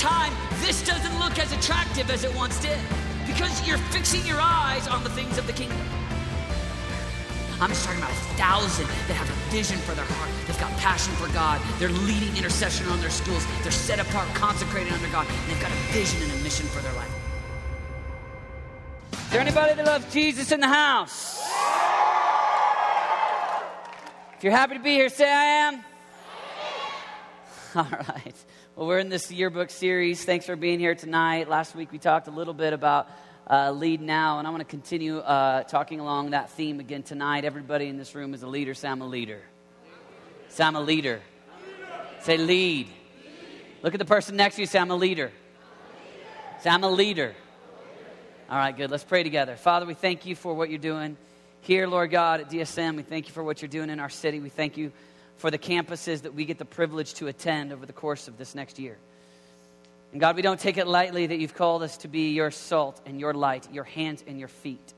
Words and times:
time, 0.00 0.32
this 0.60 0.82
doesn't 0.82 1.18
look 1.18 1.38
as 1.38 1.52
attractive 1.52 2.10
as 2.10 2.24
it 2.24 2.34
once 2.34 2.58
did 2.60 2.78
because 3.26 3.66
you're 3.68 3.78
fixing 3.92 4.24
your 4.26 4.40
eyes 4.40 4.88
on 4.88 5.04
the 5.04 5.10
things 5.10 5.36
of 5.36 5.46
the 5.46 5.52
kingdom. 5.52 5.78
I'm 7.60 7.68
just 7.68 7.84
talking 7.84 8.00
about 8.00 8.10
a 8.10 8.22
thousand 8.40 8.86
that 8.86 9.14
have 9.14 9.28
a 9.28 9.50
vision 9.52 9.76
for 9.80 9.92
their 9.92 10.06
heart. 10.06 10.30
They've 10.46 10.58
got 10.58 10.72
passion 10.78 11.12
for 11.16 11.30
God. 11.34 11.60
They're 11.78 11.90
leading 11.90 12.34
intercession 12.34 12.86
on 12.86 12.98
their 13.00 13.10
schools. 13.10 13.44
They're 13.62 13.70
set 13.70 14.00
apart, 14.00 14.26
consecrated 14.34 14.90
under 14.90 15.08
God. 15.08 15.26
And 15.28 15.50
they've 15.50 15.60
got 15.60 15.70
a 15.70 15.92
vision 15.92 16.22
and 16.22 16.32
a 16.32 16.42
mission 16.42 16.64
for 16.68 16.80
their 16.80 16.94
life. 16.94 17.12
Is 19.12 19.30
there 19.30 19.42
anybody 19.42 19.74
that 19.74 19.84
loves 19.84 20.10
Jesus 20.10 20.50
in 20.50 20.60
the 20.60 20.68
house? 20.68 21.38
If 24.38 24.44
you're 24.44 24.54
happy 24.54 24.78
to 24.78 24.80
be 24.80 24.94
here, 24.94 25.10
say 25.10 25.30
I 25.30 25.44
am. 25.44 25.84
All 27.76 27.86
right. 27.90 28.34
Well, 28.80 28.88
we're 28.88 28.98
in 28.98 29.10
this 29.10 29.30
yearbook 29.30 29.68
series. 29.68 30.24
Thanks 30.24 30.46
for 30.46 30.56
being 30.56 30.80
here 30.80 30.94
tonight. 30.94 31.50
Last 31.50 31.74
week 31.74 31.92
we 31.92 31.98
talked 31.98 32.28
a 32.28 32.30
little 32.30 32.54
bit 32.54 32.72
about 32.72 33.08
uh, 33.46 33.72
lead 33.72 34.00
now, 34.00 34.38
and 34.38 34.48
I 34.48 34.50
want 34.50 34.62
to 34.62 34.64
continue 34.64 35.18
uh, 35.18 35.64
talking 35.64 36.00
along 36.00 36.30
that 36.30 36.48
theme 36.48 36.80
again 36.80 37.02
tonight. 37.02 37.44
Everybody 37.44 37.88
in 37.88 37.98
this 37.98 38.14
room 38.14 38.32
is 38.32 38.42
a 38.42 38.46
leader. 38.46 38.72
Say, 38.72 38.88
I'm 38.88 39.02
a 39.02 39.06
leader. 39.06 39.42
Say, 40.48 40.64
I'm 40.64 40.76
a 40.76 40.80
leader. 40.80 41.20
Say, 42.20 42.38
lead. 42.38 42.88
Look 43.82 43.92
at 43.92 43.98
the 43.98 44.06
person 44.06 44.36
next 44.36 44.54
to 44.54 44.62
you. 44.62 44.66
Say, 44.66 44.78
I'm 44.78 44.90
a 44.90 44.96
leader. 44.96 45.30
Say, 46.60 46.70
I'm 46.70 46.82
a 46.82 46.90
leader. 46.90 47.34
All 48.48 48.56
right, 48.56 48.74
good. 48.74 48.90
Let's 48.90 49.04
pray 49.04 49.22
together. 49.22 49.56
Father, 49.56 49.84
we 49.84 49.92
thank 49.92 50.24
you 50.24 50.34
for 50.34 50.54
what 50.54 50.70
you're 50.70 50.78
doing 50.78 51.18
here, 51.60 51.86
Lord 51.86 52.10
God, 52.10 52.40
at 52.40 52.48
DSM. 52.48 52.96
We 52.96 53.02
thank 53.02 53.28
you 53.28 53.34
for 53.34 53.44
what 53.44 53.60
you're 53.60 53.68
doing 53.68 53.90
in 53.90 54.00
our 54.00 54.08
city. 54.08 54.40
We 54.40 54.48
thank 54.48 54.78
you 54.78 54.90
for 55.40 55.50
the 55.50 55.58
campuses 55.58 56.22
that 56.22 56.34
we 56.34 56.44
get 56.44 56.58
the 56.58 56.66
privilege 56.66 57.14
to 57.14 57.26
attend 57.26 57.72
over 57.72 57.86
the 57.86 57.94
course 57.94 58.28
of 58.28 58.36
this 58.36 58.54
next 58.54 58.78
year. 58.78 58.98
And 60.12 60.20
God, 60.20 60.36
we 60.36 60.42
don't 60.42 60.60
take 60.60 60.76
it 60.76 60.86
lightly 60.86 61.28
that 61.28 61.38
you've 61.38 61.54
called 61.54 61.82
us 61.82 61.96
to 61.98 62.08
be 62.08 62.32
your 62.34 62.50
salt 62.50 63.00
and 63.06 63.18
your 63.18 63.32
light, 63.32 63.66
your 63.72 63.84
hands 63.84 64.22
and 64.26 64.38
your 64.38 64.48
feet. 64.48 64.92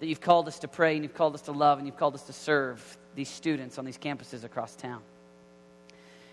That 0.00 0.06
you've 0.06 0.20
called 0.20 0.46
us 0.46 0.58
to 0.58 0.68
pray 0.68 0.94
and 0.94 1.04
you've 1.04 1.14
called 1.14 1.34
us 1.34 1.40
to 1.42 1.52
love 1.52 1.78
and 1.78 1.86
you've 1.86 1.96
called 1.96 2.14
us 2.14 2.24
to 2.24 2.34
serve 2.34 2.98
these 3.14 3.30
students 3.30 3.78
on 3.78 3.86
these 3.86 3.96
campuses 3.96 4.44
across 4.44 4.76
town. 4.76 5.00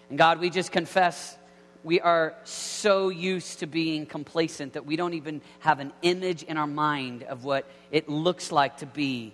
And 0.09 0.17
God, 0.17 0.41
we 0.41 0.49
just 0.49 0.73
confess 0.73 1.37
we 1.85 2.01
are 2.01 2.35
so 2.43 3.07
used 3.07 3.59
to 3.59 3.67
being 3.67 4.05
complacent 4.05 4.73
that 4.73 4.85
we 4.85 4.97
don't 4.97 5.13
even 5.13 5.39
have 5.59 5.79
an 5.79 5.93
image 6.01 6.43
in 6.43 6.57
our 6.57 6.67
mind 6.67 7.23
of 7.23 7.45
what 7.45 7.65
it 7.89 8.09
looks 8.09 8.51
like 8.51 8.79
to 8.79 8.85
be 8.85 9.31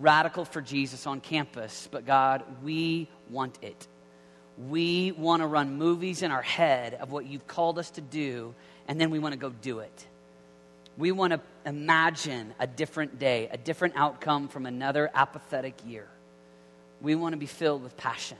radical 0.00 0.44
for 0.44 0.60
Jesus 0.60 1.06
on 1.06 1.20
campus, 1.20 1.88
but 1.92 2.06
God, 2.06 2.42
we 2.62 3.08
want 3.28 3.58
it. 3.62 3.86
We 4.68 5.12
want 5.12 5.42
to 5.42 5.46
run 5.46 5.76
movies 5.76 6.22
in 6.22 6.30
our 6.30 6.42
head 6.42 6.94
of 6.94 7.12
what 7.12 7.26
you've 7.26 7.46
called 7.46 7.78
us 7.78 7.90
to 7.92 8.00
do, 8.00 8.54
and 8.88 9.00
then 9.00 9.10
we 9.10 9.18
want 9.18 9.32
to 9.34 9.38
go 9.38 9.50
do 9.50 9.78
it. 9.80 10.06
We 10.98 11.12
want 11.12 11.32
to 11.32 11.40
imagine 11.64 12.54
a 12.58 12.66
different 12.66 13.18
day, 13.18 13.48
a 13.52 13.56
different 13.56 13.94
outcome 13.96 14.48
from 14.48 14.66
another 14.66 15.10
apathetic 15.14 15.74
year. 15.86 16.08
We 17.00 17.14
want 17.14 17.32
to 17.32 17.38
be 17.38 17.46
filled 17.46 17.82
with 17.82 17.96
passion. 17.96 18.36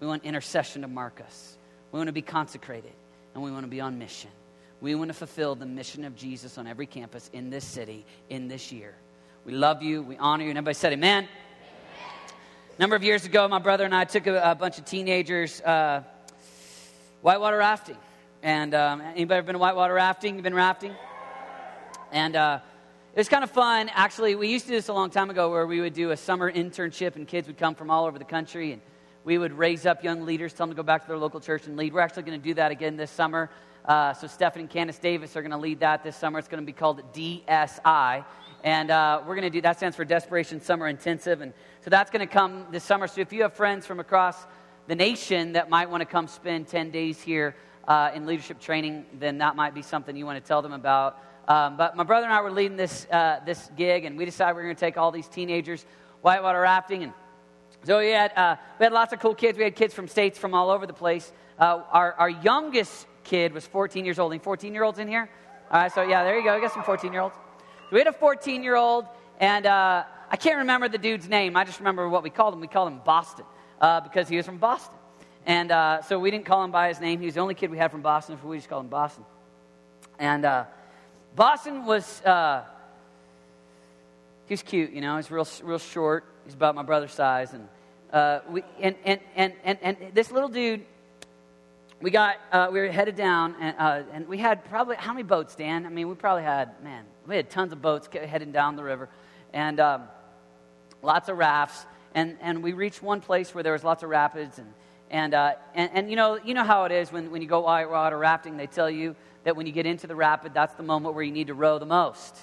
We 0.00 0.06
want 0.06 0.24
intercession 0.24 0.82
to 0.82 0.88
mark 0.88 1.20
us. 1.20 1.56
We 1.92 1.98
want 1.98 2.06
to 2.06 2.12
be 2.12 2.22
consecrated, 2.22 2.92
and 3.34 3.42
we 3.42 3.50
want 3.50 3.64
to 3.64 3.70
be 3.70 3.80
on 3.80 3.98
mission. 3.98 4.30
We 4.80 4.94
want 4.94 5.08
to 5.08 5.14
fulfill 5.14 5.54
the 5.56 5.66
mission 5.66 6.04
of 6.04 6.16
Jesus 6.16 6.56
on 6.56 6.66
every 6.66 6.86
campus 6.86 7.28
in 7.34 7.50
this 7.50 7.64
city 7.64 8.06
in 8.30 8.48
this 8.48 8.72
year. 8.72 8.94
We 9.50 9.56
love 9.56 9.82
you. 9.82 10.02
We 10.02 10.16
honor 10.16 10.44
you. 10.44 10.50
And 10.50 10.58
everybody 10.58 10.74
said, 10.74 10.92
Amen. 10.92 11.24
amen. 11.24 11.28
A 12.76 12.80
number 12.80 12.94
of 12.94 13.02
years 13.02 13.24
ago, 13.24 13.48
my 13.48 13.58
brother 13.58 13.84
and 13.84 13.92
I 13.92 14.04
took 14.04 14.28
a, 14.28 14.52
a 14.52 14.54
bunch 14.54 14.78
of 14.78 14.84
teenagers 14.84 15.60
uh, 15.62 16.04
whitewater 17.20 17.56
rafting. 17.56 17.96
And 18.44 18.76
um, 18.76 19.00
anybody 19.00 19.38
ever 19.38 19.46
been 19.48 19.58
whitewater 19.58 19.94
rafting? 19.94 20.36
You 20.36 20.42
been 20.42 20.54
rafting? 20.54 20.94
And 22.12 22.36
uh, 22.36 22.60
it 23.12 23.18
was 23.18 23.28
kind 23.28 23.42
of 23.42 23.50
fun. 23.50 23.90
Actually, 23.92 24.36
we 24.36 24.46
used 24.46 24.66
to 24.66 24.70
do 24.70 24.76
this 24.76 24.86
a 24.86 24.92
long 24.92 25.10
time 25.10 25.30
ago 25.30 25.50
where 25.50 25.66
we 25.66 25.80
would 25.80 25.94
do 25.94 26.12
a 26.12 26.16
summer 26.16 26.52
internship 26.52 27.16
and 27.16 27.26
kids 27.26 27.48
would 27.48 27.58
come 27.58 27.74
from 27.74 27.90
all 27.90 28.04
over 28.04 28.20
the 28.20 28.24
country 28.24 28.70
and 28.70 28.80
we 29.24 29.36
would 29.36 29.52
raise 29.52 29.84
up 29.84 30.04
young 30.04 30.24
leaders, 30.24 30.52
tell 30.52 30.68
them 30.68 30.76
to 30.76 30.80
go 30.80 30.84
back 30.84 31.02
to 31.02 31.08
their 31.08 31.18
local 31.18 31.40
church 31.40 31.66
and 31.66 31.76
lead. 31.76 31.92
We're 31.92 32.02
actually 32.02 32.22
going 32.22 32.40
to 32.40 32.44
do 32.46 32.54
that 32.54 32.70
again 32.70 32.96
this 32.96 33.10
summer. 33.10 33.50
Uh, 33.84 34.12
so 34.12 34.28
Stephanie 34.28 34.62
and 34.62 34.70
Candace 34.70 35.00
Davis 35.00 35.34
are 35.34 35.42
going 35.42 35.50
to 35.50 35.56
lead 35.56 35.80
that 35.80 36.04
this 36.04 36.14
summer. 36.14 36.38
It's 36.38 36.46
going 36.46 36.62
to 36.62 36.66
be 36.66 36.72
called 36.72 37.02
DSI. 37.12 38.24
And 38.62 38.90
uh, 38.90 39.22
we're 39.26 39.34
going 39.34 39.42
to 39.42 39.50
do 39.50 39.62
that 39.62 39.78
stands 39.78 39.96
for 39.96 40.04
Desperation 40.04 40.60
Summer 40.60 40.86
Intensive. 40.86 41.40
And 41.40 41.54
so 41.82 41.88
that's 41.88 42.10
going 42.10 42.26
to 42.26 42.32
come 42.32 42.66
this 42.70 42.84
summer. 42.84 43.06
So 43.06 43.22
if 43.22 43.32
you 43.32 43.42
have 43.42 43.54
friends 43.54 43.86
from 43.86 44.00
across 44.00 44.36
the 44.86 44.94
nation 44.94 45.52
that 45.52 45.70
might 45.70 45.88
want 45.88 46.02
to 46.02 46.04
come 46.04 46.26
spend 46.26 46.68
10 46.68 46.90
days 46.90 47.20
here 47.20 47.56
uh, 47.88 48.10
in 48.14 48.26
leadership 48.26 48.60
training, 48.60 49.06
then 49.18 49.38
that 49.38 49.56
might 49.56 49.74
be 49.74 49.80
something 49.80 50.14
you 50.14 50.26
want 50.26 50.42
to 50.42 50.46
tell 50.46 50.60
them 50.60 50.72
about. 50.72 51.18
Um, 51.48 51.78
but 51.78 51.96
my 51.96 52.04
brother 52.04 52.26
and 52.26 52.34
I 52.34 52.42
were 52.42 52.50
leading 52.50 52.76
this, 52.76 53.06
uh, 53.10 53.40
this 53.46 53.70
gig, 53.76 54.04
and 54.04 54.18
we 54.18 54.26
decided 54.26 54.56
we 54.56 54.62
are 54.62 54.64
going 54.64 54.76
to 54.76 54.80
take 54.80 54.98
all 54.98 55.10
these 55.10 55.26
teenagers 55.26 55.86
whitewater 56.20 56.60
rafting. 56.60 57.02
And 57.04 57.12
so 57.84 57.98
we 57.98 58.10
had, 58.10 58.36
uh, 58.36 58.56
we 58.78 58.84
had 58.84 58.92
lots 58.92 59.14
of 59.14 59.20
cool 59.20 59.34
kids. 59.34 59.56
We 59.56 59.64
had 59.64 59.74
kids 59.74 59.94
from 59.94 60.06
states 60.06 60.38
from 60.38 60.52
all 60.52 60.68
over 60.68 60.86
the 60.86 60.92
place. 60.92 61.32
Uh, 61.58 61.82
our, 61.90 62.12
our 62.14 62.30
youngest 62.30 63.06
kid 63.24 63.54
was 63.54 63.66
14 63.66 64.04
years 64.04 64.18
old. 64.18 64.32
Any 64.32 64.38
14 64.38 64.74
year 64.74 64.84
olds 64.84 64.98
in 64.98 65.08
here? 65.08 65.30
All 65.70 65.80
right, 65.80 65.92
so 65.92 66.02
yeah, 66.02 66.24
there 66.24 66.36
you 66.36 66.44
go. 66.44 66.54
We 66.54 66.60
got 66.60 66.72
some 66.72 66.82
14 66.82 67.10
year 67.10 67.22
olds 67.22 67.36
we 67.90 67.98
had 67.98 68.06
a 68.06 68.12
14 68.12 68.62
year 68.62 68.76
old, 68.76 69.06
and 69.38 69.66
uh, 69.66 70.04
I 70.30 70.36
can't 70.36 70.58
remember 70.58 70.88
the 70.88 70.98
dude's 70.98 71.28
name. 71.28 71.56
I 71.56 71.64
just 71.64 71.80
remember 71.80 72.08
what 72.08 72.22
we 72.22 72.30
called 72.30 72.54
him. 72.54 72.60
We 72.60 72.68
called 72.68 72.92
him 72.92 73.00
Boston 73.04 73.44
uh, 73.80 74.00
because 74.00 74.28
he 74.28 74.36
was 74.36 74.46
from 74.46 74.58
Boston. 74.58 74.94
And 75.46 75.72
uh, 75.72 76.02
so 76.02 76.18
we 76.18 76.30
didn't 76.30 76.44
call 76.44 76.62
him 76.62 76.70
by 76.70 76.88
his 76.88 77.00
name. 77.00 77.18
He 77.18 77.26
was 77.26 77.34
the 77.34 77.40
only 77.40 77.54
kid 77.54 77.70
we 77.70 77.78
had 77.78 77.90
from 77.90 78.02
Boston, 78.02 78.38
so 78.40 78.46
we 78.46 78.58
just 78.58 78.68
called 78.68 78.84
him 78.84 78.90
Boston. 78.90 79.24
And 80.18 80.44
uh, 80.44 80.64
Boston 81.34 81.84
was, 81.84 82.22
uh, 82.22 82.64
he 84.46 84.52
was 84.52 84.62
cute, 84.62 84.92
you 84.92 85.00
know. 85.00 85.16
He's 85.16 85.30
real, 85.30 85.48
real 85.62 85.78
short. 85.78 86.24
He's 86.44 86.54
about 86.54 86.74
my 86.74 86.82
brother's 86.82 87.12
size. 87.12 87.54
And, 87.54 87.68
uh, 88.12 88.40
we, 88.48 88.62
and, 88.80 88.94
and, 89.04 89.20
and, 89.34 89.52
and, 89.64 89.78
and 89.80 89.96
this 90.14 90.30
little 90.30 90.48
dude, 90.48 90.84
we 92.00 92.10
got, 92.10 92.36
uh, 92.52 92.68
we 92.70 92.80
were 92.80 92.88
headed 92.88 93.16
down, 93.16 93.56
and, 93.60 93.76
uh, 93.78 94.02
and 94.12 94.28
we 94.28 94.38
had 94.38 94.64
probably, 94.66 94.96
how 94.96 95.12
many 95.12 95.22
boats, 95.22 95.54
Dan? 95.54 95.86
I 95.86 95.88
mean, 95.88 96.08
we 96.08 96.14
probably 96.14 96.44
had, 96.44 96.82
man, 96.82 97.04
we 97.30 97.36
had 97.36 97.48
tons 97.48 97.72
of 97.72 97.80
boats 97.80 98.08
heading 98.12 98.50
down 98.50 98.74
the 98.74 98.82
river, 98.82 99.08
and 99.52 99.78
um, 99.78 100.02
lots 101.00 101.28
of 101.28 101.38
rafts. 101.38 101.86
And, 102.12 102.36
and 102.40 102.60
we 102.60 102.72
reached 102.72 103.04
one 103.04 103.20
place 103.20 103.54
where 103.54 103.62
there 103.62 103.72
was 103.72 103.84
lots 103.84 104.02
of 104.02 104.08
rapids, 104.08 104.58
and, 104.58 104.74
and, 105.10 105.32
uh, 105.32 105.52
and, 105.74 105.90
and, 105.94 106.10
you, 106.10 106.16
know, 106.16 106.40
you 106.44 106.54
know 106.54 106.64
how 106.64 106.86
it 106.86 106.92
is 106.92 107.12
when, 107.12 107.30
when 107.30 107.40
you 107.40 107.46
go 107.46 107.60
whitewater 107.60 108.18
rafting, 108.18 108.56
they 108.56 108.66
tell 108.66 108.90
you 108.90 109.14
that 109.44 109.54
when 109.54 109.64
you 109.64 109.72
get 109.72 109.86
into 109.86 110.08
the 110.08 110.16
rapid, 110.16 110.52
that's 110.52 110.74
the 110.74 110.82
moment 110.82 111.14
where 111.14 111.22
you 111.22 111.30
need 111.30 111.46
to 111.46 111.54
row 111.54 111.78
the 111.78 111.86
most. 111.86 112.36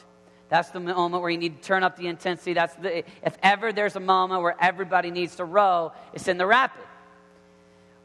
That's 0.47 0.69
the 0.69 0.79
moment 0.79 1.21
where 1.21 1.29
you 1.29 1.37
need 1.37 1.61
to 1.61 1.67
turn 1.67 1.83
up 1.83 1.97
the 1.97 2.07
intensity. 2.07 2.53
That's 2.53 2.75
the, 2.75 2.99
if 3.25 3.37
ever 3.43 3.73
there's 3.73 3.97
a 3.97 3.99
moment 3.99 4.41
where 4.41 4.55
everybody 4.57 5.11
needs 5.11 5.35
to 5.35 5.43
row, 5.43 5.91
it's 6.13 6.29
in 6.29 6.37
the 6.37 6.47
rapid. 6.47 6.85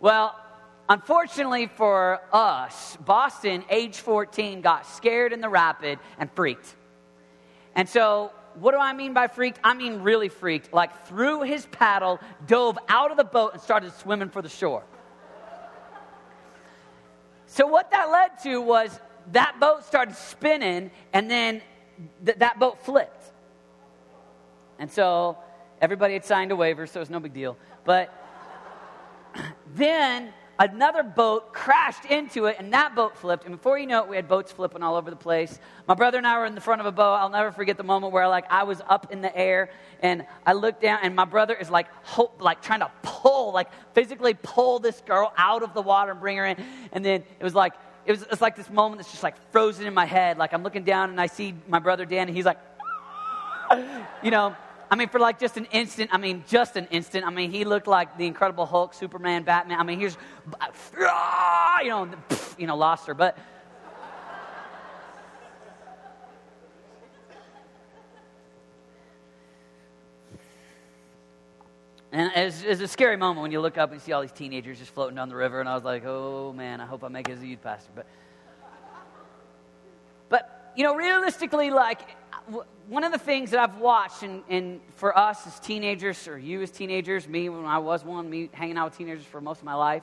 Well, 0.00 0.34
Unfortunately 0.92 1.68
for 1.68 2.20
us, 2.34 2.98
Boston, 3.02 3.64
age 3.70 3.96
14, 3.96 4.60
got 4.60 4.86
scared 4.86 5.32
in 5.32 5.40
the 5.40 5.48
rapid 5.48 5.98
and 6.18 6.30
freaked. 6.32 6.76
And 7.74 7.88
so, 7.88 8.30
what 8.56 8.72
do 8.72 8.78
I 8.78 8.92
mean 8.92 9.14
by 9.14 9.28
freaked? 9.28 9.58
I 9.64 9.72
mean 9.72 10.02
really 10.02 10.28
freaked. 10.28 10.70
Like, 10.74 11.06
threw 11.06 11.44
his 11.44 11.64
paddle, 11.64 12.20
dove 12.46 12.78
out 12.90 13.10
of 13.10 13.16
the 13.16 13.24
boat, 13.24 13.54
and 13.54 13.62
started 13.62 13.94
swimming 13.94 14.28
for 14.28 14.42
the 14.42 14.50
shore. 14.50 14.82
So, 17.46 17.66
what 17.66 17.90
that 17.92 18.10
led 18.10 18.42
to 18.42 18.60
was 18.60 19.00
that 19.32 19.58
boat 19.58 19.86
started 19.86 20.14
spinning, 20.14 20.90
and 21.14 21.30
then 21.30 21.62
th- 22.22 22.36
that 22.36 22.58
boat 22.58 22.84
flipped. 22.84 23.32
And 24.78 24.90
so, 24.90 25.38
everybody 25.80 26.12
had 26.12 26.26
signed 26.26 26.52
a 26.52 26.56
waiver, 26.56 26.86
so 26.86 27.00
it 27.00 27.04
was 27.04 27.08
no 27.08 27.18
big 27.18 27.32
deal. 27.32 27.56
But 27.86 28.12
then 29.74 30.34
another 30.62 31.02
boat 31.02 31.52
crashed 31.52 32.04
into 32.04 32.46
it, 32.46 32.56
and 32.58 32.72
that 32.72 32.94
boat 32.94 33.16
flipped. 33.16 33.44
And 33.44 33.56
before 33.56 33.78
you 33.78 33.86
know 33.86 34.04
it, 34.04 34.08
we 34.08 34.16
had 34.16 34.28
boats 34.28 34.52
flipping 34.52 34.82
all 34.82 34.94
over 34.94 35.10
the 35.10 35.16
place. 35.16 35.58
My 35.88 35.94
brother 35.94 36.18
and 36.18 36.26
I 36.26 36.38
were 36.38 36.46
in 36.46 36.54
the 36.54 36.60
front 36.60 36.80
of 36.80 36.86
a 36.86 36.92
boat. 36.92 37.14
I'll 37.14 37.30
never 37.30 37.50
forget 37.50 37.76
the 37.76 37.82
moment 37.82 38.12
where, 38.12 38.28
like, 38.28 38.44
I 38.48 38.62
was 38.62 38.80
up 38.88 39.12
in 39.12 39.20
the 39.22 39.36
air, 39.36 39.70
and 40.00 40.24
I 40.46 40.52
looked 40.52 40.80
down, 40.80 41.00
and 41.02 41.16
my 41.16 41.24
brother 41.24 41.54
is 41.54 41.68
like, 41.68 41.88
hope, 42.04 42.40
like 42.40 42.62
trying 42.62 42.80
to 42.80 42.90
pull, 43.02 43.52
like 43.52 43.68
physically 43.92 44.34
pull 44.34 44.78
this 44.78 45.00
girl 45.00 45.32
out 45.36 45.64
of 45.64 45.74
the 45.74 45.82
water 45.82 46.12
and 46.12 46.20
bring 46.20 46.36
her 46.36 46.46
in. 46.46 46.56
And 46.92 47.04
then 47.04 47.24
it 47.40 47.44
was 47.44 47.56
like, 47.56 47.74
it 48.06 48.12
was, 48.12 48.22
it's 48.22 48.40
like 48.40 48.54
this 48.54 48.70
moment 48.70 48.98
that's 48.98 49.10
just 49.10 49.22
like 49.22 49.36
frozen 49.50 49.86
in 49.86 49.94
my 49.94 50.06
head. 50.06 50.38
Like 50.38 50.52
I'm 50.52 50.62
looking 50.62 50.84
down 50.84 51.10
and 51.10 51.20
I 51.20 51.26
see 51.26 51.54
my 51.68 51.80
brother 51.80 52.04
Dan, 52.04 52.28
and 52.28 52.36
he's 52.36 52.46
like, 52.46 52.58
you 54.22 54.30
know, 54.30 54.54
I 54.92 54.94
mean, 54.94 55.08
for 55.08 55.18
like 55.18 55.40
just 55.40 55.56
an 55.56 55.64
instant, 55.72 56.10
I 56.12 56.18
mean, 56.18 56.44
just 56.46 56.76
an 56.76 56.86
instant, 56.90 57.24
I 57.24 57.30
mean, 57.30 57.50
he 57.50 57.64
looked 57.64 57.86
like 57.86 58.18
the 58.18 58.26
Incredible 58.26 58.66
Hulk, 58.66 58.92
Superman, 58.92 59.42
Batman. 59.42 59.80
I 59.80 59.84
mean, 59.84 59.98
he's, 59.98 60.18
ah, 61.00 61.80
you 61.80 61.88
know, 61.88 62.10
you 62.58 62.66
know, 62.66 62.76
lost 62.76 63.06
her. 63.06 63.14
But 63.14 63.38
And 72.12 72.30
it's, 72.36 72.62
it's, 72.62 72.82
a 72.82 72.86
scary 72.86 73.16
moment 73.16 73.40
when 73.40 73.50
you 73.50 73.62
look 73.62 73.78
up 73.78 73.92
and 73.92 74.02
see 74.02 74.12
all 74.12 74.20
these 74.20 74.30
teenagers 74.30 74.78
just 74.78 74.90
floating 74.90 75.16
down 75.16 75.30
the 75.30 75.36
river. 75.36 75.60
And 75.60 75.70
I 75.70 75.74
was 75.74 75.84
like, 75.84 76.04
oh 76.04 76.52
man, 76.52 76.82
I 76.82 76.84
hope 76.84 77.02
I 77.02 77.08
make 77.08 77.30
it 77.30 77.32
as 77.32 77.40
a 77.40 77.46
youth 77.46 77.62
pastor. 77.62 77.92
But 77.96 78.06
But, 80.28 80.74
you 80.76 80.84
know, 80.84 80.94
realistically, 80.94 81.70
like, 81.70 82.00
one 82.88 83.04
of 83.04 83.12
the 83.12 83.18
things 83.18 83.50
that 83.50 83.60
I've 83.60 83.78
watched, 83.78 84.22
and, 84.22 84.42
and 84.48 84.80
for 84.96 85.16
us 85.16 85.46
as 85.46 85.58
teenagers, 85.60 86.26
or 86.28 86.38
you 86.38 86.62
as 86.62 86.70
teenagers, 86.70 87.28
me 87.28 87.48
when 87.48 87.64
I 87.64 87.78
was 87.78 88.04
one, 88.04 88.28
me 88.28 88.50
hanging 88.52 88.76
out 88.76 88.90
with 88.90 88.98
teenagers 88.98 89.24
for 89.24 89.40
most 89.40 89.58
of 89.58 89.64
my 89.64 89.74
life, 89.74 90.02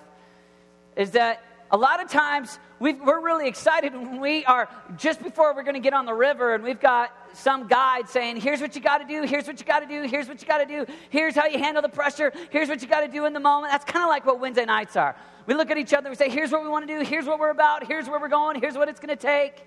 is 0.95 1.11
that 1.11 1.43
a 1.71 1.77
lot 1.77 2.03
of 2.03 2.09
times 2.09 2.57
we 2.79 2.99
are 2.99 3.21
really 3.21 3.47
excited 3.47 3.93
when 3.93 4.19
we 4.19 4.43
are 4.45 4.69
just 4.97 5.21
before 5.21 5.53
we're 5.53 5.63
going 5.63 5.75
to 5.75 5.79
get 5.79 5.93
on 5.93 6.05
the 6.05 6.13
river 6.13 6.55
and 6.55 6.63
we've 6.63 6.79
got 6.79 7.11
some 7.33 7.67
guide 7.67 8.09
saying, 8.09 8.37
here's 8.37 8.59
what 8.59 8.75
you 8.75 8.81
got 8.81 8.99
to 8.99 9.05
do, 9.05 9.21
here's 9.23 9.45
what 9.45 9.59
you 9.59 9.65
got 9.65 9.81
to 9.81 9.85
do, 9.85 10.03
here's 10.07 10.27
what 10.27 10.41
you 10.41 10.47
got 10.47 10.57
to 10.59 10.65
do, 10.65 10.85
here's 11.09 11.35
how 11.35 11.45
you 11.45 11.59
handle 11.59 11.81
the 11.81 11.89
pressure, 11.89 12.33
here's 12.49 12.69
what 12.69 12.81
you 12.81 12.87
got 12.87 13.01
to 13.01 13.07
do 13.07 13.25
in 13.25 13.33
the 13.33 13.39
moment. 13.39 13.71
That's 13.71 13.85
kind 13.85 14.03
of 14.03 14.09
like 14.09 14.25
what 14.25 14.39
Wednesday 14.39 14.65
nights 14.65 14.95
are. 14.95 15.15
We 15.45 15.53
look 15.53 15.69
at 15.69 15.77
each 15.77 15.93
other 15.93 16.09
we 16.09 16.15
say, 16.15 16.29
here's 16.29 16.51
what 16.51 16.63
we 16.63 16.69
want 16.69 16.87
to 16.87 16.99
do, 16.99 17.03
here's 17.03 17.25
what 17.25 17.39
we're 17.39 17.51
about, 17.51 17.85
here's 17.85 18.07
where 18.07 18.19
we're 18.19 18.29
going, 18.29 18.59
here's 18.59 18.75
what 18.75 18.89
it's 18.89 18.99
going 18.99 19.15
to 19.15 19.21
take. 19.21 19.63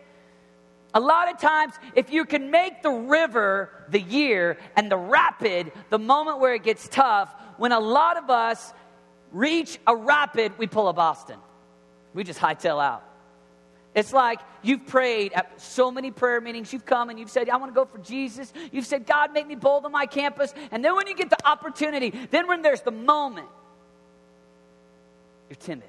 A 0.95 1.01
lot 1.01 1.33
of 1.33 1.39
times, 1.41 1.75
if 1.95 2.13
you 2.13 2.25
can 2.25 2.51
make 2.51 2.83
the 2.83 2.91
river 2.91 3.71
the 3.89 4.01
year 4.01 4.59
and 4.77 4.91
the 4.91 4.97
rapid 4.97 5.73
the 5.89 5.99
moment 5.99 6.39
where 6.39 6.55
it 6.55 6.63
gets 6.63 6.87
tough, 6.89 7.35
when 7.57 7.73
a 7.73 7.81
lot 7.81 8.19
of 8.19 8.29
us 8.29 8.73
reach 9.31 9.79
a 9.87 9.97
rapid, 9.97 10.59
we 10.59 10.67
pull 10.67 10.89
a 10.89 10.93
Boston. 10.93 11.39
We 12.13 12.25
just 12.25 12.39
hightail 12.39 12.83
out. 12.83 13.03
It's 13.95 14.13
like 14.13 14.41
you've 14.63 14.87
prayed 14.87 15.33
at 15.33 15.61
so 15.61 15.91
many 15.91 16.11
prayer 16.11 16.41
meetings. 16.41 16.73
You've 16.73 16.87
come 16.87 17.11
and 17.11 17.19
you've 17.19 17.31
said, 17.31 17.49
I 17.51 17.57
want 17.57 17.73
to 17.73 17.75
go 17.75 17.85
for 17.85 17.99
Jesus. 17.99 18.53
You've 18.71 18.87
said, 18.87 19.07
God, 19.07 19.33
make 19.33 19.47
me 19.47 19.55
bold 19.55 19.85
on 19.85 19.93
my 19.93 20.07
campus. 20.07 20.55
And 20.71 20.85
then 20.85 20.95
when 20.95 21.07
you 21.07 21.15
get 21.15 21.29
the 21.29 21.47
opportunity, 21.47 22.11
then 22.31 22.49
when 22.49 22.63
there's 22.63 22.81
the 22.81 22.91
moment, 22.91 23.49
you're 25.49 25.57
timid. 25.57 25.89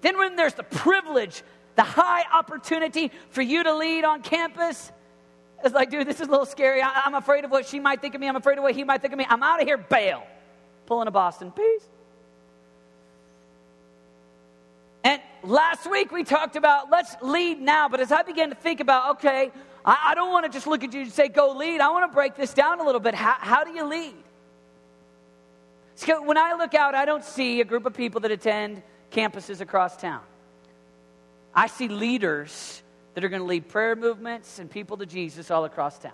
Then 0.00 0.18
when 0.18 0.36
there's 0.36 0.54
the 0.54 0.64
privilege, 0.64 1.42
the 1.76 1.82
high 1.82 2.24
opportunity 2.32 3.10
for 3.30 3.42
you 3.42 3.64
to 3.64 3.74
lead 3.74 4.04
on 4.04 4.22
campus, 4.22 4.92
it's 5.64 5.74
like, 5.74 5.90
dude, 5.90 6.06
this 6.06 6.20
is 6.20 6.28
a 6.28 6.30
little 6.30 6.46
scary. 6.46 6.82
I, 6.82 7.06
am 7.06 7.14
afraid 7.14 7.44
of 7.44 7.50
what 7.50 7.66
she 7.66 7.80
might 7.80 8.00
think 8.00 8.14
of 8.14 8.20
me. 8.20 8.28
I'm 8.28 8.36
afraid 8.36 8.58
of 8.58 8.64
what 8.64 8.74
he 8.74 8.84
might 8.84 9.00
think 9.00 9.12
of 9.12 9.18
me. 9.18 9.26
I'm 9.28 9.42
out 9.42 9.60
of 9.60 9.66
here, 9.66 9.78
bail. 9.78 10.26
Pulling 10.86 11.08
a 11.08 11.10
Boston. 11.10 11.50
Peace. 11.50 11.88
And 15.04 15.22
last 15.42 15.90
week 15.90 16.12
we 16.12 16.22
talked 16.22 16.56
about 16.56 16.90
let's 16.90 17.16
lead 17.22 17.60
now. 17.60 17.88
But 17.88 18.00
as 18.00 18.12
I 18.12 18.22
began 18.22 18.50
to 18.50 18.54
think 18.54 18.80
about, 18.80 19.16
okay, 19.16 19.50
I, 19.84 20.08
I 20.08 20.14
don't 20.14 20.32
want 20.32 20.44
to 20.44 20.52
just 20.52 20.66
look 20.66 20.84
at 20.84 20.92
you 20.92 21.02
and 21.02 21.12
say, 21.12 21.28
go 21.28 21.52
lead. 21.56 21.80
I 21.80 21.90
want 21.90 22.10
to 22.10 22.14
break 22.14 22.36
this 22.36 22.52
down 22.52 22.80
a 22.80 22.84
little 22.84 23.00
bit. 23.00 23.14
How, 23.14 23.36
how 23.38 23.64
do 23.64 23.70
you 23.70 23.84
lead? 23.84 24.14
So 25.94 26.22
when 26.22 26.36
I 26.36 26.54
look 26.54 26.74
out, 26.74 26.94
I 26.94 27.04
don't 27.04 27.24
see 27.24 27.60
a 27.60 27.64
group 27.64 27.86
of 27.86 27.94
people 27.94 28.20
that 28.22 28.30
attend 28.30 28.82
campuses 29.10 29.60
across 29.60 29.96
town. 29.96 30.20
I 31.54 31.68
see 31.68 31.88
leaders 31.88 32.82
that 33.14 33.24
are 33.24 33.28
going 33.28 33.42
to 33.42 33.46
lead 33.46 33.68
prayer 33.68 33.94
movements 33.94 34.58
and 34.58 34.70
people 34.70 34.96
to 34.96 35.06
Jesus 35.06 35.50
all 35.50 35.64
across 35.64 35.98
town. 35.98 36.12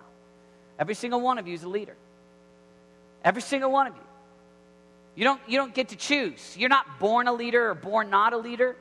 Every 0.77 0.95
single 0.95 1.21
one 1.21 1.37
of 1.37 1.47
you 1.47 1.53
is 1.53 1.63
a 1.63 1.69
leader. 1.69 1.95
Every 3.23 3.41
single 3.41 3.71
one 3.71 3.87
of 3.87 3.95
you. 3.95 4.01
You 5.15 5.23
don't, 5.25 5.41
you 5.47 5.57
don't 5.57 5.73
get 5.73 5.89
to 5.89 5.95
choose. 5.95 6.55
You're 6.57 6.69
not 6.69 6.99
born 6.99 7.27
a 7.27 7.33
leader 7.33 7.69
or 7.69 7.75
born 7.75 8.09
not 8.09 8.33
a 8.33 8.37
leader. 8.37 8.75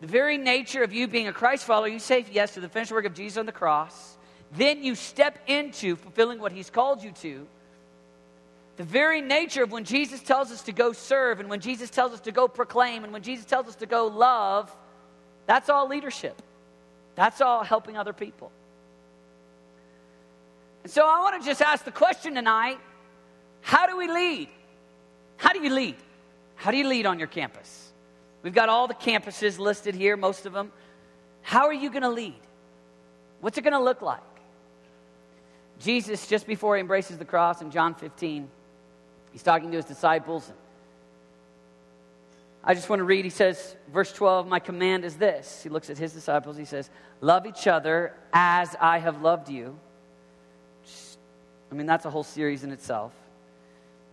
The 0.00 0.06
very 0.06 0.38
nature 0.38 0.82
of 0.82 0.92
you 0.92 1.08
being 1.08 1.26
a 1.26 1.32
Christ 1.32 1.64
follower, 1.64 1.88
you 1.88 1.98
say 1.98 2.24
yes 2.30 2.54
to 2.54 2.60
the 2.60 2.68
finished 2.68 2.92
work 2.92 3.04
of 3.04 3.14
Jesus 3.14 3.38
on 3.38 3.46
the 3.46 3.52
cross. 3.52 4.16
Then 4.52 4.82
you 4.82 4.94
step 4.94 5.38
into 5.46 5.96
fulfilling 5.96 6.38
what 6.38 6.52
he's 6.52 6.70
called 6.70 7.02
you 7.02 7.12
to. 7.22 7.46
The 8.76 8.84
very 8.84 9.20
nature 9.20 9.64
of 9.64 9.72
when 9.72 9.84
Jesus 9.84 10.22
tells 10.22 10.52
us 10.52 10.62
to 10.62 10.72
go 10.72 10.92
serve 10.92 11.40
and 11.40 11.50
when 11.50 11.60
Jesus 11.60 11.90
tells 11.90 12.12
us 12.12 12.20
to 12.20 12.32
go 12.32 12.46
proclaim 12.46 13.02
and 13.02 13.12
when 13.12 13.22
Jesus 13.22 13.44
tells 13.44 13.66
us 13.66 13.74
to 13.76 13.86
go 13.86 14.06
love, 14.06 14.74
that's 15.48 15.70
all 15.70 15.88
leadership. 15.88 16.40
That's 17.14 17.40
all 17.40 17.64
helping 17.64 17.96
other 17.96 18.12
people. 18.12 18.52
And 20.84 20.92
so 20.92 21.08
I 21.08 21.20
want 21.20 21.42
to 21.42 21.48
just 21.48 21.62
ask 21.62 21.84
the 21.84 21.90
question 21.90 22.34
tonight 22.34 22.78
how 23.62 23.86
do 23.86 23.96
we 23.96 24.08
lead? 24.08 24.48
How 25.38 25.52
do 25.52 25.60
you 25.60 25.70
lead? 25.70 25.96
How 26.54 26.70
do 26.70 26.76
you 26.76 26.86
lead 26.86 27.06
on 27.06 27.18
your 27.18 27.28
campus? 27.28 27.92
We've 28.42 28.54
got 28.54 28.68
all 28.68 28.86
the 28.88 28.94
campuses 28.94 29.58
listed 29.58 29.94
here, 29.94 30.16
most 30.16 30.44
of 30.44 30.52
them. 30.52 30.70
How 31.40 31.66
are 31.66 31.72
you 31.72 31.90
going 31.90 32.02
to 32.02 32.10
lead? 32.10 32.38
What's 33.40 33.56
it 33.56 33.62
going 33.62 33.72
to 33.72 33.82
look 33.82 34.02
like? 34.02 34.20
Jesus, 35.80 36.26
just 36.26 36.46
before 36.46 36.76
he 36.76 36.80
embraces 36.80 37.16
the 37.16 37.24
cross 37.24 37.62
in 37.62 37.70
John 37.70 37.94
15, 37.94 38.48
he's 39.32 39.42
talking 39.42 39.70
to 39.70 39.76
his 39.76 39.86
disciples. 39.86 40.52
I 42.62 42.74
just 42.74 42.88
want 42.88 43.00
to 43.00 43.04
read, 43.04 43.24
he 43.24 43.30
says, 43.30 43.76
verse 43.92 44.12
12, 44.12 44.46
My 44.46 44.58
command 44.58 45.04
is 45.04 45.16
this. 45.16 45.62
He 45.62 45.68
looks 45.68 45.90
at 45.90 45.98
his 45.98 46.12
disciples, 46.12 46.56
he 46.56 46.64
says, 46.64 46.90
Love 47.20 47.46
each 47.46 47.66
other 47.66 48.14
as 48.32 48.76
I 48.80 48.98
have 48.98 49.22
loved 49.22 49.48
you. 49.48 49.78
I 51.70 51.74
mean, 51.74 51.86
that's 51.86 52.04
a 52.04 52.10
whole 52.10 52.24
series 52.24 52.64
in 52.64 52.72
itself. 52.72 53.12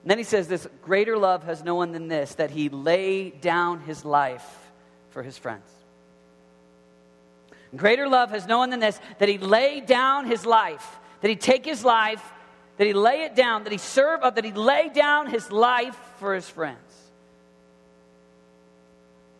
And 0.04 0.12
then 0.12 0.18
he 0.18 0.24
says 0.24 0.48
this 0.48 0.68
greater 0.84 1.18
love 1.18 1.44
has 1.46 1.64
no 1.64 1.76
one 1.76 1.92
than 1.92 2.08
this, 2.08 2.36
that 2.36 2.52
he 2.52 2.70
lay 2.70 3.32
down 3.32 3.80
his 3.80 4.06
life 4.06 4.46
for 5.10 5.24
his 5.24 5.38
friends. 5.38 5.68
Greater 7.76 8.08
love 8.08 8.30
has 8.30 8.46
no 8.46 8.60
one 8.60 8.70
than 8.70 8.80
this, 8.80 9.00
that 9.18 9.28
he 9.28 9.38
lay 9.38 9.82
down 9.82 10.26
his 10.26 10.46
life, 10.46 11.00
that 11.22 11.30
he 11.30 11.36
take 11.36 11.66
his 11.66 11.84
life, 11.84 12.24
that 12.78 12.86
he 12.86 12.94
lay 12.94 13.24
it 13.24 13.36
down, 13.36 13.64
that 13.64 13.72
he 13.72 13.78
serve, 13.78 14.22
uh, 14.22 14.30
that 14.30 14.46
he 14.46 14.52
lay 14.52 14.90
down 14.90 15.28
his 15.28 15.52
life 15.52 15.98
for 16.18 16.36
his 16.36 16.48
friends. 16.48 16.78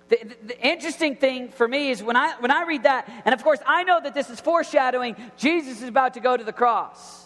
The, 0.10 0.18
the, 0.24 0.48
the, 0.48 0.68
interesting 0.68 1.16
thing 1.16 1.50
for 1.50 1.68
me 1.68 1.90
is 1.90 2.04
when 2.04 2.16
I, 2.16 2.36
when 2.40 2.52
I 2.52 2.64
read 2.64 2.84
that, 2.84 3.10
and 3.26 3.34
of 3.34 3.44
course, 3.44 3.60
I 3.66 3.84
know 3.84 4.00
that 4.00 4.14
this 4.14 4.30
is 4.30 4.40
foreshadowing 4.40 5.16
Jesus 5.36 5.82
is 5.82 5.88
about 5.88 6.14
to 6.14 6.20
go 6.20 6.38
to 6.38 6.44
the 6.44 6.54
cross. 6.54 7.26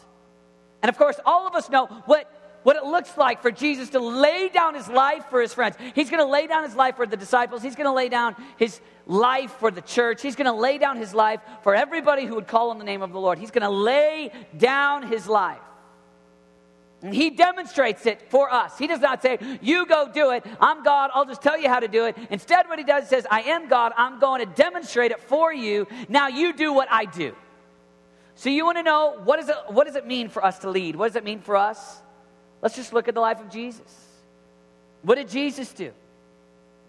And 0.82 0.90
of 0.90 0.98
course, 0.98 1.20
all 1.26 1.46
of 1.46 1.56
us 1.56 1.70
know 1.70 1.88
what 2.06 2.32
what 2.64 2.76
it 2.76 2.84
looks 2.84 3.18
like 3.18 3.42
for 3.42 3.52
Jesus 3.52 3.90
to 3.92 4.00
lay 4.00 4.50
down 4.50 4.76
his 4.76 4.88
life 4.88 5.26
for 5.30 5.42
his 5.42 5.54
friends. 5.54 5.78
He's 5.96 6.10
going 6.10 6.24
to 6.24 6.30
lay 6.30 6.48
down 6.48 6.64
his 6.64 6.76
life 6.76 6.96
for 6.96 7.06
the 7.06 7.18
disciples. 7.18 7.62
He's 7.62 7.76
going 7.76 7.88
to 7.88 7.94
lay 7.94 8.10
down 8.10 8.36
his 8.58 8.82
life 9.06 9.52
for 9.60 9.72
the 9.72 9.82
church. 9.82 10.22
He's 10.22 10.36
going 10.36 10.46
to 10.46 10.54
lay 10.54 10.78
down 10.78 10.98
his 10.98 11.14
life 11.14 11.40
for 11.64 11.74
everybody 11.74 12.26
who 12.26 12.36
would 12.36 12.48
call 12.48 12.70
on 12.72 12.78
the 12.78 12.84
name 12.84 13.02
of 13.02 13.12
the 13.12 13.20
Lord. 13.20 13.40
He's 13.40 13.52
going 13.52 13.64
to 13.64 13.70
lay 13.70 14.32
down 14.58 15.08
his 15.08 15.28
life. 15.28 15.60
And 17.02 17.14
he 17.14 17.30
demonstrates 17.30 18.06
it 18.06 18.30
for 18.30 18.52
us. 18.52 18.78
He 18.78 18.88
does 18.88 19.00
not 19.00 19.22
say, 19.22 19.40
You 19.62 19.86
go 19.86 20.10
do 20.12 20.32
it. 20.32 20.46
I'm 20.60 20.84
God. 20.84 21.12
I'll 21.14 21.26
just 21.26 21.42
tell 21.42 21.58
you 21.58 21.70
how 21.70 21.80
to 21.80 21.88
do 21.88 22.06
it. 22.06 22.18
Instead, 22.30 22.68
what 22.68 22.78
he 22.78 22.84
does 22.84 23.04
is 23.04 23.10
says, 23.10 23.28
I 23.32 23.42
am 23.44 23.70
God. 23.70 23.94
I'm 23.96 24.20
going 24.20 24.46
to 24.46 24.54
demonstrate 24.54 25.12
it 25.12 25.22
for 25.22 25.54
you. 25.54 25.88
Now 26.10 26.28
you 26.28 26.54
do 26.54 26.74
what 26.74 26.92
I 26.92 27.06
do. 27.06 27.36
So 28.36 28.50
you 28.50 28.66
want 28.66 28.78
to 28.78 28.84
know 28.84 29.20
what, 29.24 29.40
is 29.40 29.50
it, 29.50 29.56
what 29.68 29.86
does 29.86 29.96
it 29.96 30.08
mean 30.08 30.30
for 30.30 30.44
us 30.44 30.60
to 30.60 30.70
lead? 30.70 30.96
What 30.96 31.08
does 31.08 31.16
it 31.16 31.24
mean 31.24 31.42
for 31.42 31.56
us? 31.56 32.02
Let's 32.62 32.76
just 32.76 32.94
look 32.94 33.08
at 33.08 33.14
the 33.14 33.22
life 33.22 33.40
of 33.40 33.50
Jesus. 33.50 34.08
What 35.02 35.16
did 35.16 35.30
Jesus 35.30 35.72
do? 35.74 35.92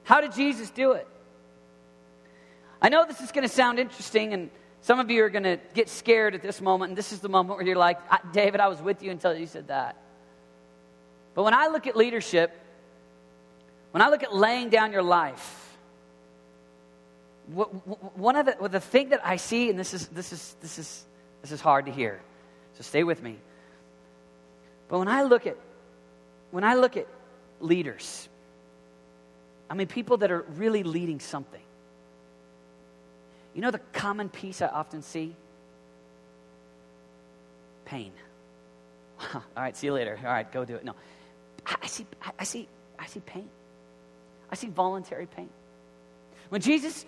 How 0.05 0.21
did 0.21 0.33
Jesus 0.33 0.71
do 0.71 0.93
it? 0.93 1.07
I 2.83 2.89
know 2.89 3.05
this 3.07 3.21
is 3.21 3.33
going 3.33 3.47
to 3.47 3.53
sound 3.53 3.79
interesting, 3.79 4.33
and 4.33 4.51
some 4.81 4.99
of 4.99 5.11
you 5.11 5.23
are 5.25 5.29
going 5.29 5.43
to 5.43 5.59
get 5.75 5.89
scared 5.89 6.35
at 6.35 6.43
this 6.43 6.61
moment, 6.61 6.91
and 6.91 6.97
this 6.97 7.13
is 7.13 7.21
the 7.21 7.29
moment 7.29 7.59
where 7.59 7.67
you're 7.67 7.77
like, 7.77 7.99
David, 8.33 8.61
I 8.61 8.69
was 8.69 8.81
with 8.81 9.03
you 9.03 9.11
until 9.11 9.35
you 9.35 9.47
said 9.47 9.69
that. 9.69 9.97
But 11.35 11.45
when 11.45 11.55
I 11.55 11.69
look 11.69 11.87
at 11.87 11.97
leadership, 11.97 12.53
when 13.93 14.03
I 14.03 14.09
look 14.09 14.23
at 14.23 14.35
laying 14.35 14.69
down 14.69 14.93
your 14.93 15.03
life, 15.03 15.57
one 17.53 18.37
of 18.37 18.47
the, 18.47 18.69
the 18.69 18.81
thing 18.81 19.09
that 19.09 19.21
I 19.25 19.37
see, 19.37 19.71
and 19.71 19.79
this 19.79 19.93
is, 19.93 20.07
this, 20.09 20.33
is, 20.33 20.57
this, 20.61 20.79
is, 20.79 21.05
this 21.43 21.53
is 21.53 21.61
hard 21.61 21.87
to 21.87 21.93
hear, 21.93 22.21
so 22.75 22.83
stay 22.83 23.03
with 23.03 23.23
me. 23.23 23.39
But 24.89 24.99
when 24.99 25.09
I 25.09 25.23
look 25.23 25.47
at 25.47 25.57
when 26.51 26.65
I 26.65 26.75
look 26.75 26.97
at 26.97 27.07
leaders, 27.61 28.29
I 29.69 29.75
mean 29.75 29.87
people 29.87 30.17
that 30.19 30.31
are 30.31 30.45
really 30.57 30.83
leading 30.83 31.21
something. 31.21 31.63
You 33.55 33.63
know 33.63 33.71
the 33.71 33.81
common 33.93 34.29
piece 34.29 34.63
I 34.63 34.67
often 34.67 35.03
see? 35.03 35.35
Pain. 37.85 38.13
All 39.35 39.43
right, 39.57 39.77
see 39.77 39.89
you 39.89 39.93
later. 39.93 40.19
All 40.19 40.31
right, 40.31 40.51
go 40.51 40.65
do 40.65 40.77
it. 40.77 40.85
No. 40.85 40.95
I 41.83 41.87
see 41.87 42.07
I 42.39 42.45
see 42.45 42.69
I 42.99 43.07
see 43.07 43.21
pain. 43.21 43.49
I 44.51 44.55
see 44.55 44.69
voluntary 44.69 45.27
pain. 45.27 45.49
When 46.49 46.61
Jesus 46.61 47.05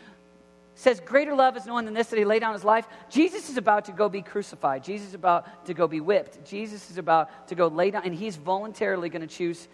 says, 0.75 1.01
Greater 1.01 1.35
love 1.35 1.57
is 1.57 1.67
no 1.67 1.75
one 1.75 1.85
than 1.85 1.95
this, 1.95 2.09
that 2.09 2.19
he 2.19 2.25
laid 2.25 2.41
down 2.41 2.55
his 2.55 2.65
life. 2.65 2.87
Jesus 3.11 3.51
is 3.51 3.57
about 3.57 3.87
to 3.87 3.93
go 3.93 4.09
be 4.09 4.23
crucified. 4.23 4.85
Jesus 4.85 5.09
is 5.09 5.15
about 5.15 5.67
to 5.67 5.75
go 5.75 5.87
be 5.87 6.01
whipped. 6.01 6.45
Jesus 6.45 6.91
is 6.91 6.99
about 6.99 7.49
to 7.49 7.55
go 7.55 7.69
lay 7.69 7.91
down, 7.91 8.03
and 8.05 8.15
he's 8.15 8.37
voluntarily 8.37 9.09
going 9.09 9.23
to 9.23 9.33
choose, 9.33 9.69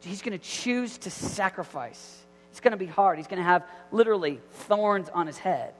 he's 0.00 0.22
going 0.22 0.38
to 0.38 0.44
choose 0.44 0.98
to 0.98 1.10
sacrifice. 1.10 2.20
It's 2.50 2.60
going 2.60 2.72
to 2.72 2.76
be 2.76 2.86
hard. 2.86 3.18
He's 3.18 3.26
going 3.26 3.38
to 3.38 3.44
have 3.44 3.64
literally 3.90 4.40
thorns 4.50 5.08
on 5.08 5.26
his 5.26 5.38
head. 5.38 5.74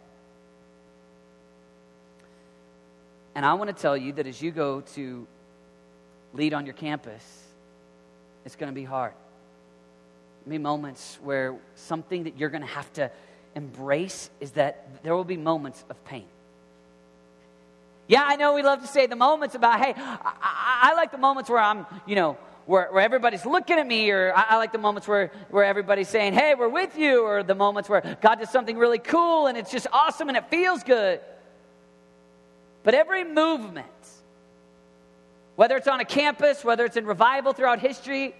And 3.36 3.44
I 3.44 3.54
want 3.54 3.74
to 3.74 3.80
tell 3.80 3.96
you 3.96 4.12
that 4.14 4.26
as 4.26 4.40
you 4.40 4.50
go 4.50 4.80
to 4.94 5.26
lead 6.32 6.54
on 6.54 6.66
your 6.66 6.74
campus, 6.74 7.43
it's 8.44 8.56
going 8.56 8.70
to 8.70 8.74
be 8.74 8.84
hard. 8.84 9.12
There'll 10.44 10.58
be 10.58 10.62
moments 10.62 11.18
where 11.22 11.56
something 11.74 12.24
that 12.24 12.38
you're 12.38 12.50
going 12.50 12.62
to 12.62 12.68
have 12.68 12.92
to 12.94 13.10
embrace 13.54 14.30
is 14.40 14.52
that 14.52 15.02
there 15.02 15.14
will 15.14 15.24
be 15.24 15.36
moments 15.36 15.84
of 15.88 16.02
pain. 16.04 16.26
Yeah, 18.06 18.22
I 18.26 18.36
know 18.36 18.52
we 18.52 18.62
love 18.62 18.82
to 18.82 18.86
say 18.86 19.06
the 19.06 19.16
moments 19.16 19.54
about, 19.54 19.80
hey, 19.80 19.94
I, 19.96 20.18
I, 20.42 20.90
I 20.90 20.94
like 20.94 21.10
the 21.10 21.18
moments 21.18 21.48
where 21.48 21.58
I'm, 21.58 21.86
you 22.06 22.14
know, 22.14 22.36
where, 22.66 22.88
where 22.90 23.02
everybody's 23.02 23.46
looking 23.46 23.78
at 23.78 23.86
me, 23.86 24.10
or 24.10 24.32
I, 24.34 24.44
I, 24.50 24.56
like 24.56 24.72
the 24.72 24.78
moments 24.78 25.08
where, 25.08 25.30
where 25.50 25.64
everybody's 25.64 26.08
saying, 26.08 26.34
hey, 26.34 26.54
we're 26.54 26.68
with 26.68 26.98
you, 26.98 27.22
or 27.22 27.42
the 27.42 27.54
moments 27.54 27.88
where 27.88 28.16
God 28.20 28.36
does 28.36 28.50
something 28.50 28.76
really 28.76 28.98
cool 28.98 29.46
and 29.46 29.56
it's 29.56 29.70
just 29.70 29.86
awesome 29.92 30.28
and 30.28 30.36
it 30.36 30.48
feels 30.50 30.82
good. 30.82 31.20
But 32.82 32.94
every 32.94 33.24
movement, 33.24 33.86
whether 35.56 35.76
it's 35.76 35.88
on 35.88 36.00
a 36.00 36.04
campus, 36.04 36.64
whether 36.64 36.84
it's 36.84 36.96
in 36.96 37.06
revival 37.06 37.52
throughout 37.52 37.80
history, 37.80 38.34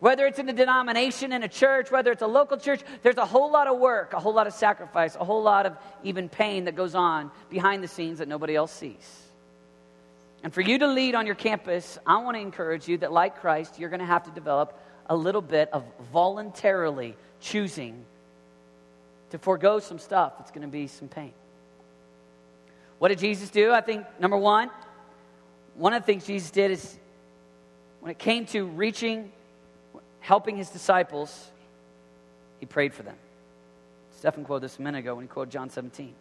whether 0.00 0.26
it's 0.26 0.38
in 0.38 0.48
a 0.48 0.52
denomination, 0.52 1.32
in 1.32 1.42
a 1.42 1.48
church, 1.48 1.90
whether 1.90 2.10
it's 2.10 2.22
a 2.22 2.26
local 2.26 2.56
church, 2.56 2.80
there's 3.02 3.18
a 3.18 3.24
whole 3.24 3.52
lot 3.52 3.68
of 3.68 3.78
work, 3.78 4.12
a 4.14 4.20
whole 4.20 4.34
lot 4.34 4.46
of 4.48 4.52
sacrifice, 4.52 5.14
a 5.14 5.24
whole 5.24 5.42
lot 5.42 5.64
of 5.64 5.76
even 6.02 6.28
pain 6.28 6.64
that 6.64 6.74
goes 6.74 6.94
on 6.94 7.30
behind 7.50 7.84
the 7.84 7.88
scenes 7.88 8.18
that 8.18 8.26
nobody 8.26 8.56
else 8.56 8.72
sees. 8.72 9.22
And 10.42 10.52
for 10.52 10.60
you 10.60 10.78
to 10.78 10.88
lead 10.88 11.14
on 11.14 11.24
your 11.24 11.36
campus, 11.36 11.98
I 12.04 12.16
want 12.18 12.36
to 12.36 12.40
encourage 12.40 12.88
you 12.88 12.98
that, 12.98 13.12
like 13.12 13.40
Christ, 13.40 13.78
you're 13.78 13.90
going 13.90 14.00
to 14.00 14.06
have 14.06 14.24
to 14.24 14.32
develop 14.32 14.76
a 15.06 15.14
little 15.14 15.40
bit 15.40 15.68
of 15.72 15.84
voluntarily 16.12 17.16
choosing 17.40 18.04
to 19.30 19.38
forego 19.38 19.78
some 19.78 20.00
stuff. 20.00 20.32
It's 20.40 20.50
going 20.50 20.62
to 20.62 20.68
be 20.68 20.88
some 20.88 21.06
pain. 21.06 21.32
What 22.98 23.08
did 23.08 23.20
Jesus 23.20 23.50
do? 23.50 23.72
I 23.72 23.82
think, 23.82 24.04
number 24.18 24.36
one, 24.36 24.68
one 25.74 25.92
of 25.94 26.02
the 26.02 26.06
things 26.06 26.26
Jesus 26.26 26.50
did 26.50 26.70
is 26.70 26.98
when 28.00 28.10
it 28.10 28.18
came 28.18 28.46
to 28.46 28.64
reaching, 28.64 29.32
helping 30.20 30.56
his 30.56 30.68
disciples, 30.70 31.50
he 32.60 32.66
prayed 32.66 32.94
for 32.94 33.02
them. 33.02 33.16
Stephen 34.18 34.44
quoted 34.44 34.64
this 34.64 34.78
a 34.78 34.82
minute 34.82 34.98
ago 34.98 35.14
when 35.14 35.24
he 35.24 35.28
quoted 35.28 35.50
John 35.50 35.70
17. 35.70 36.14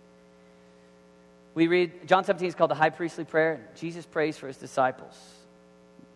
We 1.53 1.67
read, 1.67 2.07
John 2.07 2.23
17 2.23 2.47
is 2.47 2.55
called 2.55 2.71
the 2.71 2.75
high 2.75 2.89
priestly 2.89 3.25
prayer. 3.25 3.67
Jesus 3.75 4.05
prays 4.05 4.37
for 4.37 4.47
his 4.47 4.57
disciples. 4.57 5.15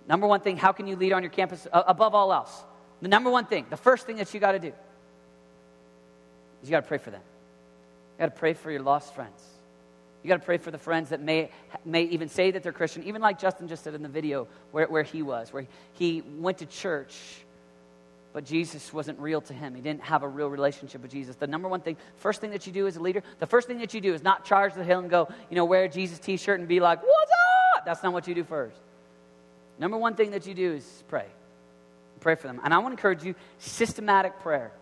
Number 0.08 0.28
one 0.28 0.40
thing, 0.40 0.58
how 0.58 0.72
can 0.72 0.88
you 0.88 0.96
lead 0.96 1.14
on 1.14 1.24
your 1.24 1.32
campus 1.32 1.68
above 1.72 2.16
all 2.16 2.32
else? 2.32 2.64
The 3.02 3.08
number 3.08 3.30
one 3.30 3.46
thing, 3.46 3.66
the 3.70 3.78
first 3.78 4.06
thing 4.06 4.18
that 4.18 4.34
you 4.34 4.40
got 4.40 4.54
to 4.54 4.60
do 4.60 4.72
is 6.62 6.70
you 6.70 6.72
got 6.72 6.82
to 6.82 6.88
pray 6.88 6.98
for 6.98 7.12
them. 7.12 7.22
You 8.18 8.20
got 8.20 8.34
to 8.34 8.40
pray 8.40 8.54
for 8.54 8.72
your 8.72 8.82
lost 8.82 9.14
friends. 9.14 9.42
You 10.26 10.30
got 10.30 10.40
to 10.40 10.46
pray 10.46 10.58
for 10.58 10.72
the 10.72 10.80
friends 10.80 11.10
that 11.10 11.22
may, 11.22 11.52
may 11.86 12.02
even 12.06 12.30
say 12.30 12.50
that 12.50 12.64
they're 12.64 12.72
Christian, 12.72 13.04
even 13.04 13.22
like 13.22 13.38
Justin 13.40 13.68
just 13.68 13.84
said 13.84 13.94
in 13.94 14.02
the 14.02 14.10
video 14.10 14.48
where, 14.72 14.88
where 14.88 15.04
he 15.04 15.22
was, 15.22 15.54
where 15.54 15.68
he 15.94 16.24
went 16.40 16.58
to 16.58 16.66
church 16.66 17.16
but 18.34 18.44
Jesus 18.44 18.92
wasn't 18.92 19.18
real 19.20 19.40
to 19.40 19.54
him. 19.54 19.76
He 19.76 19.82
didn't 19.82 20.02
have 20.02 20.24
a 20.24 20.28
real 20.28 20.50
relationship 20.50 21.02
with 21.02 21.10
Jesus. 21.10 21.38
The 21.38 21.48
number 21.48 21.70
one 21.70 21.80
thing, 21.80 21.96
first 22.18 22.42
thing 22.42 22.50
that 22.52 22.68
you 22.68 22.74
do 22.74 22.86
as 22.86 22.98
a 22.98 23.00
leader, 23.00 23.24
the 23.40 23.46
first 23.46 23.66
thing 23.66 23.78
that 23.78 23.94
you 23.94 24.02
do 24.02 24.14
is 24.14 24.24
not 24.24 24.44
charge 24.44 24.74
the 24.74 24.84
hill 24.84 25.00
and 25.00 25.10
go, 25.10 25.30
you 25.50 25.56
know, 25.56 25.64
wear 25.64 25.86
a 25.86 25.90
Jesus 25.90 26.20
t 26.20 26.36
shirt 26.36 26.60
and 26.60 26.68
be 26.68 26.82
like, 26.82 27.02
what's 27.02 27.32
up? 27.78 27.86
That's 27.86 28.04
not 28.04 28.12
what 28.12 28.28
you 28.28 28.36
do 28.36 28.44
first. 28.44 28.76
Number 29.80 29.96
one 29.96 30.16
thing 30.16 30.32
that 30.32 30.46
you 30.46 30.54
do 30.54 30.74
is 30.74 31.04
pray. 31.08 31.28
Pray 32.20 32.36
for 32.36 32.48
them. 32.48 32.60
And 32.62 32.74
I 32.74 32.80
want 32.80 32.88
to 32.88 32.98
encourage 32.98 33.24
you 33.24 33.36
systematic 33.60 34.38
prayer. 34.42 34.74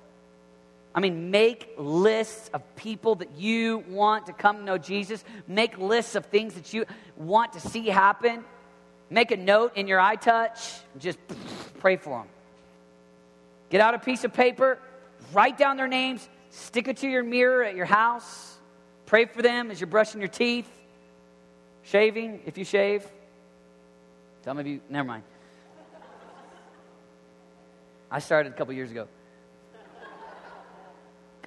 I 0.95 1.00
mean, 1.00 1.31
make 1.31 1.73
lists 1.77 2.50
of 2.53 2.75
people 2.75 3.15
that 3.15 3.38
you 3.38 3.83
want 3.89 4.27
to 4.27 4.33
come 4.33 4.63
know 4.63 4.77
Jesus. 4.77 5.23
Make 5.47 5.77
lists 5.77 6.15
of 6.15 6.27
things 6.27 6.53
that 6.53 6.73
you 6.73 6.85
want 7.17 7.53
to 7.53 7.59
see 7.59 7.88
happen. 7.88 8.43
Make 9.09 9.31
a 9.31 9.38
note 9.38 9.75
in 9.75 9.88
your 9.88 10.00
iTouch. 10.00 10.79
Just 11.00 11.17
pray 11.79 11.97
for 11.97 12.19
them. 12.19 12.27
Get 13.69 13.81
out 13.81 13.95
a 13.95 14.00
piece 14.00 14.23
of 14.23 14.33
paper, 14.33 14.77
write 15.33 15.57
down 15.57 15.77
their 15.77 15.88
names, 15.88 16.29
stick 16.51 16.88
it 16.88 16.97
to 16.97 17.07
your 17.07 17.23
mirror 17.23 17.63
at 17.63 17.75
your 17.75 17.88
house. 17.88 18.55
Pray 19.07 19.25
for 19.25 19.41
them 19.41 19.71
as 19.71 19.81
you're 19.81 19.88
brushing 19.88 20.21
your 20.21 20.27
teeth, 20.27 20.69
shaving, 21.81 22.41
if 22.45 22.57
you 22.57 22.65
shave. 22.65 23.03
Some 24.45 24.59
of 24.59 24.67
you, 24.67 24.79
never 24.89 25.07
mind. 25.07 25.23
I 28.12 28.19
started 28.19 28.53
a 28.53 28.55
couple 28.55 28.75
years 28.75 28.91
ago. 28.91 29.07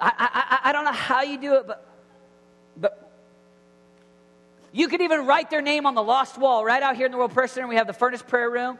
I, 0.00 0.58
I, 0.62 0.70
I 0.70 0.72
don't 0.72 0.84
know 0.84 0.92
how 0.92 1.22
you 1.22 1.38
do 1.38 1.54
it, 1.54 1.66
but, 1.66 1.86
but 2.76 3.12
you 4.72 4.88
could 4.88 5.00
even 5.00 5.26
write 5.26 5.50
their 5.50 5.62
name 5.62 5.86
on 5.86 5.94
the 5.94 6.02
lost 6.02 6.38
wall 6.38 6.64
right 6.64 6.82
out 6.82 6.96
here 6.96 7.06
in 7.06 7.12
the 7.12 7.18
World 7.18 7.32
Prayer 7.32 7.48
Center. 7.48 7.66
We 7.66 7.76
have 7.76 7.86
the 7.86 7.92
furnace 7.92 8.22
prayer 8.22 8.50
room. 8.50 8.78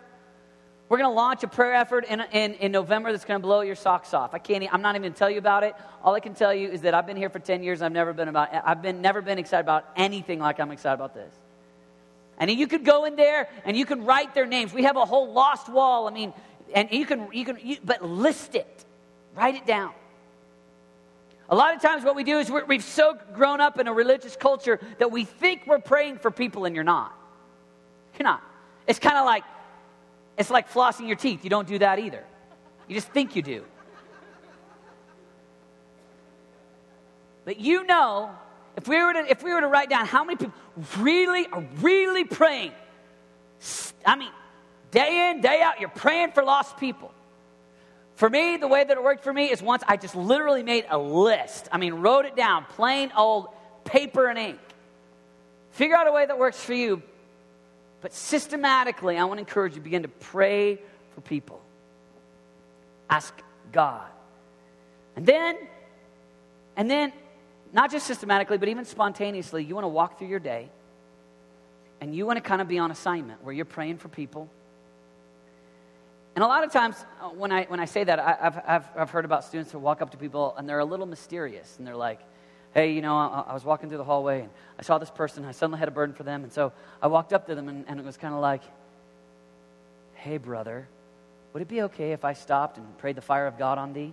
We're 0.89 0.99
going 0.99 1.11
to 1.11 1.15
launch 1.15 1.43
a 1.43 1.49
prayer 1.49 1.75
effort 1.75 2.05
in, 2.05 2.21
in, 2.33 2.55
in 2.55 2.71
November 2.71 3.11
that's 3.11 3.25
going 3.25 3.41
to 3.41 3.45
blow 3.45 3.63
your 3.63 3.75
socks 3.75 4.15
off. 4.15 4.35
I 4.35 4.39
can't, 4.39 4.73
I'm 4.73 4.83
not 4.83 4.95
even 4.95 5.03
going 5.03 5.15
to 5.15 5.19
tell 5.19 5.31
you 5.31 5.39
about 5.39 5.65
it. 5.65 5.75
All 6.05 6.15
I 6.15 6.21
can 6.21 6.35
tell 6.35 6.55
you 6.55 6.69
is 6.69 6.83
that 6.83 6.95
I've 6.95 7.07
been 7.07 7.17
here 7.17 7.29
for 7.29 7.41
10 7.41 7.65
years. 7.65 7.83
I've 7.83 7.93
never 7.93 8.13
been 8.13 8.29
about, 8.29 8.51
I've 8.53 8.83
been, 8.83 9.01
never 9.01 9.21
been 9.21 9.39
excited 9.39 9.65
about 9.65 9.85
anything 9.97 10.39
like 10.39 10.61
I'm 10.61 10.71
excited 10.71 10.95
about 10.95 11.15
this. 11.15 11.35
And 12.39 12.51
you 12.51 12.69
could 12.69 12.85
go 12.85 13.05
in 13.05 13.17
there 13.17 13.49
and 13.65 13.77
you 13.77 13.85
can 13.85 14.05
write 14.05 14.35
their 14.35 14.47
names. 14.47 14.73
We 14.73 14.85
have 14.85 14.97
a 14.97 15.05
whole 15.05 15.33
lost 15.33 15.69
wall. 15.69 16.07
I 16.07 16.13
mean, 16.13 16.33
and 16.73 16.91
you 16.93 17.07
can, 17.07 17.29
you 17.33 17.45
can, 17.45 17.59
you, 17.63 17.79
but 17.83 18.05
list 18.05 18.55
it, 18.55 18.85
write 19.35 19.57
it 19.57 19.67
down. 19.67 19.93
A 21.49 21.55
lot 21.55 21.75
of 21.75 21.81
times, 21.81 22.05
what 22.05 22.17
we 22.17 22.25
do 22.25 22.39
is 22.39 22.51
we 22.51 22.77
have 22.77 22.85
so 22.85 23.17
grown 23.35 23.61
up 23.61 23.79
in 23.79 23.87
a 23.87 23.93
religious 23.93 24.35
culture 24.35 24.81
that 24.99 25.13
we 25.13 25.25
think 25.25 25.63
we're 25.67 25.79
praying 25.79 26.19
for 26.19 26.31
people 26.31 26.65
and 26.65 26.75
you're 26.75 26.85
not. 26.85 27.13
You're 28.19 28.25
not. 28.25 28.43
It's 28.87 28.99
kind 28.99 29.17
of 29.17 29.25
like, 29.25 29.45
it's 30.37 30.51
like 30.51 30.71
flossing 30.71 31.07
your 31.07 31.17
teeth. 31.17 31.45
You 31.45 31.51
don't 31.51 31.69
do 31.69 31.79
that 31.79 31.99
either. 31.99 32.25
You 32.89 32.95
just 32.95 33.09
think 33.09 33.37
you 33.37 33.43
do. 33.43 33.65
But 37.45 37.61
you 37.61 37.85
know, 37.85 38.31
if 38.77 38.89
we 38.89 39.03
were 39.03 39.13
to, 39.13 39.31
if 39.31 39.43
we 39.43 39.53
were 39.53 39.61
to 39.61 39.69
write 39.69 39.89
down 39.89 40.05
how 40.07 40.25
many 40.25 40.37
people 40.37 40.55
really 40.99 41.47
are 41.47 41.65
really 41.81 42.25
praying, 42.25 42.73
I 44.05 44.17
mean, 44.17 44.33
day 44.91 45.31
in, 45.31 45.41
day 45.41 45.63
out, 45.63 45.79
you're 45.79 45.89
praying 45.89 46.33
for 46.33 46.43
lost 46.43 46.77
people. 46.77 47.13
For 48.17 48.29
me, 48.31 48.57
the 48.57 48.67
way 48.67 48.83
that 48.83 48.97
it 48.97 49.03
worked 49.03 49.23
for 49.23 49.33
me 49.33 49.51
is 49.51 49.63
once 49.63 49.83
I 49.87 49.97
just 49.97 50.17
literally 50.17 50.63
made 50.63 50.87
a 50.89 50.99
list. 50.99 51.69
I 51.71 51.79
mean, 51.79 51.95
wrote 51.95 52.25
it 52.25 52.35
down, 52.35 52.65
plain 52.65 53.13
old 53.17 53.49
paper 53.85 54.27
and 54.27 54.39
ink. 54.39 54.59
Figure 55.73 55.95
out 55.95 56.07
a 56.07 56.13
way 56.13 56.25
that 56.25 56.39
works 56.39 56.59
for 56.59 56.73
you, 56.73 57.03
but 58.01 58.15
systematically, 58.15 59.19
I 59.19 59.25
want 59.25 59.37
to 59.39 59.41
encourage 59.41 59.75
you 59.75 59.83
begin 59.83 60.03
to 60.03 60.09
pray 60.09 60.79
for 61.15 61.21
people. 61.21 61.61
Ask 63.11 63.35
God. 63.73 64.07
And 65.15 65.27
then, 65.27 65.57
and 66.77 66.91
then, 66.91 67.13
not 67.73 67.91
just 67.91 68.07
systematically, 68.07 68.57
but 68.57 68.71
even 68.71 68.87
spontaneously, 68.87 69.65
you 69.65 69.75
want 69.75 69.85
to 69.85 69.89
walk 69.89 70.19
through 70.19 70.29
your 70.29 70.41
day 70.41 70.71
and 72.01 72.15
you 72.15 72.25
want 72.25 72.39
to 72.39 72.41
kind 72.41 72.63
of 72.63 72.69
be 72.69 72.79
on 72.79 72.91
assignment 72.91 73.45
where 73.45 73.53
you're 73.53 73.65
praying 73.65 73.99
for 73.99 74.09
people. 74.09 74.49
And 76.37 76.45
a 76.45 76.47
lot 76.47 76.65
of 76.65 76.71
times 76.71 77.03
uh, 77.23 77.31
when 77.31 77.51
I, 77.51 77.65
when 77.65 77.81
I 77.81 77.87
say 77.87 78.05
that, 78.05 78.19
I, 78.19 78.37
have 78.39 78.63
I've, 78.67 78.89
I've 78.95 79.11
heard 79.11 79.25
about 79.25 79.43
students 79.43 79.73
who 79.73 79.79
walk 79.79 80.03
up 80.03 80.11
to 80.11 80.19
people 80.19 80.55
and 80.59 80.69
they're 80.69 80.79
a 80.79 80.85
little 80.85 81.07
mysterious 81.07 81.75
and 81.79 81.87
they're 81.87 81.97
like, 81.97 82.21
hey, 82.75 82.93
you 82.93 83.01
know, 83.01 83.17
I, 83.17 83.45
I, 83.49 83.55
was 83.55 83.65
walking 83.65 83.89
through 83.89 83.99
the 83.99 84.05
hallway 84.05 84.43
and 84.43 84.51
I 84.79 84.83
saw 84.83 84.99
this 84.99 85.11
person. 85.11 85.47
I 85.47 85.53
suddenly 85.53 85.79
had 85.79 85.89
a 85.89 85.93
burden 85.93 86.15
for 86.15 86.25
them. 86.25 86.45
And 86.45 86.53
so 86.53 86.75
I 87.01 87.07
walked 87.07 87.33
up 87.33 87.47
to 87.47 87.55
them 87.55 87.71
and, 87.71 87.87
and 87.89 87.99
it 87.99 88.05
was 88.05 88.19
kind 88.19 88.35
of 88.35 88.41
like, 88.41 88.61
hey, 90.13 90.37
brother, 90.37 90.87
would 91.55 91.63
it 91.63 91.69
be 91.69 91.81
okay 91.83 92.13
if 92.13 92.23
I 92.23 92.35
stopped 92.35 92.77
and 92.77 92.99
prayed 92.99 93.17
the 93.17 93.23
fire 93.23 93.47
of 93.47 93.57
God 93.57 93.79
on 93.79 93.95
thee? 93.95 94.13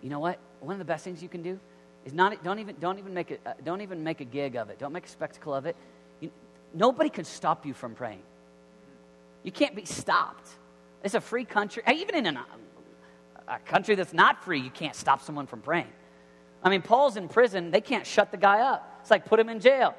you 0.00 0.08
know 0.08 0.20
what? 0.20 0.38
One 0.60 0.72
of 0.72 0.78
the 0.78 0.86
best 0.86 1.04
things 1.04 1.22
you 1.22 1.28
can 1.28 1.42
do 1.42 1.60
is 2.06 2.14
not, 2.14 2.42
don't, 2.42 2.60
even, 2.60 2.76
don't, 2.80 2.98
even 2.98 3.12
make 3.12 3.30
a, 3.30 3.36
uh, 3.44 3.52
don't 3.62 3.82
even 3.82 4.02
make 4.02 4.22
a 4.22 4.24
gig 4.24 4.56
of 4.56 4.70
it. 4.70 4.78
Don't 4.78 4.94
make 4.94 5.04
a 5.04 5.10
spectacle 5.10 5.52
of 5.52 5.66
it. 5.66 5.76
You, 6.20 6.30
nobody 6.72 7.10
can 7.10 7.26
stop 7.26 7.66
you 7.66 7.74
from 7.74 7.94
praying. 7.94 8.22
You 9.42 9.52
can't 9.52 9.74
be 9.74 9.84
stopped. 9.84 10.48
It's 11.02 11.14
a 11.14 11.20
free 11.20 11.44
country. 11.44 11.82
Even 11.92 12.14
in 12.14 12.26
an, 12.26 12.38
a 13.48 13.58
country 13.60 13.94
that's 13.94 14.12
not 14.12 14.44
free, 14.44 14.60
you 14.60 14.70
can't 14.70 14.94
stop 14.94 15.22
someone 15.22 15.46
from 15.46 15.60
praying. 15.60 15.90
I 16.62 16.68
mean, 16.68 16.82
Paul's 16.82 17.16
in 17.16 17.28
prison, 17.28 17.70
they 17.70 17.80
can't 17.80 18.06
shut 18.06 18.30
the 18.30 18.36
guy 18.36 18.60
up. 18.60 18.98
It's 19.00 19.10
like 19.10 19.24
put 19.24 19.40
him 19.40 19.48
in 19.48 19.60
jail. 19.60 19.94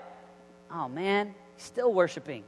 Oh 0.72 0.88
man, 0.88 1.34
he's 1.56 1.66
still 1.66 1.92
worshiping. 1.92 2.44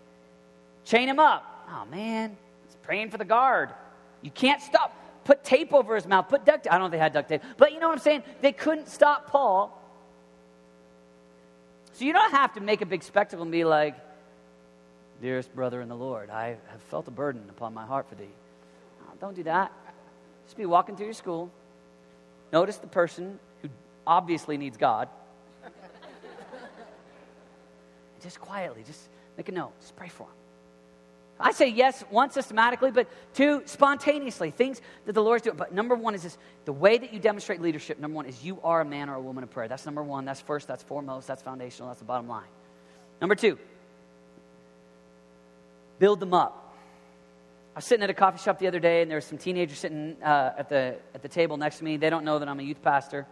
Chain 0.85 1.09
him 1.09 1.19
up. 1.19 1.65
Oh 1.69 1.85
man, 1.89 2.37
he's 2.65 2.75
praying 2.83 3.09
for 3.09 3.17
the 3.17 3.25
guard. 3.25 3.69
You 4.21 4.31
can't 4.31 4.61
stop. 4.61 4.95
Put 5.23 5.43
tape 5.43 5.73
over 5.73 5.95
his 5.95 6.05
mouth. 6.05 6.29
Put 6.29 6.45
duct 6.45 6.65
tape. 6.65 6.73
I 6.73 6.75
don't 6.75 6.81
know 6.81 6.85
if 6.87 6.91
they 6.91 6.97
had 6.97 7.13
duct 7.13 7.29
tape, 7.29 7.41
but 7.57 7.73
you 7.73 7.79
know 7.79 7.87
what 7.87 7.97
I'm 7.97 8.03
saying? 8.03 8.23
They 8.41 8.51
couldn't 8.51 8.87
stop 8.87 9.31
Paul. 9.31 9.79
So 11.93 12.05
you 12.05 12.13
don't 12.13 12.31
have 12.31 12.53
to 12.53 12.61
make 12.61 12.81
a 12.81 12.85
big 12.85 13.03
spectacle 13.03 13.43
and 13.43 13.51
be 13.51 13.63
like, 13.63 13.95
Dearest 15.23 15.55
brother 15.55 15.79
in 15.79 15.87
the 15.87 15.95
Lord, 15.95 16.29
I 16.29 16.57
have 16.67 16.81
felt 16.89 17.07
a 17.07 17.11
burden 17.11 17.45
upon 17.49 17.73
my 17.73 17.85
heart 17.85 18.09
for 18.09 18.15
thee. 18.15 18.27
Uh, 19.01 19.11
don't 19.21 19.33
do 19.33 19.43
that. 19.43 19.71
Just 20.43 20.57
be 20.57 20.65
walking 20.65 20.97
through 20.97 21.05
your 21.05 21.13
school. 21.13 21.49
Notice 22.51 22.75
the 22.75 22.87
person 22.87 23.39
who 23.61 23.69
obviously 24.05 24.57
needs 24.57 24.75
God. 24.75 25.07
just 28.21 28.41
quietly, 28.41 28.83
just 28.85 28.99
make 29.37 29.47
a 29.47 29.53
note. 29.53 29.71
Just 29.79 29.95
pray 29.95 30.09
for 30.09 30.23
him. 30.23 30.33
I 31.39 31.53
say 31.53 31.69
yes, 31.69 32.03
one, 32.09 32.29
systematically, 32.29 32.91
but 32.91 33.07
two, 33.33 33.61
spontaneously, 33.63 34.51
things 34.51 34.81
that 35.05 35.13
the 35.13 35.23
Lord's 35.23 35.43
doing. 35.43 35.55
But 35.55 35.73
number 35.73 35.95
one 35.95 36.15
is 36.15 36.23
this 36.23 36.37
the 36.65 36.73
way 36.73 36.97
that 36.97 37.13
you 37.13 37.19
demonstrate 37.21 37.61
leadership, 37.61 37.97
number 37.97 38.17
one, 38.17 38.25
is 38.25 38.43
you 38.43 38.59
are 38.61 38.81
a 38.81 38.85
man 38.85 39.09
or 39.09 39.15
a 39.15 39.21
woman 39.21 39.45
of 39.45 39.51
prayer. 39.51 39.69
That's 39.69 39.85
number 39.85 40.03
one. 40.03 40.25
That's 40.25 40.41
first, 40.41 40.67
that's 40.67 40.83
foremost, 40.83 41.27
that's 41.27 41.41
foundational, 41.41 41.87
that's 41.87 41.99
the 41.99 42.05
bottom 42.05 42.27
line. 42.27 42.43
Number 43.21 43.35
two, 43.35 43.57
build 46.03 46.19
them 46.19 46.33
up. 46.33 46.75
I 47.73 47.77
was 47.77 47.85
sitting 47.85 48.03
at 48.03 48.09
a 48.09 48.13
coffee 48.13 48.37
shop 48.37 48.59
the 48.59 48.67
other 48.67 48.81
day, 48.81 49.01
and 49.01 49.09
there 49.09 49.15
were 49.15 49.21
some 49.21 49.37
teenagers 49.37 49.79
sitting 49.79 50.17
uh, 50.21 50.51
at, 50.57 50.67
the, 50.67 50.97
at 51.15 51.21
the 51.21 51.29
table 51.29 51.55
next 51.55 51.77
to 51.77 51.85
me. 51.85 51.95
They 51.95 52.09
don't 52.09 52.25
know 52.25 52.39
that 52.39 52.49
I'm 52.49 52.59
a 52.59 52.63
youth 52.63 52.81
pastor. 52.81 53.25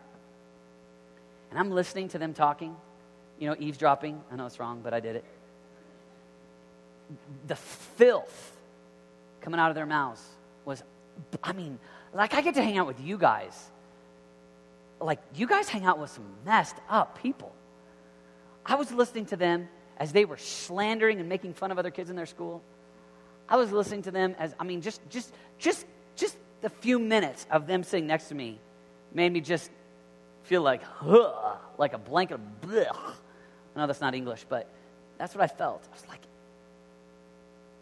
And 1.50 1.60
I'm 1.60 1.70
listening 1.70 2.08
to 2.08 2.18
them 2.18 2.34
talking, 2.34 2.74
you 3.40 3.50
know, 3.50 3.58
eavesdropping. 3.60 4.22
I 4.32 4.38
know 4.38 4.46
it's 4.46 4.58
wrong, 4.58 4.80
but 4.82 4.94
I 4.94 5.02
did 5.02 5.18
it. 5.18 5.26
The 7.48 7.58
filth 7.58 8.54
coming 9.42 9.60
out 9.60 9.68
of 9.68 9.76
their 9.76 9.86
mouths 9.86 10.26
was, 10.64 10.82
I 11.44 11.52
mean, 11.52 11.78
like 12.14 12.34
I 12.34 12.40
get 12.40 12.56
to 12.56 12.64
hang 12.64 12.78
out 12.78 12.88
with 12.88 13.02
you 13.02 13.18
guys. 13.18 13.70
Like, 15.02 15.20
you 15.36 15.46
guys 15.46 15.68
hang 15.68 15.84
out 15.84 16.00
with 16.00 16.10
some 16.10 16.24
messed 16.46 16.78
up 16.90 17.22
people. 17.22 17.54
I 18.66 18.76
was 18.76 18.94
listening 18.94 19.26
to 19.26 19.36
them 19.36 19.68
as 19.98 20.12
they 20.12 20.26
were 20.26 20.38
slandering 20.38 21.20
and 21.20 21.30
making 21.30 21.54
fun 21.54 21.72
of 21.72 21.80
other 21.80 21.92
kids 21.92 22.10
in 22.10 22.16
their 22.16 22.26
school. 22.26 22.62
I 23.48 23.58
was 23.58 23.72
listening 23.72 24.04
to 24.04 24.12
them 24.12 24.36
as 24.40 24.56
I 24.60 24.64
mean, 24.64 24.82
just 24.82 25.02
just 25.10 25.34
just 25.58 25.86
just 26.16 26.38
the 26.62 26.70
few 26.70 27.00
minutes 27.00 27.46
of 27.52 27.68
them 27.68 27.84
sitting 27.84 28.08
next 28.08 28.30
to 28.30 28.36
me 28.36 28.60
made 29.14 29.32
me 29.32 29.42
just 29.42 29.70
feel 30.44 30.62
like 30.62 30.82
like 31.78 31.94
a 31.94 31.98
blanket 31.98 32.36
of. 32.36 32.88
I 33.76 33.80
know 33.80 33.88
that's 33.88 34.02
not 34.02 34.14
English, 34.16 34.46
but 34.50 34.68
that's 35.18 35.36
what 35.36 35.44
I 35.44 35.48
felt. 35.48 35.88
I 35.90 35.94
was 35.94 36.08
like, 36.08 36.22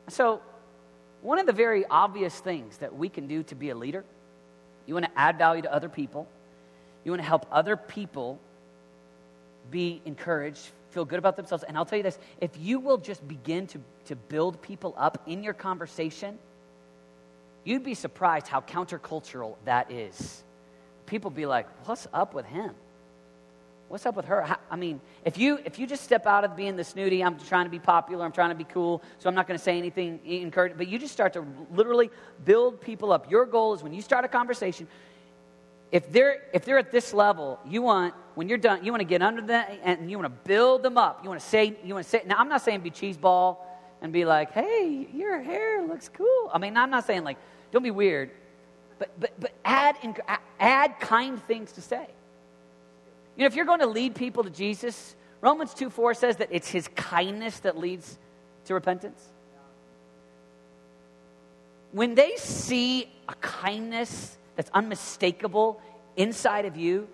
so 0.10 0.42
one 1.22 1.40
of 1.40 1.46
the 1.46 1.54
very 1.54 1.86
obvious 1.86 2.38
things 2.40 2.78
that 2.78 2.96
we 2.96 3.10
can 3.10 3.28
do 3.28 3.44
to 3.44 3.56
be 3.56 3.70
a 3.70 3.76
leader, 3.76 4.06
you 4.86 4.94
want 4.94 5.06
to 5.06 5.12
add 5.20 5.38
value 5.38 5.62
to 5.64 5.74
other 5.74 5.90
people, 5.90 6.28
you 7.04 7.12
want 7.12 7.22
to 7.22 7.28
help 7.28 7.46
other 7.52 7.76
people 7.76 8.40
be 9.70 10.02
encouraged, 10.06 10.70
feel 10.92 11.06
good 11.06 11.20
about 11.20 11.36
themselves. 11.36 11.64
And 11.64 11.78
I'll 11.78 11.86
tell 11.86 11.98
you 11.98 12.04
this 12.04 12.20
if 12.42 12.52
you 12.58 12.80
will 12.80 12.98
just 12.98 13.28
begin 13.28 13.68
to, 13.68 13.80
to 14.06 14.16
build 14.16 14.62
people 14.62 14.94
up 14.98 15.24
in 15.28 15.44
your 15.44 15.54
conversation, 15.54 16.38
you'd 17.64 17.84
be 17.84 17.94
surprised 17.94 18.48
how 18.48 18.62
countercultural 18.62 19.56
that 19.66 19.92
is. 19.92 20.44
People 21.06 21.32
be 21.32 21.46
like, 21.46 21.68
what's 21.88 22.08
up 22.14 22.34
with 22.34 22.46
him? 22.46 22.72
What's 23.90 24.06
up 24.06 24.16
with 24.16 24.26
her? 24.26 24.58
I 24.70 24.76
mean, 24.76 25.02
if 25.26 25.40
you 25.40 25.60
if 25.66 25.80
you 25.80 25.88
just 25.88 26.04
step 26.04 26.28
out 26.28 26.44
of 26.44 26.56
being 26.56 26.76
the 26.76 26.84
snooty, 26.84 27.24
I'm 27.24 27.40
trying 27.40 27.66
to 27.66 27.72
be 27.72 27.80
popular, 27.80 28.24
I'm 28.24 28.32
trying 28.32 28.50
to 28.50 28.56
be 28.56 28.64
cool, 28.64 29.02
so 29.18 29.28
I'm 29.28 29.34
not 29.34 29.48
going 29.48 29.58
to 29.58 29.64
say 29.64 29.80
anything 29.80 30.20
encouraging, 30.24 30.78
but 30.78 30.88
you 30.88 31.00
just 31.00 31.12
start 31.12 31.34
to 31.34 31.44
literally 31.74 32.12
build 32.46 32.82
people 32.82 33.12
up. 33.12 33.32
Your 33.32 33.48
goal 33.48 33.74
is 33.74 33.82
when 33.82 33.92
you 33.92 34.04
start 34.04 34.26
a 34.26 34.28
conversation, 34.28 34.88
if 35.92 36.12
they're 36.12 36.44
if 36.54 36.66
they're 36.66 36.78
at 36.78 36.92
this 36.92 37.14
level, 37.14 37.60
you 37.66 37.82
want 37.82 38.14
when 38.36 38.48
you're 38.48 38.58
done, 38.58 38.86
you 38.86 38.92
want 38.92 39.02
to 39.02 39.08
get 39.08 39.22
under 39.22 39.42
them 39.42 39.66
and 39.84 40.10
you 40.10 40.18
want 40.18 40.34
to 40.34 40.48
build 40.48 40.84
them 40.84 40.98
up. 40.98 41.22
You 41.24 41.30
want 41.30 41.42
to 41.42 41.48
say 41.48 41.76
you 41.84 41.94
want 41.94 42.06
to 42.06 42.10
say. 42.10 42.24
Now, 42.26 42.38
I'm 42.38 42.50
not 42.50 42.62
saying 42.62 42.82
be 42.82 42.92
cheeseball 42.92 43.58
and 44.02 44.14
be 44.14 44.26
like, 44.26 44.52
"Hey, 44.52 45.08
your 45.14 45.42
hair 45.42 45.86
looks 45.86 46.10
cool." 46.10 46.52
I 46.54 46.60
mean, 46.60 46.78
I'm 46.78 46.90
not 46.90 47.06
saying 47.06 47.24
like 47.24 47.38
don't 47.72 47.84
be 47.84 47.92
weird, 47.92 48.32
but 49.00 49.10
but 49.20 49.32
but 49.40 49.52
add 49.66 49.96
add 50.60 51.00
kind 51.00 51.42
things 51.44 51.72
to 51.74 51.82
say. 51.82 52.08
You 53.36 53.44
know, 53.44 53.48
if 53.48 53.56
you're 53.56 53.66
going 53.66 53.80
to 53.80 53.88
lead 53.88 54.16
people 54.16 54.44
to 54.44 54.50
Jesus, 54.50 55.16
Romans 55.42 55.74
2 55.74 55.90
4 55.90 56.14
says 56.14 56.36
that 56.38 56.50
it's 56.52 56.70
his 56.70 56.90
kindness 56.90 57.60
that 57.62 57.78
leads 57.78 58.20
to 58.66 58.74
repentance. 58.74 59.30
When 61.92 62.16
they 62.16 62.36
see 62.36 63.10
a 63.28 63.36
kindness 63.36 64.38
that's 64.60 64.72
unmistakable 64.74 65.80
inside 66.18 66.66
of 66.66 66.76
you, 66.76 67.08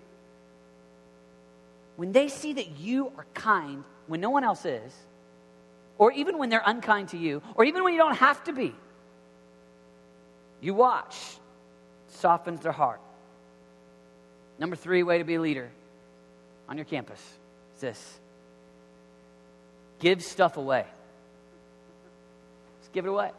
when 1.94 2.10
they 2.10 2.26
see 2.26 2.54
that 2.54 2.76
you 2.80 3.12
are 3.16 3.24
kind 3.34 3.84
when 4.08 4.20
no 4.20 4.30
one 4.30 4.42
else 4.42 4.64
is, 4.64 4.92
or 5.96 6.10
even 6.10 6.38
when 6.38 6.48
they're 6.48 6.64
unkind 6.66 7.10
to 7.10 7.16
you, 7.16 7.40
or 7.54 7.64
even 7.64 7.84
when 7.84 7.92
you 7.92 8.00
don't 8.00 8.16
have 8.16 8.42
to 8.42 8.52
be, 8.52 8.74
you 10.60 10.74
watch, 10.74 11.14
softens 12.08 12.62
their 12.62 12.72
heart. 12.72 13.00
Number 14.58 14.74
three 14.74 15.04
way 15.04 15.18
to 15.18 15.24
be 15.24 15.36
a 15.36 15.40
leader 15.40 15.70
on 16.68 16.76
your 16.76 16.84
campus 16.84 17.20
is 17.76 17.80
this 17.80 18.18
give 20.00 20.20
stuff 20.20 20.56
away. 20.56 20.84
Just 22.80 22.92
give 22.92 23.04
it 23.04 23.08
away. 23.08 23.30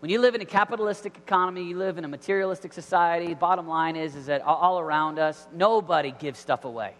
When 0.00 0.10
you 0.10 0.20
live 0.20 0.34
in 0.34 0.42
a 0.42 0.46
capitalistic 0.46 1.16
economy, 1.16 1.64
you 1.64 1.78
live 1.78 1.96
in 1.96 2.04
a 2.04 2.08
materialistic 2.08 2.74
society, 2.74 3.32
bottom 3.32 3.66
line 3.66 3.96
is, 3.96 4.14
is 4.14 4.26
that 4.26 4.42
all 4.42 4.78
around 4.78 5.18
us, 5.18 5.48
nobody 5.54 6.12
gives 6.18 6.38
stuff 6.38 6.66
away. 6.66 6.92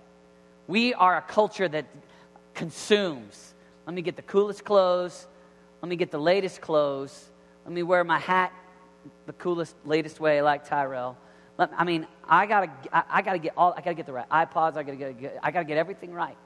We 0.66 0.94
are 0.94 1.18
a 1.18 1.20
culture 1.20 1.68
that 1.68 1.84
consumes. 2.54 3.54
Let 3.86 3.94
me 3.94 4.00
get 4.00 4.16
the 4.16 4.22
coolest 4.22 4.64
clothes. 4.64 5.26
Let 5.82 5.90
me 5.90 5.96
get 5.96 6.10
the 6.10 6.18
latest 6.18 6.62
clothes. 6.62 7.30
Let 7.66 7.74
me 7.74 7.82
wear 7.82 8.02
my 8.02 8.18
hat 8.18 8.52
the 9.26 9.34
coolest, 9.34 9.76
latest 9.84 10.18
way, 10.18 10.40
like 10.40 10.66
Tyrell. 10.66 11.18
Let, 11.58 11.70
I 11.76 11.84
mean, 11.84 12.06
I 12.26 12.46
gotta, 12.46 12.70
I, 12.90 13.02
I, 13.10 13.22
gotta 13.22 13.38
get 13.38 13.52
all, 13.58 13.74
I 13.76 13.82
gotta 13.82 13.94
get 13.94 14.06
the 14.06 14.12
right 14.14 14.28
iPods. 14.30 14.76
I 14.78 14.82
gotta 14.82 15.12
get, 15.12 15.38
I 15.42 15.50
gotta 15.50 15.66
get 15.66 15.76
everything 15.76 16.12
right. 16.12 16.36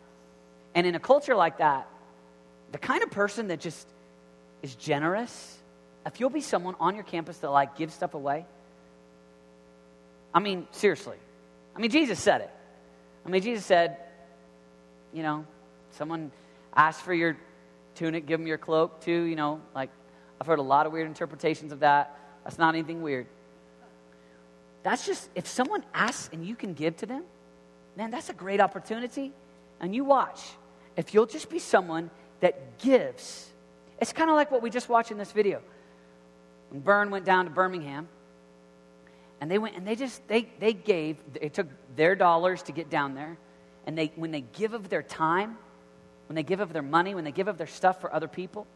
And 0.75 0.85
in 0.85 0.97
a 0.97 1.01
culture 1.01 1.37
like 1.37 1.59
that, 1.59 1.89
the 2.73 2.79
kind 2.79 3.05
of 3.05 3.11
person 3.11 3.49
that 3.49 3.61
just 3.61 3.87
is 4.63 4.75
generous 4.75 5.60
if 6.07 6.21
you'll 6.21 6.31
be 6.31 6.41
someone 6.41 6.75
on 6.81 6.95
your 6.95 7.05
campus 7.05 7.39
that 7.39 7.51
like 7.51 7.77
gives 7.77 7.95
stuff 7.95 8.15
away, 8.15 8.47
I 10.33 10.41
mean, 10.41 10.67
seriously. 10.73 11.17
I 11.75 11.81
mean, 11.81 11.91
Jesus 11.91 12.19
said 12.19 12.41
it. 12.41 12.51
I 13.27 13.29
mean, 13.29 13.43
Jesus 13.43 13.65
said, 13.65 13.97
you 15.13 15.23
know, 15.23 15.45
someone 15.93 16.31
asks 16.75 17.03
for 17.03 17.13
your 17.13 17.37
tunic, 17.95 18.27
give 18.27 18.39
them 18.39 18.47
your 18.47 18.59
cloak 18.59 19.01
too, 19.01 19.23
you 19.23 19.37
know, 19.37 19.61
like 19.75 19.91
I've 20.41 20.47
heard 20.47 20.59
a 20.59 20.63
lot 20.63 20.87
of 20.87 20.93
weird 20.93 21.07
interpretations 21.07 21.73
of 21.73 21.81
that. 21.81 22.17
That's 22.45 22.59
not 22.59 22.75
anything 22.75 23.03
weird. 23.03 23.27
That's 24.83 25.05
just, 25.05 25.29
if 25.35 25.47
someone 25.47 25.85
asks 25.93 26.31
and 26.33 26.47
you 26.47 26.55
can 26.55 26.73
give 26.73 26.97
to 26.99 27.07
them, 27.07 27.25
man, 27.97 28.11
that's 28.11 28.31
a 28.31 28.33
great 28.33 28.61
opportunity. 28.61 29.33
And 29.81 29.95
you 29.95 30.05
watch. 30.05 30.41
If 30.97 31.13
you'll 31.13 31.27
just 31.27 31.51
be 31.51 31.59
someone 31.59 32.11
that 32.41 32.79
gives, 32.79 33.51
it's 34.01 34.13
kind 34.13 34.31
of 34.31 34.37
like 34.37 34.51
what 34.51 34.63
we 34.63 34.71
just 34.71 34.89
watched 34.89 35.11
in 35.11 35.19
this 35.19 35.33
video 35.33 35.61
when 36.71 36.81
Bern 36.81 37.11
went 37.11 37.25
down 37.25 37.45
to 37.45 37.51
Birmingham, 37.51 38.09
and 39.41 39.51
they 39.51 39.59
went 39.59 39.77
and 39.77 39.87
they 39.87 39.97
just 39.97 40.27
they 40.29 40.49
they 40.59 40.73
gave 40.73 41.17
they 41.33 41.49
took 41.49 41.67
their 41.97 42.15
dollars 42.15 42.63
to 42.65 42.73
get 42.73 42.91
down 42.91 43.15
there, 43.15 43.37
and 43.87 43.97
they 43.97 44.13
when 44.17 44.31
they 44.31 44.41
give 44.41 44.75
of 44.75 44.89
their 44.89 45.03
time, 45.03 45.57
when 46.29 46.37
they 46.37 46.43
give 46.43 46.61
of 46.61 46.73
their 46.73 46.83
money, 46.83 47.15
when 47.15 47.25
they 47.25 47.33
give 47.33 47.49
of 47.49 47.59
their 47.59 47.67
stuff 47.67 48.01
for 48.01 48.13
other 48.13 48.29
people, 48.29 48.67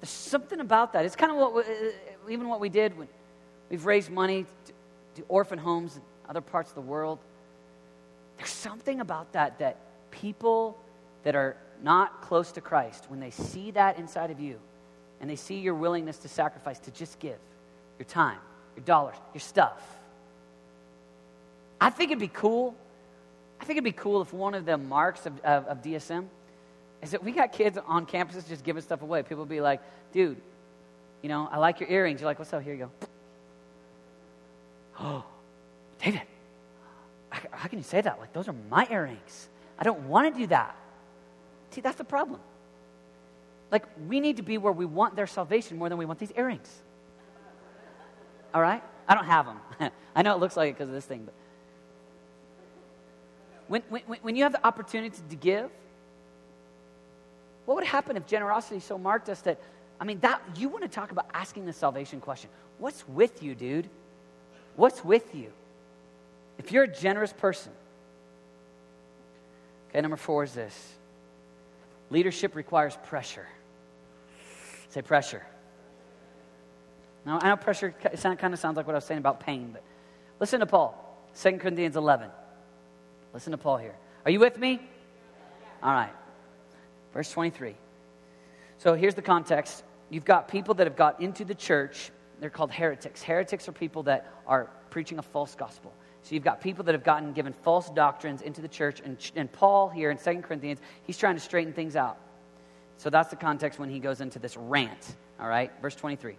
there's 0.00 0.10
something 0.10 0.60
about 0.60 0.92
that. 0.92 1.04
It's 1.04 1.16
kind 1.16 1.32
of 1.32 1.38
what 1.38 1.54
we, 1.54 1.60
uh, 1.62 1.92
even 2.28 2.48
what 2.48 2.60
we 2.60 2.68
did 2.68 2.96
when 2.96 3.08
we've 3.70 3.84
raised 3.84 4.10
money 4.10 4.46
to, 4.66 4.72
to 5.20 5.26
orphan 5.28 5.58
homes 5.58 5.96
in 5.96 6.02
other 6.28 6.40
parts 6.40 6.70
of 6.70 6.74
the 6.74 6.80
world. 6.82 7.18
There's 8.38 8.50
something 8.50 9.00
about 9.00 9.32
that 9.32 9.58
that 9.58 9.76
people 10.10 10.78
that 11.24 11.34
are 11.34 11.56
not 11.82 12.22
close 12.22 12.52
to 12.52 12.60
Christ, 12.60 13.06
when 13.08 13.20
they 13.20 13.30
see 13.30 13.72
that 13.72 13.98
inside 13.98 14.30
of 14.30 14.40
you, 14.40 14.58
and 15.20 15.30
they 15.30 15.36
see 15.36 15.56
your 15.58 15.74
willingness 15.74 16.18
to 16.18 16.28
sacrifice, 16.28 16.78
to 16.80 16.90
just 16.90 17.18
give 17.18 17.38
your 17.98 18.06
time, 18.06 18.38
your 18.76 18.84
dollars, 18.84 19.16
your 19.32 19.40
stuff. 19.40 19.80
I 21.80 21.90
think 21.90 22.10
it'd 22.10 22.20
be 22.20 22.28
cool. 22.28 22.74
I 23.60 23.64
think 23.64 23.78
it'd 23.78 23.84
be 23.84 23.92
cool 23.92 24.22
if 24.22 24.32
one 24.32 24.54
of 24.54 24.64
the 24.64 24.76
marks 24.76 25.26
of, 25.26 25.38
of, 25.40 25.66
of 25.66 25.82
DSM 25.82 26.26
is 27.02 27.10
that 27.10 27.22
we 27.22 27.32
got 27.32 27.52
kids 27.52 27.78
on 27.86 28.06
campuses 28.06 28.48
just 28.48 28.64
giving 28.64 28.82
stuff 28.82 29.02
away. 29.02 29.22
People 29.22 29.44
be 29.44 29.60
like, 29.60 29.80
dude, 30.12 30.40
you 31.22 31.28
know, 31.28 31.48
I 31.50 31.58
like 31.58 31.80
your 31.80 31.88
earrings. 31.88 32.20
You're 32.20 32.28
like, 32.28 32.38
what's 32.38 32.52
up? 32.52 32.62
Here 32.62 32.74
you 32.74 32.78
go. 32.84 32.90
Oh, 35.00 35.24
David, 36.02 36.22
how 37.30 37.68
can 37.68 37.78
you 37.78 37.84
say 37.84 38.00
that? 38.00 38.18
Like, 38.18 38.32
those 38.32 38.48
are 38.48 38.54
my 38.70 38.86
earrings. 38.90 39.48
I 39.78 39.84
don't 39.84 40.08
want 40.08 40.32
to 40.32 40.40
do 40.40 40.46
that. 40.48 40.76
See, 41.70 41.80
that's 41.80 41.96
the 41.96 42.04
problem. 42.04 42.40
Like, 43.70 43.84
we 44.06 44.20
need 44.20 44.36
to 44.36 44.42
be 44.42 44.58
where 44.58 44.72
we 44.72 44.84
want 44.84 45.16
their 45.16 45.26
salvation 45.26 45.76
more 45.76 45.88
than 45.88 45.98
we 45.98 46.04
want 46.04 46.18
these 46.18 46.32
earrings. 46.36 46.70
All 48.54 48.62
right? 48.62 48.82
I 49.08 49.14
don't 49.14 49.26
have 49.26 49.46
them. 49.46 49.90
I 50.14 50.22
know 50.22 50.34
it 50.34 50.40
looks 50.40 50.56
like 50.56 50.70
it 50.70 50.74
because 50.74 50.88
of 50.88 50.94
this 50.94 51.04
thing, 51.04 51.24
but. 51.24 51.34
When, 53.68 53.82
when, 53.88 54.02
when 54.22 54.36
you 54.36 54.44
have 54.44 54.52
the 54.52 54.64
opportunity 54.64 55.16
to 55.28 55.36
give, 55.36 55.70
what 57.64 57.74
would 57.74 57.84
happen 57.84 58.16
if 58.16 58.26
generosity 58.26 58.80
so 58.80 58.96
marked 58.96 59.28
us 59.28 59.40
that, 59.42 59.60
I 60.00 60.04
mean, 60.04 60.20
that 60.20 60.40
you 60.56 60.68
want 60.68 60.82
to 60.82 60.88
talk 60.88 61.10
about 61.10 61.26
asking 61.34 61.66
the 61.66 61.72
salvation 61.72 62.20
question. 62.20 62.48
What's 62.78 63.06
with 63.08 63.42
you, 63.42 63.54
dude? 63.54 63.88
What's 64.76 65.04
with 65.04 65.34
you? 65.34 65.52
If 66.58 66.70
you're 66.70 66.84
a 66.84 66.92
generous 66.92 67.32
person, 67.32 67.72
okay, 69.90 70.00
number 70.00 70.16
four 70.16 70.44
is 70.44 70.52
this 70.52 70.94
leadership 72.08 72.54
requires 72.54 72.96
pressure. 73.04 73.46
Say 74.96 75.02
pressure. 75.02 75.42
Now, 77.26 77.38
I 77.42 77.50
know 77.50 77.56
pressure 77.56 77.90
kind 77.90 78.54
of 78.54 78.58
sounds 78.58 78.78
like 78.78 78.86
what 78.86 78.94
I 78.94 78.96
was 78.96 79.04
saying 79.04 79.18
about 79.18 79.40
pain, 79.40 79.68
but 79.70 79.82
listen 80.40 80.60
to 80.60 80.66
Paul, 80.66 81.20
2 81.38 81.58
Corinthians 81.58 81.96
11. 81.96 82.30
Listen 83.34 83.50
to 83.50 83.58
Paul 83.58 83.76
here. 83.76 83.94
Are 84.24 84.30
you 84.30 84.40
with 84.40 84.58
me? 84.58 84.80
All 85.82 85.92
right. 85.92 86.14
Verse 87.12 87.30
23. 87.30 87.74
So 88.78 88.94
here's 88.94 89.14
the 89.14 89.20
context. 89.20 89.84
You've 90.08 90.24
got 90.24 90.48
people 90.48 90.72
that 90.76 90.86
have 90.86 90.96
got 90.96 91.20
into 91.20 91.44
the 91.44 91.54
church. 91.54 92.10
They're 92.40 92.48
called 92.48 92.72
heretics. 92.72 93.22
Heretics 93.22 93.68
are 93.68 93.72
people 93.72 94.04
that 94.04 94.32
are 94.46 94.70
preaching 94.88 95.18
a 95.18 95.22
false 95.22 95.54
gospel. 95.54 95.92
So 96.22 96.34
you've 96.34 96.42
got 96.42 96.62
people 96.62 96.84
that 96.84 96.94
have 96.94 97.04
gotten 97.04 97.34
given 97.34 97.52
false 97.52 97.90
doctrines 97.90 98.40
into 98.40 98.62
the 98.62 98.68
church. 98.68 99.02
And, 99.04 99.18
and 99.36 99.52
Paul 99.52 99.90
here 99.90 100.10
in 100.10 100.16
2 100.16 100.40
Corinthians, 100.40 100.80
he's 101.02 101.18
trying 101.18 101.34
to 101.34 101.40
straighten 101.42 101.74
things 101.74 101.96
out. 101.96 102.16
So 102.96 103.10
that's 103.10 103.30
the 103.30 103.36
context 103.36 103.78
when 103.78 103.90
he 103.90 103.98
goes 103.98 104.20
into 104.20 104.38
this 104.38 104.56
rant. 104.56 105.14
All 105.40 105.48
right, 105.48 105.70
verse 105.82 105.94
23. 105.94 106.36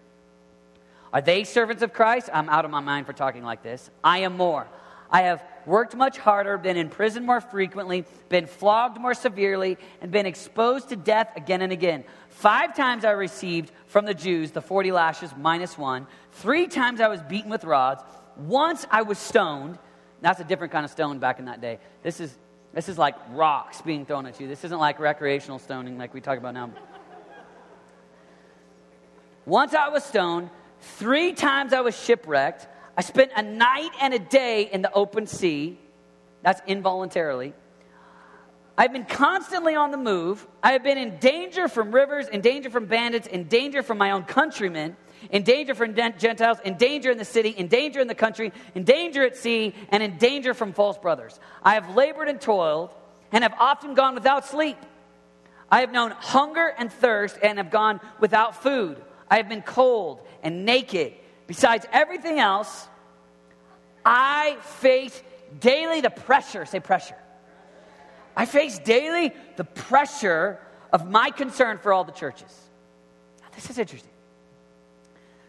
Are 1.14 1.22
they 1.22 1.44
servants 1.44 1.84
of 1.84 1.94
Christ? 1.94 2.30
I'm 2.34 2.50
out 2.50 2.66
of 2.66 2.72
my 2.72 2.80
mind 2.80 3.06
for 3.06 3.14
talking 3.14 3.44
like 3.44 3.64
this. 3.64 3.90
I 4.04 4.20
am 4.20 4.36
more. 4.36 4.68
I 5.10 5.22
have 5.22 5.42
worked 5.66 5.96
much 5.96 6.18
harder, 6.18 6.58
been 6.58 6.76
in 6.76 6.90
prison 6.90 7.26
more 7.26 7.40
frequently, 7.40 8.06
been 8.30 8.46
flogged 8.46 9.00
more 9.00 9.14
severely, 9.14 9.78
and 10.02 10.12
been 10.12 10.26
exposed 10.26 10.90
to 10.90 10.96
death 10.96 11.30
again 11.38 11.62
and 11.62 11.72
again. 11.72 12.04
Five 12.30 12.76
times 12.76 13.06
I 13.06 13.12
received 13.12 13.72
from 13.88 14.06
the 14.06 14.14
Jews 14.14 14.52
the 14.52 14.62
40 14.62 14.92
lashes 14.92 15.32
minus 15.38 15.78
one. 15.78 16.08
Three 16.34 16.68
times 16.68 17.00
I 17.00 17.08
was 17.08 17.22
beaten 17.22 17.50
with 17.50 17.64
rods. 17.64 18.04
Once 18.36 18.86
I 18.92 19.04
was 19.04 19.18
stoned. 19.18 19.80
That's 20.22 20.40
a 20.40 20.44
different 20.44 20.74
kind 20.74 20.84
of 20.84 20.92
stone 20.92 21.20
back 21.20 21.40
in 21.40 21.46
that 21.46 21.62
day. 21.62 21.80
This 22.04 22.20
is, 22.20 22.36
this 22.78 22.90
is 22.90 22.98
like 23.00 23.16
rocks 23.32 23.82
being 23.82 24.06
thrown 24.06 24.28
at 24.28 24.40
you. 24.40 24.48
This 24.48 24.64
isn't 24.64 24.78
like 24.78 25.00
recreational 25.00 25.58
stoning 25.58 25.98
like 25.98 26.14
we 26.14 26.22
talk 26.22 26.38
about 26.38 26.54
now. 26.54 26.70
Once 29.48 29.74
I 29.74 29.90
was 29.90 30.04
stoned. 30.04 30.52
Three 30.80 31.34
times 31.34 31.74
I 31.74 31.82
was 31.82 32.00
shipwrecked. 32.00 32.68
I 32.96 33.02
spent 33.02 33.32
a 33.36 33.42
night 33.42 33.90
and 34.00 34.14
a 34.14 34.20
day 34.20 34.70
in 34.72 34.84
the 34.84 34.94
open 34.94 35.26
sea. 35.26 35.80
That's 36.44 36.62
involuntarily. 36.68 37.56
I've 38.78 38.94
been 38.94 39.06
constantly 39.06 39.74
on 39.74 39.90
the 39.90 39.98
move. 39.98 40.46
I 40.62 40.74
have 40.74 40.84
been 40.84 41.00
in 41.00 41.18
danger 41.18 41.68
from 41.68 41.92
rivers, 41.92 42.28
in 42.28 42.42
danger 42.42 42.70
from 42.70 42.86
bandits, 42.86 43.26
in 43.26 43.46
danger 43.46 43.82
from 43.82 43.98
my 43.98 44.12
own 44.12 44.24
countrymen, 44.24 44.96
in 45.30 45.44
danger 45.44 45.76
from 45.76 45.94
Gentiles, 45.96 46.58
in 46.64 46.76
danger 46.76 47.12
in 47.12 47.18
the 47.18 47.26
city, 47.26 47.50
in 47.50 47.68
danger 47.68 48.00
in 48.00 48.08
the 48.08 48.16
country, 48.16 48.52
in 48.76 48.84
danger 48.84 49.24
at 49.24 49.36
sea, 49.36 49.74
and 49.90 50.02
in 50.02 50.18
danger 50.18 50.54
from 50.54 50.74
false 50.74 50.98
brothers. 50.98 51.40
I 51.64 51.74
have 51.74 51.96
labored 51.96 52.30
and 52.30 52.40
toiled, 52.40 52.92
and 53.32 53.44
have 53.44 53.56
often 53.60 53.94
gone 53.94 54.16
without 54.16 54.46
sleep. 54.46 54.78
I 55.70 55.82
have 55.82 55.92
known 55.92 56.12
hunger 56.12 56.74
and 56.78 56.92
thirst, 56.92 57.38
and 57.44 57.58
have 57.58 57.72
gone 57.72 58.00
without 58.20 58.62
food. 58.64 59.02
I 59.30 59.38
have 59.38 59.50
been 59.50 59.62
cold 59.62 60.22
and 60.44 60.66
naked. 60.66 61.14
Besides 61.48 61.86
everything 61.92 62.40
else, 62.40 62.88
I 64.06 64.58
face 64.62 65.22
daily 65.60 66.02
the 66.02 66.10
pressure, 66.10 66.66
say 66.66 66.80
pressure. 66.80 67.18
I 68.36 68.46
face 68.46 68.80
daily 68.80 69.34
the 69.56 69.64
pressure 69.64 70.60
of 70.94 71.10
my 71.10 71.32
concern 71.32 71.80
for 71.80 71.92
all 71.92 72.04
the 72.04 72.12
churches. 72.12 72.70
Now, 73.42 73.48
this 73.56 73.70
is 73.70 73.78
interesting. 73.78 74.12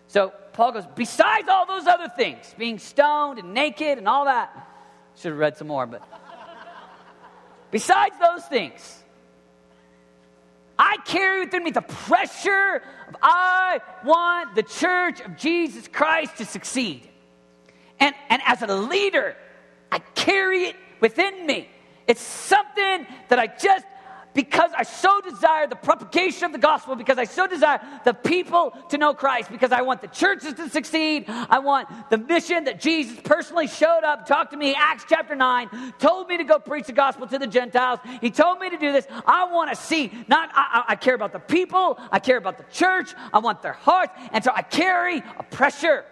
So 0.09 0.33
Paul 0.55 0.73
goes, 0.73 0.85
besides 0.97 1.49
all 1.49 1.67
those 1.67 1.87
other 1.87 2.09
things, 2.09 2.55
being 2.59 2.79
stoned 2.79 3.39
and 3.39 3.55
naked 3.55 3.99
and 3.99 4.09
all 4.09 4.25
that, 4.25 4.51
should 5.17 5.31
have 5.31 5.39
read 5.39 5.57
some 5.57 5.69
more, 5.69 5.87
but 5.87 6.03
besides 7.71 8.15
those 8.19 8.45
things, 8.45 9.03
I 10.79 10.97
carry 11.05 11.41
within 11.41 11.65
me 11.65 11.73
the 11.73 11.83
pressure 11.83 12.83
of 13.09 13.17
I 13.23 13.81
want 14.05 14.55
the 14.55 14.63
church 14.63 15.21
of 15.21 15.37
Jesus 15.37 15.89
Christ 15.89 16.37
to 16.39 16.45
succeed. 16.45 17.09
And, 17.99 18.15
and 18.31 18.41
as 18.47 18.63
a 18.63 18.67
leader, 18.69 19.37
I 19.91 19.99
carry 19.99 20.67
it 20.67 20.77
within 21.01 21.47
me. 21.47 21.69
It's 22.07 22.23
something 22.23 23.07
that 23.29 23.39
I 23.39 23.49
just 23.49 23.85
because 24.35 24.71
I 24.77 24.83
so 24.83 25.21
desire 25.21 25.67
the 25.67 25.77
propagation 25.77 26.45
of 26.45 26.53
the 26.53 26.59
gospel, 26.59 26.95
because 26.95 27.19
I 27.19 27.25
so 27.25 27.47
desire 27.47 27.81
the 28.05 28.15
people 28.15 28.73
to 28.91 28.99
know 28.99 29.15
Christ, 29.15 29.51
because 29.51 29.73
I 29.73 29.83
want 29.83 30.01
the 30.01 30.09
churches 30.09 30.55
to 30.55 30.69
succeed. 30.69 31.25
I 31.29 31.59
want 31.59 31.89
the 32.11 32.19
mission 32.19 32.65
that 32.65 32.81
Jesus 32.81 33.19
personally 33.25 33.67
showed 33.67 34.05
up, 34.05 34.27
talked 34.27 34.53
to 34.53 34.57
me, 34.57 34.75
Acts 34.77 35.05
chapter 35.09 35.35
9, 35.35 35.95
told 35.99 36.29
me 36.29 36.37
to 36.37 36.45
go 36.45 36.59
preach 36.59 36.87
the 36.87 36.93
gospel 36.93 37.27
to 37.27 37.39
the 37.39 37.47
Gentiles. 37.47 38.01
He 38.21 38.31
told 38.31 38.61
me 38.61 38.71
to 38.71 38.79
do 38.79 38.93
this. 38.93 39.07
I 39.27 39.53
want 39.53 39.71
to 39.71 39.77
see, 39.77 40.13
not, 40.29 40.51
I, 40.55 40.85
I 40.89 40.97
care 40.97 41.15
about 41.15 41.33
the 41.33 41.41
people, 41.41 41.99
I 42.11 42.19
care 42.19 42.37
about 42.37 42.59
the 42.59 42.65
church, 42.73 43.15
I 43.33 43.39
want 43.39 43.63
their 43.63 43.73
hearts, 43.73 44.13
and 44.33 44.45
so 44.45 44.53
I 44.55 44.63
carry 44.63 45.19
a 45.39 45.43
pressure. 45.43 46.05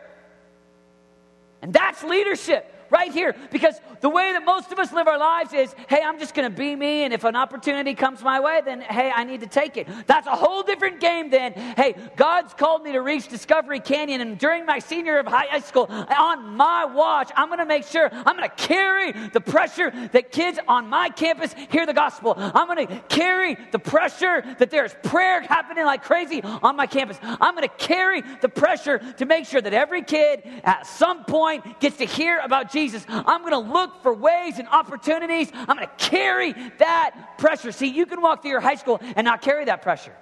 And 1.63 1.73
that's 1.73 2.03
leadership 2.03 2.73
right 2.91 3.13
here 3.13 3.35
because 3.51 3.81
the 4.01 4.09
way 4.09 4.33
that 4.33 4.45
most 4.45 4.73
of 4.73 4.79
us 4.79 4.93
live 4.93 5.09
our 5.09 5.19
lives 5.19 5.53
is 5.53 5.75
hey, 5.89 6.01
I'm 6.03 6.19
just 6.19 6.35
going 6.35 6.51
to 6.51 6.57
be 6.57 6.77
me, 6.77 7.05
and 7.05 7.13
if 7.13 7.25
an 7.25 7.37
opportunity 7.37 7.95
comes 7.95 8.23
my 8.23 8.41
way, 8.41 8.61
then 8.65 8.81
hey, 8.81 9.11
I 9.15 9.25
need 9.25 9.41
to 9.41 9.47
take 9.47 9.77
it. 9.77 9.89
That's 10.07 10.27
a 10.27 10.37
whole 10.37 10.63
different 10.63 11.01
game 11.01 11.31
than 11.31 11.53
hey, 11.53 11.95
God's 12.17 12.55
called 12.55 12.83
me 12.83 12.93
to 12.93 13.01
reach 13.01 13.29
Discovery 13.29 13.81
Canyon, 13.81 14.21
and 14.21 14.39
during 14.39 14.67
my 14.67 14.79
senior 14.79 15.19
of 15.19 15.27
high 15.27 15.61
school, 15.61 15.87
on 15.91 16.57
my 16.57 16.85
watch, 16.85 17.31
I'm 17.37 17.49
going 17.49 17.59
to 17.59 17.67
make 17.67 17.85
sure 17.85 18.09
I'm 18.13 18.37
going 18.37 18.49
to 18.49 18.57
carry 18.57 19.13
the 19.13 19.41
pressure 19.41 19.91
that 20.13 20.33
kids 20.33 20.59
on 20.69 20.89
my 20.89 21.09
campus 21.11 21.55
hear 21.71 21.87
the 21.87 21.95
gospel. 21.95 22.35
I'm 22.37 22.67
going 22.67 22.87
to 22.87 23.01
carry 23.09 23.57
the 23.73 23.79
pressure 23.79 24.43
that 24.59 24.71
there's 24.71 24.95
prayer 25.03 25.41
happening 25.43 25.85
like 25.85 26.03
crazy 26.03 26.43
on 26.43 26.77
my 26.77 26.87
campus. 26.87 27.19
I'm 27.23 27.55
going 27.55 27.69
to 27.69 27.75
carry 27.77 28.23
the 28.41 28.49
pressure 28.49 28.99
to 28.99 29.27
make 29.27 29.47
sure 29.47 29.61
that 29.61 29.73
every 29.73 30.03
kid 30.03 30.43
at 30.65 30.87
some 30.87 31.25
point 31.25 31.81
gets 31.81 31.97
to 31.99 32.05
hear 32.05 32.39
about 32.39 32.71
Jesus. 32.71 32.76
I'm 33.09 33.41
going 33.41 33.53
to 33.53 33.73
look 33.73 34.03
for 34.03 34.13
ways 34.13 34.59
and 34.59 34.69
opportunities. 34.69 35.51
I'm 35.55 35.77
going 35.77 35.89
to 35.89 35.95
carry 35.97 36.53
that 36.79 37.39
pressure. 37.39 37.73
See, 37.73 37.89
you 37.89 38.07
can 38.07 38.21
walk 38.21 38.43
through 38.43 38.53
your 38.53 38.61
high 38.61 38.75
school 38.75 39.01
and 39.17 39.25
not 39.25 39.41
carry 39.43 39.65
that 39.67 39.83
pressure. 39.83 40.15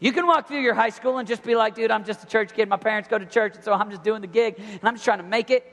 You 0.00 0.12
can 0.12 0.26
walk 0.26 0.46
through 0.46 0.60
your 0.60 0.74
high 0.74 0.90
school 0.90 1.18
and 1.18 1.26
just 1.26 1.42
be 1.42 1.56
like, 1.56 1.74
dude, 1.74 1.90
I'm 1.90 2.04
just 2.04 2.22
a 2.22 2.26
church 2.26 2.52
kid. 2.54 2.68
My 2.68 2.76
parents 2.76 3.08
go 3.08 3.18
to 3.18 3.26
church, 3.26 3.56
and 3.56 3.64
so 3.64 3.72
I'm 3.72 3.90
just 3.90 4.04
doing 4.04 4.20
the 4.20 4.28
gig, 4.28 4.54
and 4.58 4.80
I'm 4.82 4.94
just 4.94 5.04
trying 5.04 5.18
to 5.18 5.24
make 5.24 5.50
it. 5.50 5.64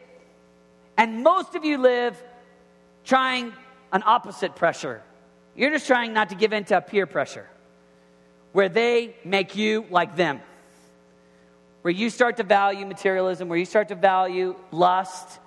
And 0.98 1.24
most 1.24 1.54
of 1.54 1.64
you 1.64 1.78
live 1.78 2.22
trying 3.04 3.54
an 3.92 4.02
opposite 4.06 4.56
pressure. 4.56 5.04
You're 5.56 5.70
just 5.70 5.86
trying 5.86 6.14
not 6.14 6.30
to 6.30 6.36
give 6.36 6.54
in 6.54 6.66
to 6.66 6.82
peer 6.82 7.06
pressure, 7.06 7.48
where 8.52 8.68
they 8.68 9.16
make 9.24 9.56
you 9.56 9.86
like 9.92 10.16
them, 10.16 10.42
where 11.84 11.94
you 11.94 12.10
start 12.10 12.38
to 12.38 12.44
value 12.44 12.86
materialism, 12.86 13.48
where 13.48 13.60
you 13.60 13.66
start 13.66 13.90
to 13.90 13.96
value 13.96 14.56
lust, 14.72 15.40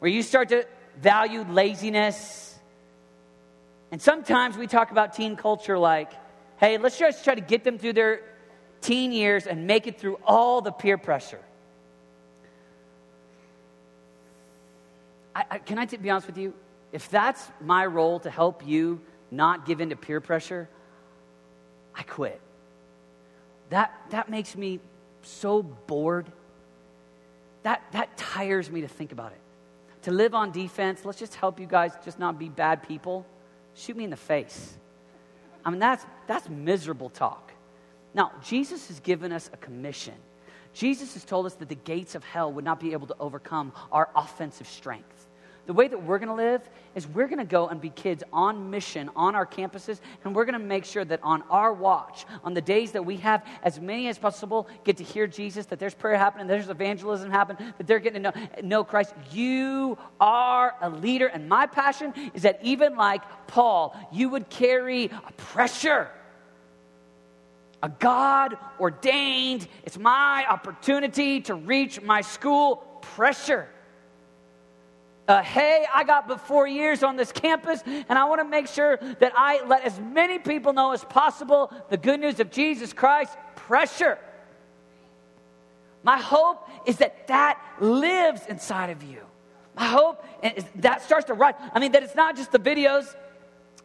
where 0.00 0.10
you 0.10 0.22
start 0.22 0.48
to 0.48 0.66
value 1.00 1.44
laziness. 1.48 2.58
And 3.92 4.02
sometimes 4.02 4.56
we 4.56 4.66
talk 4.66 4.90
about 4.90 5.14
teen 5.14 5.36
culture 5.36 5.78
like, 5.78 6.10
hey, 6.56 6.78
let's 6.78 6.98
just 6.98 7.22
try 7.22 7.34
to 7.34 7.40
get 7.40 7.64
them 7.64 7.78
through 7.78 7.92
their 7.92 8.22
teen 8.80 9.12
years 9.12 9.46
and 9.46 9.66
make 9.66 9.86
it 9.86 10.00
through 10.00 10.18
all 10.24 10.62
the 10.62 10.72
peer 10.72 10.98
pressure. 10.98 11.40
I, 15.34 15.42
can 15.42 15.52
I, 15.52 15.58
can 15.58 15.78
I 15.78 15.84
t- 15.86 15.96
be 15.96 16.10
honest 16.10 16.26
with 16.26 16.38
you? 16.38 16.54
If 16.92 17.08
that's 17.08 17.46
my 17.60 17.86
role 17.86 18.20
to 18.20 18.30
help 18.30 18.66
you 18.66 19.00
not 19.30 19.64
give 19.64 19.80
in 19.80 19.90
to 19.90 19.96
peer 19.96 20.20
pressure, 20.20 20.68
I 21.94 22.02
quit. 22.02 22.40
That, 23.68 23.92
that 24.10 24.28
makes 24.28 24.56
me 24.56 24.80
so 25.22 25.62
bored. 25.62 26.26
That, 27.62 27.82
that 27.92 28.16
tires 28.16 28.70
me 28.70 28.80
to 28.80 28.88
think 28.88 29.12
about 29.12 29.32
it 29.32 29.40
to 30.02 30.10
live 30.10 30.34
on 30.34 30.50
defense, 30.50 31.04
let's 31.04 31.18
just 31.18 31.34
help 31.34 31.60
you 31.60 31.66
guys 31.66 31.92
just 32.04 32.18
not 32.18 32.38
be 32.38 32.48
bad 32.48 32.86
people. 32.86 33.26
Shoot 33.74 33.96
me 33.96 34.04
in 34.04 34.10
the 34.10 34.16
face. 34.16 34.76
I 35.64 35.70
mean, 35.70 35.78
that's, 35.78 36.04
that's 36.26 36.48
miserable 36.48 37.10
talk. 37.10 37.52
Now, 38.14 38.32
Jesus 38.42 38.88
has 38.88 39.00
given 39.00 39.30
us 39.30 39.50
a 39.52 39.56
commission. 39.56 40.14
Jesus 40.72 41.14
has 41.14 41.24
told 41.24 41.46
us 41.46 41.54
that 41.54 41.68
the 41.68 41.74
gates 41.74 42.14
of 42.14 42.24
hell 42.24 42.52
would 42.52 42.64
not 42.64 42.80
be 42.80 42.92
able 42.92 43.06
to 43.08 43.16
overcome 43.20 43.72
our 43.92 44.08
offensive 44.14 44.66
strength. 44.66 45.19
The 45.70 45.74
way 45.74 45.86
that 45.86 46.02
we're 46.02 46.18
going 46.18 46.30
to 46.30 46.34
live 46.34 46.68
is 46.96 47.06
we're 47.06 47.28
going 47.28 47.38
to 47.38 47.44
go 47.44 47.68
and 47.68 47.80
be 47.80 47.90
kids 47.90 48.24
on 48.32 48.70
mission 48.70 49.08
on 49.14 49.36
our 49.36 49.46
campuses, 49.46 50.00
and 50.24 50.34
we're 50.34 50.44
going 50.44 50.58
to 50.58 50.66
make 50.66 50.84
sure 50.84 51.04
that 51.04 51.20
on 51.22 51.42
our 51.42 51.72
watch, 51.72 52.26
on 52.42 52.54
the 52.54 52.60
days 52.60 52.90
that 52.90 53.06
we 53.06 53.18
have 53.18 53.46
as 53.62 53.78
many 53.78 54.08
as 54.08 54.18
possible 54.18 54.66
get 54.82 54.96
to 54.96 55.04
hear 55.04 55.28
Jesus, 55.28 55.66
that 55.66 55.78
there's 55.78 55.94
prayer 55.94 56.18
happening, 56.18 56.48
there's 56.48 56.68
evangelism 56.68 57.30
happening, 57.30 57.72
that 57.78 57.86
they're 57.86 58.00
getting 58.00 58.24
to 58.24 58.32
know, 58.32 58.48
know 58.64 58.82
Christ. 58.82 59.14
You 59.30 59.96
are 60.20 60.74
a 60.80 60.90
leader, 60.90 61.28
and 61.28 61.48
my 61.48 61.66
passion 61.66 62.14
is 62.34 62.42
that 62.42 62.58
even 62.64 62.96
like 62.96 63.22
Paul, 63.46 63.96
you 64.10 64.28
would 64.30 64.50
carry 64.50 65.04
a 65.04 65.32
pressure 65.36 66.10
a 67.80 67.88
God 67.88 68.58
ordained, 68.80 69.68
it's 69.84 69.96
my 69.96 70.44
opportunity 70.50 71.42
to 71.42 71.54
reach 71.54 72.02
my 72.02 72.22
school 72.22 72.78
pressure 73.14 73.68
uh, 75.30 75.42
hey, 75.44 75.86
I 75.94 76.02
got 76.02 76.26
but 76.26 76.40
four 76.40 76.66
years 76.66 77.04
on 77.04 77.14
this 77.14 77.30
campus, 77.30 77.80
and 77.86 78.18
I 78.18 78.24
want 78.24 78.40
to 78.40 78.44
make 78.44 78.66
sure 78.66 78.96
that 78.96 79.32
I 79.36 79.64
let 79.64 79.84
as 79.84 79.98
many 80.00 80.40
people 80.40 80.72
know 80.72 80.90
as 80.90 81.04
possible 81.04 81.72
the 81.88 81.96
good 81.96 82.18
news 82.18 82.40
of 82.40 82.50
Jesus 82.50 82.92
Christ. 82.92 83.36
Pressure. 83.54 84.18
My 86.02 86.18
hope 86.18 86.68
is 86.84 86.96
that 86.96 87.28
that 87.28 87.62
lives 87.78 88.42
inside 88.48 88.90
of 88.90 89.04
you. 89.04 89.20
My 89.76 89.84
hope 89.84 90.24
is 90.42 90.64
that 90.76 91.02
starts 91.02 91.26
to 91.26 91.34
rise. 91.34 91.54
I 91.72 91.78
mean, 91.78 91.92
that 91.92 92.02
it's 92.02 92.16
not 92.16 92.34
just 92.34 92.50
the 92.50 92.58
videos, 92.58 93.14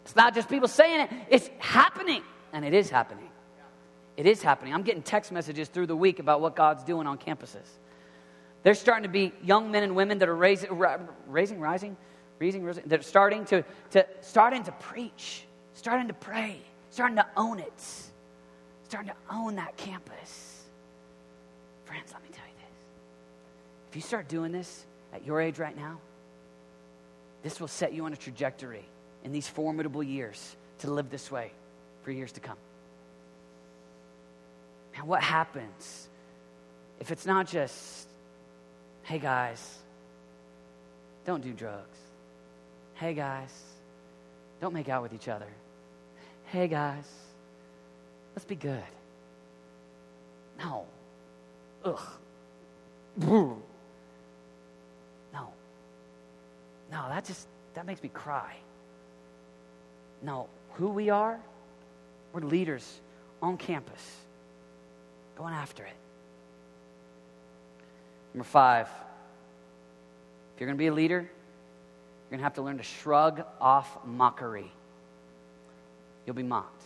it's 0.03 0.15
not 0.15 0.34
just 0.34 0.49
people 0.49 0.67
saying 0.67 1.01
it, 1.01 1.10
it's 1.29 1.49
happening. 1.60 2.23
And 2.53 2.65
it 2.65 2.73
is 2.73 2.89
happening. 2.89 3.29
It 4.17 4.25
is 4.25 4.41
happening. 4.41 4.73
I'm 4.73 4.81
getting 4.81 5.03
text 5.03 5.31
messages 5.31 5.67
through 5.67 5.88
the 5.88 5.95
week 5.95 6.17
about 6.17 6.41
what 6.41 6.55
God's 6.55 6.84
doing 6.84 7.05
on 7.05 7.19
campuses. 7.19 7.67
There's 8.65 8.80
starting 8.80 9.04
to 9.04 9.10
be 9.10 9.32
young 9.43 9.69
men 9.69 9.84
and 9.84 9.95
women 9.95 10.17
that 10.17 10.28
are 10.28 10.36
raising, 10.36 10.71
raising 11.28 11.60
rising, 11.60 11.95
raising, 12.39 12.63
raising, 12.63 12.84
that 12.88 12.99
are 12.99 13.04
starting 13.04 13.45
to, 13.45 13.63
to, 13.91 14.08
starting 14.21 14.63
to 14.63 14.71
preach, 14.71 15.45
starting 15.75 16.08
to 16.08 16.15
pray, 16.15 16.60
starting 16.89 17.17
to 17.17 17.28
own 17.38 17.60
it, 17.60 17.84
starting 18.89 19.12
to 19.12 19.15
own 19.32 19.58
that 19.58 19.78
campus. 19.78 20.63
Friends, 21.84 22.12
let 22.12 22.23
me 22.23 22.30
tell 22.32 22.43
you 22.43 22.56
this. 22.58 22.86
If 23.91 23.95
you 23.97 24.01
start 24.01 24.28
doing 24.28 24.51
this 24.51 24.88
at 25.13 25.23
your 25.23 25.39
age 25.39 25.60
right 25.60 25.78
now, 25.78 25.99
this 27.43 27.60
will 27.60 27.67
set 27.67 27.93
you 27.93 28.06
on 28.06 28.13
a 28.13 28.17
trajectory 28.17 28.84
in 29.23 29.32
these 29.32 29.47
formidable 29.47 30.01
years 30.01 30.56
to 30.80 30.89
live 30.89 31.12
this 31.12 31.30
way 31.30 31.51
for 32.01 32.10
years 32.10 32.32
to 32.32 32.39
come. 32.39 32.58
And 34.95 35.08
what 35.08 35.21
happens 35.21 36.10
if 36.99 37.12
it's 37.12 37.28
not 37.28 37.47
just, 37.47 38.08
hey 39.06 39.20
guys, 39.20 39.78
don't 41.26 41.44
do 41.44 41.54
drugs. 41.54 41.98
Hey 42.96 43.13
guys, 43.13 43.52
don't 44.60 44.74
make 44.74 44.89
out 44.89 45.04
with 45.04 45.13
each 45.13 45.28
other. 45.28 45.48
Hey 46.46 46.68
guys, 46.68 47.06
let's 48.36 48.46
be 48.46 48.56
good. 48.56 48.84
No. 50.58 50.86
Ugh. 51.84 52.00
No. 53.18 53.60
No, 56.91 57.10
that 57.10 57.26
just 57.26 57.48
that 57.76 57.86
makes 57.86 58.02
me 58.02 58.10
cry. 58.10 58.56
No, 60.24 60.48
who 60.74 60.89
we 60.89 61.10
are, 61.12 61.39
we're 62.34 62.41
leaders 62.41 63.02
on 63.41 63.58
campus, 63.58 64.02
going 65.38 65.54
after 65.54 65.84
it. 65.84 65.94
Number 68.36 68.43
five, 68.43 68.88
if 70.54 70.60
you're 70.60 70.67
going 70.67 70.76
to 70.76 70.82
be 70.82 70.88
a 70.88 70.93
leader, 70.93 71.21
you're 71.21 72.30
going 72.30 72.39
to 72.39 72.43
have 72.43 72.56
to 72.56 72.62
learn 72.62 72.76
to 72.80 72.84
shrug 72.84 73.41
off 73.62 73.98
mockery. 74.04 74.69
You'll 76.26 76.36
be 76.36 76.43
mocked. 76.43 76.84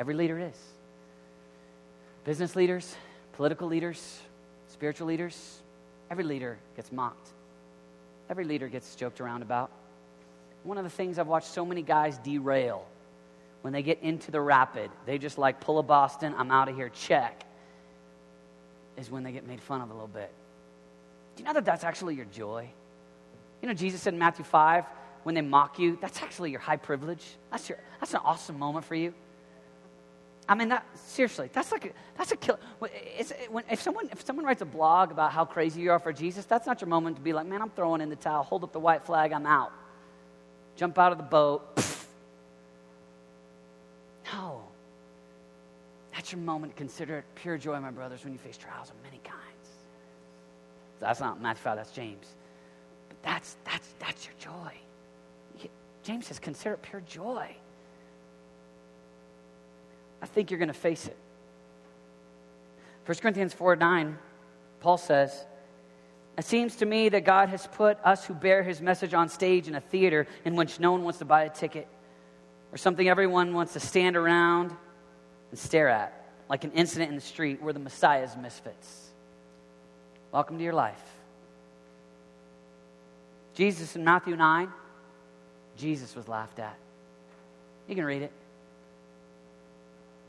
Every 0.00 0.14
leader 0.14 0.40
is. 0.40 0.60
Business 2.24 2.56
leaders, 2.56 2.96
political 3.34 3.68
leaders, 3.68 4.18
spiritual 4.66 5.06
leaders, 5.06 5.62
every 6.10 6.24
leader 6.24 6.58
gets 6.74 6.90
mocked. 6.90 7.28
Every 8.28 8.44
leader 8.44 8.66
gets 8.66 8.96
joked 8.96 9.20
around 9.20 9.42
about. 9.42 9.70
One 10.64 10.76
of 10.76 10.82
the 10.82 10.90
things 10.90 11.20
I've 11.20 11.28
watched 11.28 11.52
so 11.52 11.64
many 11.64 11.82
guys 11.82 12.18
derail 12.18 12.84
when 13.60 13.72
they 13.72 13.84
get 13.84 14.02
into 14.02 14.32
the 14.32 14.40
rapid, 14.40 14.90
they 15.06 15.18
just 15.18 15.38
like 15.38 15.60
pull 15.60 15.78
a 15.78 15.84
Boston, 15.84 16.34
I'm 16.36 16.50
out 16.50 16.68
of 16.68 16.74
here, 16.74 16.88
check, 16.88 17.44
is 18.96 19.10
when 19.10 19.22
they 19.22 19.32
get 19.32 19.46
made 19.46 19.60
fun 19.60 19.80
of 19.80 19.90
a 19.90 19.92
little 19.92 20.08
bit. 20.08 20.32
Do 21.36 21.42
you 21.42 21.46
know 21.46 21.54
that 21.54 21.64
that's 21.64 21.84
actually 21.84 22.14
your 22.14 22.26
joy? 22.26 22.68
You 23.60 23.68
know, 23.68 23.74
Jesus 23.74 24.02
said 24.02 24.12
in 24.12 24.18
Matthew 24.18 24.44
5, 24.44 24.84
when 25.22 25.34
they 25.34 25.40
mock 25.40 25.78
you, 25.78 25.98
that's 26.00 26.22
actually 26.22 26.50
your 26.50 26.60
high 26.60 26.76
privilege. 26.76 27.24
That's, 27.50 27.68
your, 27.68 27.78
that's 28.00 28.12
an 28.12 28.20
awesome 28.24 28.58
moment 28.58 28.84
for 28.84 28.94
you. 28.94 29.14
I 30.48 30.56
mean, 30.56 30.70
that, 30.70 30.84
seriously, 30.98 31.48
that's 31.52 31.70
like 31.70 31.86
a, 31.86 31.90
that's 32.18 32.32
a 32.32 32.36
killer. 32.36 32.58
When, 32.80 32.90
if, 33.70 33.80
someone, 33.80 34.08
if 34.10 34.24
someone 34.24 34.44
writes 34.44 34.60
a 34.60 34.66
blog 34.66 35.12
about 35.12 35.32
how 35.32 35.44
crazy 35.44 35.80
you 35.80 35.92
are 35.92 36.00
for 36.00 36.12
Jesus, 36.12 36.44
that's 36.44 36.66
not 36.66 36.80
your 36.80 36.88
moment 36.88 37.16
to 37.16 37.22
be 37.22 37.32
like, 37.32 37.46
man, 37.46 37.62
I'm 37.62 37.70
throwing 37.70 38.00
in 38.00 38.08
the 38.08 38.16
towel, 38.16 38.42
hold 38.42 38.64
up 38.64 38.72
the 38.72 38.80
white 38.80 39.06
flag, 39.06 39.32
I'm 39.32 39.46
out. 39.46 39.72
Jump 40.74 40.98
out 40.98 41.12
of 41.12 41.18
the 41.18 41.24
boat. 41.24 41.68
No. 44.32 44.62
That's 46.22 46.30
your 46.30 46.40
moment 46.40 46.76
consider 46.76 47.18
it 47.18 47.24
pure 47.34 47.58
joy, 47.58 47.80
my 47.80 47.90
brothers, 47.90 48.22
when 48.22 48.32
you 48.32 48.38
face 48.38 48.56
trials 48.56 48.90
of 48.90 48.94
many 49.02 49.20
kinds. 49.24 49.40
That's 51.00 51.18
not 51.18 51.42
Matthew 51.42 51.64
5, 51.64 51.76
that's 51.76 51.90
James. 51.90 52.36
But 53.08 53.20
that's, 53.24 53.56
that's, 53.64 53.92
that's 53.98 54.24
your 54.24 54.34
joy. 54.38 55.68
James 56.04 56.28
says, 56.28 56.38
consider 56.38 56.74
it 56.74 56.82
pure 56.82 57.00
joy. 57.00 57.56
I 60.22 60.26
think 60.26 60.52
you're 60.52 60.58
going 60.58 60.68
to 60.68 60.72
face 60.74 61.08
it. 61.08 61.16
1 63.06 63.18
Corinthians 63.18 63.52
4 63.52 63.74
9, 63.74 64.16
Paul 64.78 64.98
says, 64.98 65.44
It 66.38 66.44
seems 66.44 66.76
to 66.76 66.86
me 66.86 67.08
that 67.08 67.24
God 67.24 67.48
has 67.48 67.66
put 67.66 67.98
us 68.04 68.24
who 68.24 68.34
bear 68.34 68.62
his 68.62 68.80
message 68.80 69.12
on 69.12 69.28
stage 69.28 69.66
in 69.66 69.74
a 69.74 69.80
theater 69.80 70.28
in 70.44 70.54
which 70.54 70.78
no 70.78 70.92
one 70.92 71.02
wants 71.02 71.18
to 71.18 71.24
buy 71.24 71.42
a 71.42 71.50
ticket 71.50 71.88
or 72.70 72.78
something 72.78 73.08
everyone 73.08 73.54
wants 73.54 73.72
to 73.72 73.80
stand 73.80 74.16
around 74.16 74.70
and 75.52 75.58
stare 75.58 75.88
at, 75.88 76.26
like 76.48 76.64
an 76.64 76.72
incident 76.72 77.10
in 77.10 77.14
the 77.14 77.20
street 77.20 77.62
where 77.62 77.72
the 77.72 77.78
Messiah's 77.78 78.36
misfits. 78.36 79.10
Welcome 80.32 80.56
to 80.56 80.64
your 80.64 80.72
life. 80.72 81.02
Jesus 83.54 83.94
in 83.94 84.02
Matthew 84.02 84.34
9, 84.34 84.72
Jesus 85.76 86.16
was 86.16 86.26
laughed 86.26 86.58
at. 86.58 86.74
You 87.86 87.94
can 87.94 88.04
read 88.04 88.22
it. 88.22 88.32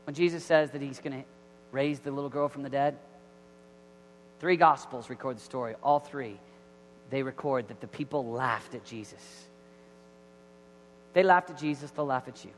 When 0.04 0.14
Jesus 0.14 0.44
says 0.44 0.70
that 0.72 0.82
he's 0.82 0.98
going 1.00 1.22
to 1.22 1.24
raise 1.72 2.00
the 2.00 2.10
little 2.10 2.28
girl 2.28 2.48
from 2.48 2.62
the 2.62 2.68
dead, 2.68 2.98
three 4.40 4.56
gospels 4.56 5.08
record 5.08 5.38
the 5.38 5.40
story. 5.40 5.74
All 5.82 6.00
three, 6.00 6.38
they 7.08 7.22
record 7.22 7.68
that 7.68 7.80
the 7.80 7.86
people 7.86 8.26
laughed 8.26 8.74
at 8.74 8.84
Jesus. 8.84 9.46
They 11.14 11.22
laughed 11.22 11.48
at 11.48 11.58
Jesus, 11.58 11.90
they'll 11.92 12.04
laugh 12.04 12.28
at 12.28 12.44
you. 12.44 12.50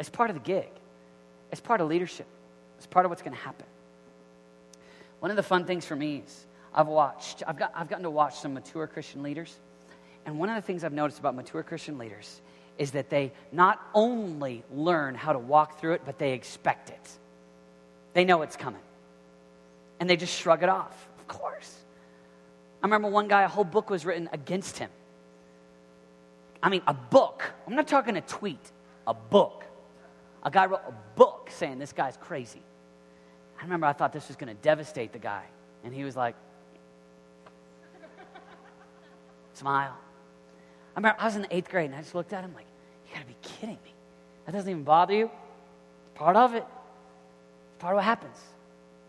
It's 0.00 0.10
part 0.10 0.30
of 0.30 0.34
the 0.34 0.42
gig, 0.42 0.70
it's 1.50 1.60
part 1.60 1.80
of 1.80 1.88
leadership, 1.88 2.26
it's 2.78 2.86
part 2.86 3.06
of 3.06 3.10
what's 3.10 3.22
going 3.22 3.36
to 3.36 3.42
happen. 3.42 3.66
One 5.20 5.30
of 5.30 5.36
the 5.36 5.42
fun 5.42 5.64
things 5.64 5.84
for 5.84 5.96
me 5.96 6.22
is 6.24 6.46
I've 6.74 6.86
watched, 6.86 7.42
I've, 7.46 7.58
got, 7.58 7.72
I've 7.74 7.88
gotten 7.88 8.04
to 8.04 8.10
watch 8.10 8.38
some 8.38 8.54
mature 8.54 8.86
Christian 8.86 9.22
leaders. 9.22 9.54
And 10.24 10.38
one 10.38 10.48
of 10.48 10.54
the 10.54 10.62
things 10.62 10.84
I've 10.84 10.92
noticed 10.92 11.18
about 11.18 11.34
mature 11.34 11.62
Christian 11.62 11.98
leaders 11.98 12.40
is 12.78 12.92
that 12.92 13.10
they 13.10 13.32
not 13.52 13.80
only 13.94 14.64
learn 14.72 15.14
how 15.14 15.32
to 15.32 15.38
walk 15.38 15.78
through 15.78 15.94
it, 15.94 16.02
but 16.06 16.18
they 16.18 16.32
expect 16.32 16.90
it. 16.90 17.10
They 18.14 18.24
know 18.24 18.42
it's 18.42 18.56
coming. 18.56 18.80
And 19.98 20.08
they 20.08 20.16
just 20.16 20.34
shrug 20.34 20.62
it 20.62 20.68
off. 20.68 21.08
Of 21.18 21.28
course. 21.28 21.76
I 22.82 22.86
remember 22.86 23.08
one 23.08 23.28
guy, 23.28 23.42
a 23.42 23.48
whole 23.48 23.64
book 23.64 23.90
was 23.90 24.06
written 24.06 24.30
against 24.32 24.78
him. 24.78 24.90
I 26.62 26.70
mean, 26.70 26.82
a 26.86 26.94
book. 26.94 27.42
I'm 27.66 27.76
not 27.76 27.86
talking 27.86 28.16
a 28.16 28.22
tweet, 28.22 28.72
a 29.06 29.14
book. 29.14 29.64
A 30.42 30.50
guy 30.50 30.66
wrote 30.66 30.80
a 30.86 30.94
book 31.16 31.29
saying 31.52 31.78
this 31.78 31.92
guy's 31.92 32.16
crazy. 32.16 32.62
I 33.58 33.62
remember 33.62 33.86
I 33.86 33.92
thought 33.92 34.12
this 34.12 34.28
was 34.28 34.36
going 34.36 34.54
to 34.54 34.62
devastate 34.62 35.12
the 35.12 35.18
guy. 35.18 35.44
And 35.84 35.94
he 35.94 36.04
was 36.04 36.16
like, 36.16 36.34
smile. 39.54 39.96
I 40.94 40.98
remember 40.98 41.20
I 41.20 41.24
was 41.26 41.36
in 41.36 41.42
the 41.42 41.54
eighth 41.54 41.70
grade 41.70 41.86
and 41.86 41.94
I 41.94 42.00
just 42.00 42.14
looked 42.14 42.32
at 42.32 42.42
him 42.42 42.52
like, 42.54 42.66
you 43.06 43.14
got 43.14 43.20
to 43.20 43.26
be 43.26 43.36
kidding 43.42 43.78
me. 43.84 43.94
That 44.46 44.52
doesn't 44.52 44.70
even 44.70 44.84
bother 44.84 45.14
you? 45.14 45.24
It's 45.24 46.18
part 46.18 46.36
of 46.36 46.54
it. 46.54 46.64
It's 46.64 47.80
part 47.80 47.94
of 47.94 47.96
what 47.96 48.04
happens. 48.04 48.38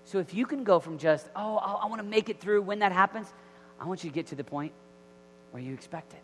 So 0.05 0.19
if 0.19 0.33
you 0.33 0.45
can 0.45 0.63
go 0.63 0.79
from 0.79 0.97
just, 0.97 1.29
oh, 1.35 1.57
I, 1.57 1.71
I 1.73 1.85
want 1.85 1.99
to 2.01 2.07
make 2.07 2.29
it 2.29 2.39
through 2.39 2.61
when 2.63 2.79
that 2.79 2.91
happens, 2.91 3.31
I 3.79 3.85
want 3.85 4.03
you 4.03 4.09
to 4.09 4.13
get 4.13 4.27
to 4.27 4.35
the 4.35 4.43
point 4.43 4.73
where 5.51 5.63
you 5.63 5.73
expect 5.73 6.13
it. 6.13 6.21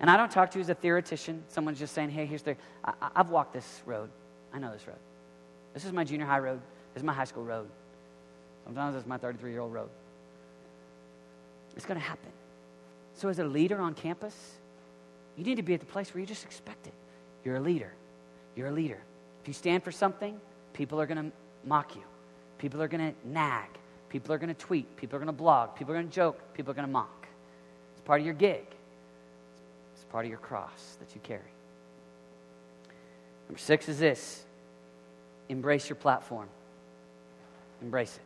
And 0.00 0.10
I 0.10 0.16
don't 0.16 0.30
talk 0.30 0.50
to 0.52 0.58
you 0.58 0.62
as 0.62 0.68
a 0.68 0.74
theoretician. 0.74 1.42
Someone's 1.48 1.78
just 1.78 1.94
saying, 1.94 2.10
hey, 2.10 2.26
here's 2.26 2.42
the. 2.42 2.56
I, 2.84 2.92
I've 3.16 3.30
walked 3.30 3.52
this 3.52 3.82
road. 3.84 4.10
I 4.52 4.58
know 4.58 4.72
this 4.72 4.86
road. 4.86 4.98
This 5.74 5.84
is 5.84 5.92
my 5.92 6.04
junior 6.04 6.26
high 6.26 6.38
road. 6.38 6.60
This 6.94 7.02
is 7.02 7.04
my 7.04 7.12
high 7.12 7.24
school 7.24 7.44
road. 7.44 7.68
Sometimes 8.64 8.96
it's 8.96 9.06
my 9.06 9.18
33 9.18 9.50
year 9.50 9.60
old 9.60 9.72
road. 9.72 9.88
It's 11.76 11.86
going 11.86 11.98
to 11.98 12.06
happen. 12.06 12.30
So, 13.14 13.28
as 13.28 13.38
a 13.40 13.44
leader 13.44 13.80
on 13.80 13.94
campus, 13.94 14.34
you 15.36 15.44
need 15.44 15.56
to 15.56 15.62
be 15.62 15.74
at 15.74 15.80
the 15.80 15.86
place 15.86 16.14
where 16.14 16.20
you 16.20 16.26
just 16.26 16.44
expect 16.44 16.86
it. 16.86 16.94
You're 17.44 17.56
a 17.56 17.60
leader. 17.60 17.92
You're 18.56 18.68
a 18.68 18.72
leader. 18.72 18.98
If 19.42 19.48
you 19.48 19.54
stand 19.54 19.82
for 19.82 19.92
something, 19.92 20.40
people 20.72 21.00
are 21.00 21.06
going 21.06 21.30
to 21.30 21.32
mock 21.64 21.96
you. 21.96 22.02
People 22.58 22.82
are 22.82 22.88
going 22.88 23.12
to 23.12 23.28
nag. 23.28 23.68
People 24.08 24.32
are 24.32 24.38
going 24.38 24.48
to 24.48 24.54
tweet. 24.54 24.96
People 24.96 25.16
are 25.16 25.18
going 25.18 25.26
to 25.26 25.32
blog. 25.32 25.74
People 25.74 25.92
are 25.92 25.96
going 25.96 26.08
to 26.08 26.14
joke. 26.14 26.54
People 26.54 26.70
are 26.70 26.74
going 26.74 26.86
to 26.86 26.92
mock. 26.92 27.26
It's 27.92 28.02
part 28.04 28.20
of 28.20 28.26
your 28.26 28.34
gig 28.34 28.64
part 30.10 30.24
of 30.24 30.30
your 30.30 30.38
cross 30.38 30.96
that 31.00 31.14
you 31.14 31.20
carry. 31.22 31.52
Number 33.48 33.58
six 33.58 33.88
is 33.88 33.98
this 33.98 34.44
embrace 35.48 35.88
your 35.88 35.96
platform. 35.96 36.48
Embrace 37.80 38.14
it. 38.14 38.22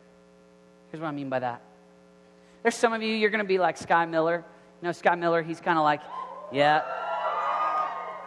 Here's 0.91 1.01
what 1.01 1.07
I 1.07 1.11
mean 1.11 1.29
by 1.29 1.39
that 1.39 1.61
There's 2.61 2.75
some 2.75 2.93
of 2.93 3.01
you, 3.01 3.13
you're 3.15 3.29
going 3.29 3.43
to 3.43 3.47
be 3.47 3.57
like 3.57 3.77
Sky 3.77 4.05
Miller. 4.05 4.43
You 4.81 4.87
know, 4.87 4.91
Sky 4.91 5.15
Miller, 5.15 5.41
he's 5.41 5.61
kind 5.61 5.77
of 5.77 5.83
like, 5.83 6.01
yeah. 6.51 6.81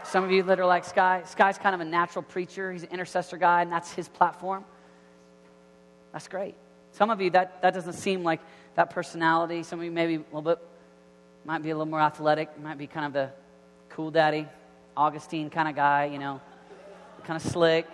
Some 0.05 0.25
of 0.25 0.31
you 0.31 0.45
that 0.45 0.59
are 0.59 0.67
like 0.67 0.85
Sky, 0.85 1.23
Sky's 1.27 1.59
kind 1.59 1.75
of 1.75 1.81
a 1.81 1.85
natural 1.85 2.23
preacher. 2.23 2.73
He's 2.73 2.85
an 2.85 2.91
intercessor 2.91 3.37
guy, 3.37 3.63
and 3.63 3.71
that's 3.71 3.93
his 3.93 4.09
platform. 4.09 4.65
That's 6.13 6.29
great. 6.29 6.55
Some 6.93 7.11
of 7.11 7.21
you, 7.21 7.31
that, 7.31 7.61
that 7.63 7.75
doesn't 7.75 7.95
seem 7.95 8.23
like 8.23 8.41
that 8.77 8.91
personality. 8.91 9.63
Some 9.65 9.81
of 9.81 9.85
you 9.85 9.91
maybe 9.91 10.15
a 10.15 10.19
little 10.19 10.43
bit, 10.43 10.59
might 11.45 11.63
be 11.63 11.71
a 11.71 11.75
little 11.75 11.91
more 11.91 12.01
athletic. 12.01 12.59
Might 12.61 12.79
be 12.79 12.87
kind 12.87 13.07
of 13.07 13.13
the 13.13 13.31
cool 13.97 14.11
daddy, 14.11 14.47
Augustine 14.95 15.49
kind 15.49 15.67
of 15.67 15.75
guy, 15.75 16.05
you 16.05 16.19
know, 16.19 16.39
kind 17.25 17.43
of 17.43 17.51
slick, 17.51 17.87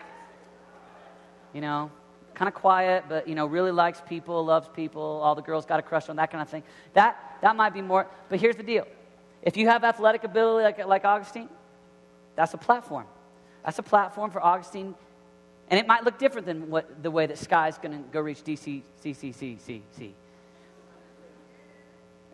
you 1.54 1.60
know, 1.60 1.92
kind 2.34 2.48
of 2.48 2.54
quiet, 2.54 3.04
but, 3.08 3.28
you 3.28 3.36
know, 3.36 3.46
really 3.46 3.70
likes 3.70 4.02
people, 4.08 4.44
loves 4.44 4.68
people. 4.74 5.00
All 5.00 5.36
the 5.36 5.42
girls 5.42 5.64
got 5.64 5.78
a 5.78 5.82
crush 5.82 6.08
on 6.08 6.16
that 6.16 6.32
kind 6.32 6.42
of 6.42 6.48
thing. 6.48 6.64
That, 6.94 7.38
that 7.40 7.54
might 7.54 7.72
be 7.72 7.82
more, 7.82 8.08
but 8.28 8.40
here's 8.40 8.56
the 8.56 8.64
deal. 8.64 8.84
If 9.42 9.56
you 9.56 9.68
have 9.68 9.84
athletic 9.84 10.24
ability 10.24 10.64
like, 10.64 10.84
like 10.84 11.04
Augustine, 11.04 11.48
that's 12.34 12.52
a 12.52 12.58
platform. 12.58 13.06
That's 13.64 13.78
a 13.78 13.84
platform 13.84 14.32
for 14.32 14.42
Augustine. 14.42 14.96
And 15.68 15.78
it 15.78 15.86
might 15.86 16.02
look 16.02 16.18
different 16.18 16.48
than 16.48 16.68
what, 16.68 17.00
the 17.00 17.12
way 17.12 17.26
that 17.26 17.38
Sky's 17.38 17.78
going 17.78 17.92
to 17.92 18.08
go 18.10 18.20
reach 18.20 18.42
DC, 18.42 18.82
CCCCC. 19.04 20.10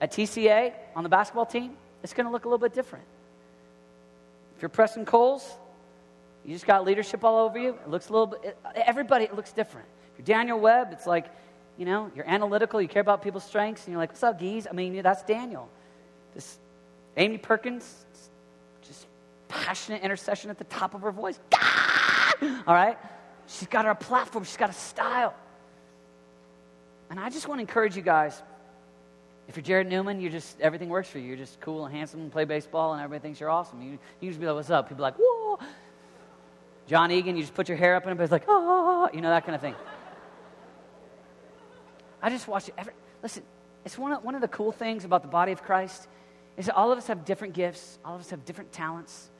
At 0.01 0.11
TCA, 0.11 0.73
on 0.97 1.03
the 1.03 1.11
basketball 1.11 1.45
team, 1.45 1.77
it's 2.03 2.15
going 2.15 2.25
to 2.25 2.33
look 2.33 2.47
a 2.47 2.49
little 2.49 2.67
bit 2.67 2.73
different. 2.73 3.05
If 4.59 4.63
you're 4.63 4.71
Preston 4.71 5.05
Coles, 5.05 5.49
you 6.45 6.53
just 6.53 6.67
got 6.67 6.85
leadership 6.85 7.23
all 7.23 7.45
over 7.45 7.57
you. 7.61 7.75
It 7.75 7.89
looks 7.89 8.09
a 8.09 8.13
little 8.13 8.27
bit, 8.27 8.41
it, 8.43 8.59
everybody, 8.75 9.25
it 9.25 9.37
looks 9.37 9.53
different. 9.53 9.87
If 10.11 10.19
you're 10.19 10.37
Daniel 10.37 10.59
Webb, 10.59 10.89
it's 10.91 11.07
like, 11.07 11.27
you 11.77 11.85
know, 11.85 12.11
you're 12.13 12.29
analytical, 12.29 12.83
you 12.83 12.89
care 12.89 13.01
about 13.01 13.23
people's 13.23 13.45
strengths, 13.45 13.85
and 13.85 13.93
you're 13.93 14.01
like, 14.01 14.11
what's 14.11 14.25
up, 14.25 14.41
geez? 14.41 14.67
I 14.69 14.73
mean, 14.73 15.01
that's 15.01 15.23
Daniel. 15.23 15.69
This 16.35 16.59
Amy 17.17 17.39
Perkins, 17.39 18.05
just 18.83 19.07
passionate 19.47 20.03
intercession 20.03 20.51
at 20.51 20.59
the 20.59 20.65
top 20.65 20.93
of 20.93 21.03
her 21.03 21.13
voice. 21.13 21.39
All 22.43 22.75
right? 22.75 22.99
She's 23.47 23.69
got 23.69 23.85
her 23.85 23.95
platform, 23.95 24.43
she's 24.43 24.57
got 24.57 24.71
a 24.71 24.73
style. 24.73 25.37
And 27.11 27.21
I 27.21 27.31
just 27.31 27.47
want 27.47 27.61
to 27.61 27.63
encourage 27.63 27.95
you 27.95 28.03
guys 28.03 28.43
if 29.49 29.57
you're 29.57 29.63
Jared 29.63 29.89
Newman, 29.89 30.21
you 30.21 30.29
just 30.29 30.61
everything 30.61 30.91
works 30.91 31.09
for 31.09 31.19
you. 31.19 31.27
You're 31.27 31.37
just 31.39 31.59
cool 31.61 31.87
and 31.87 31.95
handsome 31.95 32.21
and 32.21 32.31
play 32.31 32.45
baseball, 32.45 32.93
and 32.93 33.03
everybody 33.03 33.23
thinks 33.23 33.41
you're 33.41 33.51
awesome. 33.51 33.81
You, 33.81 33.99
you 34.21 34.29
just 34.29 34.39
be 34.39 34.47
like, 34.47 34.55
"What's 34.55 34.71
up?" 34.71 34.89
People 34.89 35.05
are 35.05 35.09
like, 35.09 35.17
"Whoa." 35.19 35.59
John 36.87 37.11
Egan, 37.11 37.37
you 37.37 37.43
just 37.43 37.55
put 37.55 37.69
your 37.69 37.79
hair 37.79 37.97
up, 37.97 38.03
and 38.03 38.11
everybody's 38.11 38.31
like, 38.31 38.45
"Oh," 38.47 39.09
you 39.13 39.23
know 39.23 39.31
that 39.31 39.45
kind 39.45 39.55
of 39.55 39.63
thing. 39.63 39.75
I 42.23 42.31
just 42.31 42.47
watch 42.47 42.69
it. 42.69 42.75
Every, 42.77 42.93
listen, 43.23 43.43
it's 43.85 43.97
one 43.97 44.13
of, 44.13 44.23
one 44.23 44.35
of 44.35 44.43
the 44.43 44.49
cool 44.49 44.71
things 44.71 45.05
about 45.05 45.23
the 45.23 45.29
body 45.29 45.53
of 45.53 45.63
Christ 45.63 46.09
is 46.59 46.67
that 46.67 46.75
all 46.75 46.93
of 46.93 46.99
us 46.99 47.07
have 47.07 47.25
different 47.25 47.55
gifts. 47.55 47.99
All 48.05 48.15
of 48.15 48.21
us 48.21 48.31
have 48.31 48.45
different 48.45 48.71
talents. 48.73 49.31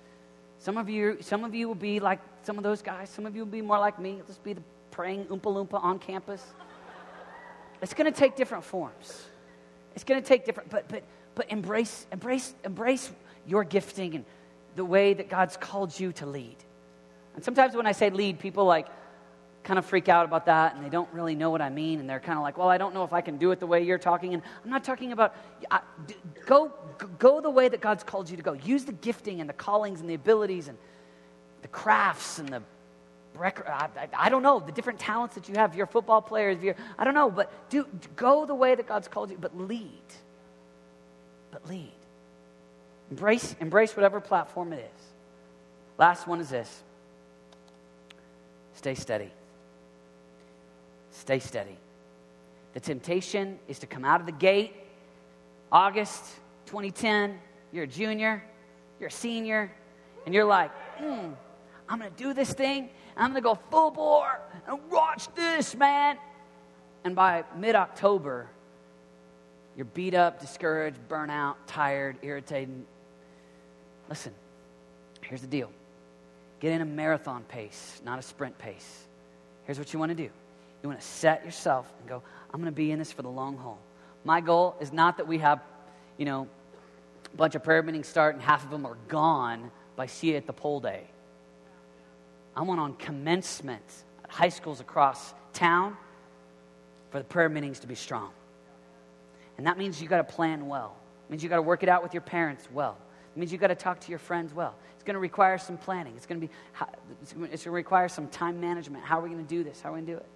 Some 0.59 0.79
of 0.79 0.89
you, 0.89 1.19
some 1.21 1.45
of 1.45 1.55
you 1.55 1.69
will 1.69 1.75
be 1.75 2.01
like 2.01 2.21
some 2.43 2.57
of 2.57 2.65
those 2.65 2.81
guys. 2.81 3.11
Some 3.11 3.27
of 3.27 3.37
you 3.37 3.45
will 3.45 3.53
be 3.53 3.63
more 3.63 3.79
like 3.79 3.99
me. 3.99 4.23
Let's 4.27 4.39
be 4.39 4.55
the 4.55 4.63
praying 4.91 5.27
Oompa 5.27 5.43
Loompa 5.43 5.83
on 5.83 5.99
campus. 5.99 6.43
It's 7.83 7.95
going 7.95 8.11
to 8.11 8.19
take 8.19 8.37
different 8.37 8.65
forms. 8.65 9.27
It's 9.99 10.05
going 10.05 10.23
to 10.23 10.29
take 10.29 10.47
different, 10.47 10.71
but, 10.71 10.89
but, 10.89 11.03
but 11.35 11.51
embrace, 11.51 12.07
embrace, 12.13 12.55
embrace 12.65 13.11
your 13.49 13.65
gifting 13.65 14.15
and 14.15 14.25
the 14.77 14.85
way 14.85 15.13
that 15.13 15.29
God's 15.29 15.57
called 15.57 15.99
you 15.99 16.13
to 16.13 16.27
lead. 16.27 16.55
And 17.35 17.45
sometimes 17.45 17.75
when 17.75 17.85
I 17.85 17.91
say 17.91 18.09
lead, 18.09 18.39
people 18.39 18.65
like 18.65 18.87
kind 19.65 19.77
of 19.77 19.85
freak 19.85 20.09
out 20.09 20.25
about 20.25 20.47
that 20.47 20.77
and 20.77 20.85
they 20.85 20.89
don't 20.89 21.13
really 21.13 21.35
know 21.35 21.51
what 21.51 21.61
I 21.61 21.69
mean. 21.69 21.99
And 21.99 22.09
they're 22.09 22.21
kind 22.21 22.39
of 22.39 22.45
like, 22.45 22.57
well, 22.57 22.69
I 22.69 22.79
don't 22.79 22.95
know 22.95 23.03
if 23.03 23.13
I 23.13 23.21
can 23.21 23.39
do 23.39 23.51
it 23.51 23.59
the 23.59 23.67
way 23.67 23.83
you're 23.83 23.99
talking. 23.99 24.35
And 24.35 24.43
I'm 24.63 24.71
not 24.71 24.85
talking 24.85 25.11
about, 25.11 25.35
go, 26.47 26.73
go 27.19 27.41
the 27.41 27.51
way 27.51 27.69
that 27.69 27.81
God's 27.81 28.05
called 28.05 28.31
you 28.31 28.37
to 28.37 28.43
go. 28.45 28.53
Use 28.53 28.85
the 28.85 28.93
gifting 28.93 29.41
and 29.41 29.51
the 29.51 29.55
callings 29.55 30.01
and 30.01 30.09
the 30.09 30.15
abilities 30.15 30.69
and 30.69 30.79
the 31.63 31.69
crafts 31.69 32.39
and 32.39 32.49
the 32.51 32.63
I, 33.45 33.89
I, 34.17 34.29
don't 34.29 34.43
know 34.43 34.61
the 34.61 34.73
different 34.73 34.99
talents 34.99 35.35
that 35.35 35.49
you 35.49 35.55
have. 35.57 35.79
A 35.79 35.87
football 35.87 36.21
player, 36.21 36.51
if 36.51 36.63
you're, 36.63 36.77
I 36.99 37.05
don't 37.05 37.15
know, 37.15 37.31
but 37.31 37.53
do 37.71 37.87
go 38.17 38.47
the 38.47 38.55
way 38.55 38.75
that 38.75 38.87
God's 38.87 39.09
called 39.09 39.31
you, 39.31 39.39
but 39.41 39.57
lead. 39.57 39.91
But 41.51 41.69
lead. 41.69 41.93
Embrace, 43.11 43.57
embrace 43.61 43.97
whatever 43.97 44.21
platform 44.21 44.73
it 44.73 44.81
is. 44.81 45.05
Last 45.99 46.27
one 46.27 46.41
is 46.41 46.51
this. 46.51 46.83
Stay 48.75 48.95
steady. 48.95 49.31
Stay 51.11 51.39
steady. 51.39 51.77
The 52.75 52.81
temptation 52.81 53.59
is 53.67 53.81
to 53.81 53.87
come 53.87 54.05
out 54.05 54.21
of 54.21 54.27
the 54.27 54.33
gate, 54.33 54.73
August 55.73 56.25
2010, 56.67 57.39
you're 57.73 57.85
a 57.85 57.89
junior, 57.89 58.43
you're 59.01 59.09
a 59.09 59.13
senior, 59.13 59.71
and 60.25 60.35
you're 60.35 60.45
like, 60.45 60.71
hmm, 60.99 61.31
I'm 61.89 61.99
going 61.99 62.11
to 62.11 62.17
do 62.17 62.35
this 62.35 62.53
thing. 62.53 62.91
I'm 63.19 63.33
going 63.33 63.43
to 63.43 63.49
go 63.49 63.59
full 63.71 63.91
bore 63.91 64.41
and 64.67 64.79
watch 64.91 65.29
this, 65.35 65.75
man. 65.75 66.17
And 67.05 67.15
by 67.15 67.45
mid 67.57 67.75
October, 67.75 68.49
you're 69.77 69.87
beat 69.87 70.15
up, 70.15 70.41
discouraged, 70.41 70.97
burnt 71.09 71.31
out, 71.31 71.67
tired, 71.67 72.17
irritated. 72.23 72.85
Listen, 74.09 74.33
here's 75.23 75.41
the 75.41 75.47
deal 75.47 75.71
get 76.61 76.73
in 76.73 76.81
a 76.81 76.85
marathon 76.85 77.45
pace, 77.45 78.01
not 78.05 78.19
a 78.19 78.23
sprint 78.23 78.59
pace. 78.59 79.07
Here's 79.65 79.79
what 79.79 79.93
you 79.93 79.99
want 79.99 80.11
to 80.11 80.17
do 80.17 80.31
you 80.83 80.89
want 80.89 81.01
to 81.01 81.07
set 81.07 81.45
yourself 81.45 81.91
and 82.01 82.09
go, 82.09 82.23
I'm 82.53 82.61
going 82.61 82.73
to 82.73 82.77
be 82.77 82.93
in 82.93 82.99
this 82.99 83.13
for 83.13 83.23
the 83.23 83.29
long 83.29 83.57
haul. 83.57 83.79
My 84.25 84.41
goal 84.41 84.77
is 84.81 84.93
not 84.93 85.17
that 85.17 85.27
we 85.27 85.39
have, 85.39 85.61
you 86.17 86.25
know, 86.25 86.49
a 87.33 87.37
bunch 87.37 87.55
of 87.55 87.63
prayer 87.63 87.83
meetings 87.83 88.07
start 88.07 88.35
and 88.35 88.43
half 88.43 88.65
of 88.65 88.71
them 88.71 88.87
are 88.87 88.97
gone 89.09 89.71
by 89.97 90.07
See 90.07 90.31
You 90.31 90.37
at 90.37 90.47
the 90.47 90.53
Pole 90.53 90.81
day. 90.81 91.05
I 92.59 92.63
want 92.63 92.81
on 92.81 92.95
commencement 92.95 93.85
at 94.25 94.31
high 94.33 94.49
schools 94.49 94.81
across 94.81 95.33
town 95.53 95.97
for 97.11 97.19
the 97.19 97.25
prayer 97.25 97.49
meetings 97.49 97.79
to 97.81 97.87
be 97.87 97.95
strong. 97.95 98.31
And 99.57 99.69
that 99.69 99.79
means 99.79 100.03
you 100.03 100.09
got 100.09 100.27
to 100.27 100.35
plan 100.35 100.67
well. 100.67 100.97
It 101.29 101.31
means 101.31 101.45
you 101.45 101.49
got 101.49 101.57
to 101.57 101.63
work 101.63 101.85
it 101.85 101.89
out 101.89 102.03
with 102.03 102.15
your 102.15 102.21
parents 102.21 102.67
well. 102.73 102.99
It 103.33 103.39
means 103.39 103.53
you 103.53 103.59
got 103.59 103.69
to 103.69 103.77
talk 103.77 104.01
to 104.01 104.11
your 104.11 104.19
friends 104.19 104.53
well. 104.53 104.75
It's 104.97 105.05
going 105.05 105.15
to 105.15 105.21
require 105.21 105.57
some 105.57 105.77
planning. 105.77 106.15
It's 106.17 106.27
going 106.27 106.41
to 106.41 106.49
be 106.49 106.53
it's 107.23 107.33
going 107.33 107.57
to 107.57 107.71
require 107.71 108.09
some 108.09 108.27
time 108.27 108.61
management. 108.61 109.05
How 109.05 109.21
are 109.21 109.23
we 109.23 109.29
going 109.29 109.47
to 109.47 109.49
do 109.49 109.63
this? 109.63 109.81
How 109.81 109.91
are 109.91 109.93
we 109.93 109.99
going 109.99 110.07
to 110.07 110.13
do 110.15 110.19
it? 110.19 110.27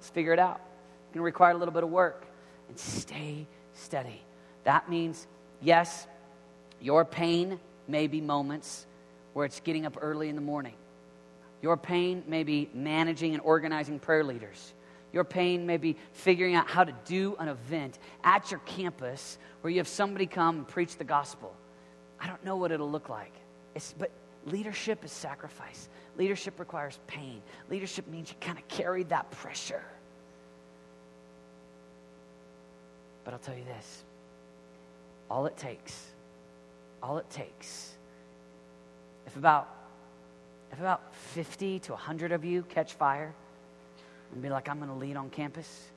Let's 0.00 0.10
figure 0.10 0.32
it 0.32 0.40
out. 0.40 0.60
It's 1.04 1.14
going 1.14 1.20
to 1.20 1.24
require 1.24 1.52
a 1.52 1.56
little 1.56 1.72
bit 1.72 1.84
of 1.84 1.90
work. 1.90 2.26
And 2.68 2.76
stay 2.76 3.46
steady. 3.74 4.20
That 4.64 4.90
means 4.90 5.28
yes, 5.62 6.08
your 6.80 7.04
pain 7.04 7.60
may 7.86 8.08
be 8.08 8.20
moments 8.20 8.84
where 9.32 9.46
it's 9.46 9.60
getting 9.60 9.86
up 9.86 9.96
early 10.00 10.28
in 10.28 10.34
the 10.34 10.42
morning. 10.42 10.74
Your 11.62 11.76
pain 11.76 12.22
may 12.26 12.44
be 12.44 12.70
managing 12.72 13.34
and 13.34 13.42
organizing 13.42 13.98
prayer 13.98 14.24
leaders. 14.24 14.74
Your 15.12 15.24
pain 15.24 15.66
may 15.66 15.76
be 15.76 15.96
figuring 16.12 16.54
out 16.54 16.68
how 16.68 16.84
to 16.84 16.92
do 17.04 17.34
an 17.38 17.48
event 17.48 17.98
at 18.22 18.50
your 18.50 18.60
campus 18.60 19.38
where 19.60 19.70
you 19.70 19.78
have 19.78 19.88
somebody 19.88 20.26
come 20.26 20.58
and 20.58 20.68
preach 20.68 20.96
the 20.96 21.04
gospel. 21.04 21.54
I 22.20 22.26
don't 22.26 22.44
know 22.44 22.56
what 22.56 22.72
it'll 22.72 22.90
look 22.90 23.08
like. 23.08 23.32
It's, 23.74 23.94
but 23.98 24.10
leadership 24.44 25.04
is 25.04 25.12
sacrifice. 25.12 25.88
Leadership 26.16 26.60
requires 26.60 26.98
pain. 27.06 27.42
Leadership 27.70 28.06
means 28.08 28.30
you 28.30 28.36
kind 28.40 28.58
of 28.58 28.68
carry 28.68 29.04
that 29.04 29.30
pressure. 29.30 29.82
But 33.24 33.34
I'll 33.34 33.40
tell 33.40 33.56
you 33.56 33.64
this 33.64 34.04
all 35.30 35.46
it 35.46 35.56
takes, 35.56 36.06
all 37.02 37.18
it 37.18 37.28
takes, 37.28 37.92
if 39.26 39.36
about 39.36 39.77
if 40.72 40.78
about 40.78 41.14
50 41.14 41.78
to 41.80 41.92
100 41.92 42.32
of 42.32 42.44
you 42.44 42.62
catch 42.62 42.94
fire 42.94 43.34
and 44.32 44.42
be 44.42 44.48
like, 44.48 44.68
I'm 44.68 44.78
going 44.78 44.90
to 44.90 44.96
lead 44.96 45.16
on 45.16 45.30
campus, 45.30 45.88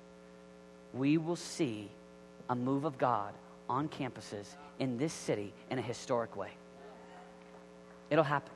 we 0.94 1.18
will 1.18 1.36
see 1.36 1.90
a 2.50 2.56
move 2.56 2.86
of 2.86 2.98
God 2.98 3.34
on 3.70 3.90
campuses 3.90 4.48
in 4.80 4.98
this 4.98 5.14
city 5.14 5.54
in 5.70 5.80
a 5.80 5.82
historic 5.82 6.36
way. 6.36 6.52
It'll 8.10 8.24
happen. 8.24 8.52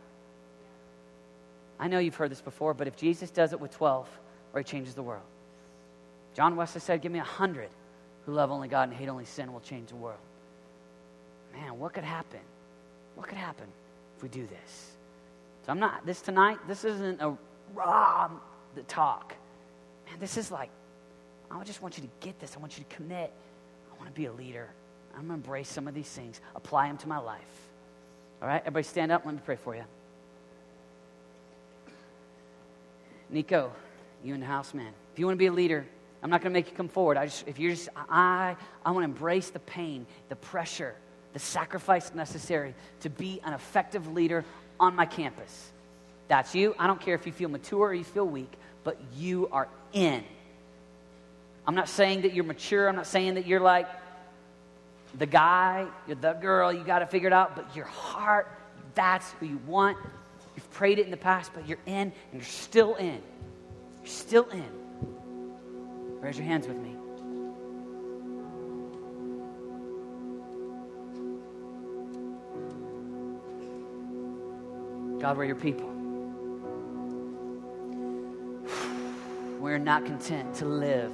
I 1.80 1.88
know 1.88 2.00
you've 2.00 2.16
heard 2.16 2.32
this 2.32 2.42
before, 2.42 2.74
but 2.74 2.88
if 2.88 2.96
Jesus 2.96 3.30
does 3.30 3.54
it 3.54 3.60
with 3.60 3.72
12, 3.72 4.08
or 4.54 4.60
he 4.60 4.64
changes 4.64 4.96
the 4.96 5.04
world. 5.04 5.24
John 6.34 6.56
Wesley 6.56 6.82
said, 6.82 7.02
Give 7.02 7.12
me 7.12 7.20
a 7.20 7.24
hundred 7.24 7.70
who 8.26 8.34
love 8.34 8.52
only 8.52 8.68
God 8.68 8.90
and 8.90 8.98
hate 8.98 9.10
only 9.10 9.26
sin 9.26 9.54
will 9.54 9.60
change 9.60 9.90
the 9.90 9.96
world. 9.96 10.20
Man, 11.54 11.78
what 11.78 11.94
could 11.94 12.04
happen? 12.04 12.40
What 13.16 13.28
could 13.28 13.38
happen 13.38 13.68
if 14.18 14.24
we 14.24 14.30
do 14.30 14.48
this? 14.48 14.95
So 15.66 15.72
I'm 15.72 15.80
not, 15.80 16.06
this 16.06 16.22
tonight, 16.22 16.60
this 16.68 16.86
isn't 16.86 17.22
a 17.22 17.36
raw 17.74 18.26
um, 18.26 18.40
the 18.76 18.84
talk. 18.84 19.34
Man, 20.06 20.20
this 20.20 20.38
is 20.38 20.52
like, 20.52 20.70
I 21.50 21.64
just 21.64 21.82
want 21.82 21.98
you 21.98 22.04
to 22.04 22.10
get 22.20 22.40
this. 22.40 22.56
I 22.56 22.60
want 22.60 22.78
you 22.78 22.84
to 22.88 22.96
commit. 22.96 23.32
I 23.92 23.98
want 23.98 24.14
to 24.14 24.16
be 24.16 24.28
a 24.28 24.32
leader. 24.32 24.70
I'm 25.14 25.28
going 25.28 25.30
to 25.30 25.34
embrace 25.36 25.70
some 25.70 25.88
of 25.88 25.96
these 25.96 26.10
things, 26.10 26.40
apply 26.56 26.88
them 26.88 26.98
to 26.98 27.08
my 27.08 27.18
life. 27.18 27.42
All 28.42 28.48
right, 28.48 28.62
everybody 28.62 28.84
stand 28.84 29.12
up. 29.12 29.26
Let 29.26 29.34
me 29.34 29.42
pray 29.44 29.56
for 29.56 29.76
you. 29.76 29.86
Nico, 33.30 33.72
you 34.24 34.36
in 34.36 34.42
the 34.42 34.46
house, 34.46 34.74
man. 34.74 34.92
If 35.14 35.20
you 35.20 35.26
want 35.26 35.36
to 35.36 35.40
be 35.40 35.48
a 35.48 35.52
leader, 35.54 35.86
I'm 36.22 36.30
not 36.30 36.42
going 36.42 36.54
to 36.54 36.60
make 36.60 36.70
you 36.70 36.76
come 36.76 36.90
forward. 36.90 37.18
I 37.18 37.26
just, 37.26 37.48
if 37.48 37.58
you're 37.58 37.72
just, 37.72 37.90
I, 37.96 38.56
I 38.86 38.92
want 38.92 39.04
to 39.04 39.10
embrace 39.10 39.50
the 39.50 39.60
pain, 39.60 40.06
the 40.30 40.36
pressure, 40.36 40.94
the 41.34 41.40
sacrifice 41.40 42.14
necessary 42.14 42.76
to 43.02 43.10
be 43.10 43.42
an 43.44 43.54
effective 43.54 44.14
leader 44.14 44.46
on 44.80 44.96
my 44.96 45.06
campus. 45.06 45.72
That's 46.28 46.56
you. 46.56 46.76
I 46.80 46.88
don't 46.88 47.00
care 47.00 47.16
if 47.16 47.26
you 47.26 47.32
feel 47.32 47.50
mature 47.50 47.88
or 47.88 47.94
you 47.94 48.04
feel 48.04 48.26
weak, 48.26 48.52
but 48.84 49.00
you 49.16 49.48
are 49.52 49.68
in. 49.94 50.24
I'm 51.68 51.76
not 51.76 51.90
saying 51.90 52.22
that 52.22 52.34
you're 52.34 52.44
mature. 52.44 52.88
I'm 52.88 52.96
not 52.96 53.08
saying 53.08 53.36
that 53.36 53.48
you're 53.48 53.60
like 53.60 53.88
the 55.18 55.26
guy, 55.26 55.88
you're 56.08 56.16
the 56.16 56.34
girl, 56.34 56.74
you 56.74 56.84
got 56.84 57.00
to 57.00 57.06
figure 57.06 57.28
it 57.28 57.34
out, 57.34 57.56
but 57.56 57.76
your 57.76 57.86
heart, 57.86 58.52
that's 58.96 59.32
who 59.34 59.46
you 59.46 59.60
want. 59.66 59.98
You've 60.56 60.72
prayed 60.72 61.00
it 61.00 61.06
in 61.06 61.12
the 61.12 61.18
past, 61.18 61.52
but 61.54 61.68
you're 61.68 61.80
in 61.86 61.94
and 61.94 62.14
you're 62.34 62.44
still 62.44 62.96
in. 62.96 63.22
You're 64.02 64.08
still 64.08 64.48
in. 64.50 64.70
Raise 66.22 66.38
your 66.38 66.46
hands 66.46 66.68
with 66.68 66.78
me. 66.78 66.95
God, 75.26 75.38
we're 75.38 75.46
your 75.46 75.56
people. 75.56 75.90
We're 79.60 79.80
not 79.80 80.06
content 80.06 80.54
to 80.58 80.66
live 80.66 81.12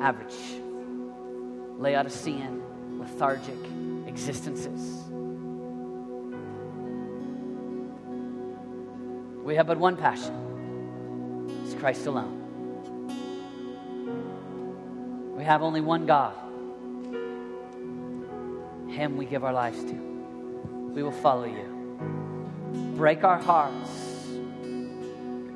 average, 0.00 0.34
Laodicean, 1.78 2.60
lethargic 2.98 3.54
existences. 4.08 5.04
We 9.44 9.54
have 9.54 9.68
but 9.68 9.78
one 9.78 9.96
passion 9.96 10.34
it's 11.62 11.74
Christ 11.74 12.06
alone. 12.06 12.36
We 15.36 15.44
have 15.44 15.62
only 15.62 15.80
one 15.80 16.04
God. 16.04 16.34
Him 18.90 19.16
we 19.16 19.24
give 19.24 19.44
our 19.44 19.52
lives 19.52 19.84
to. 19.84 19.94
We 19.94 21.04
will 21.04 21.12
follow 21.12 21.44
you. 21.44 21.79
Break 23.00 23.24
our 23.24 23.40
hearts 23.40 24.28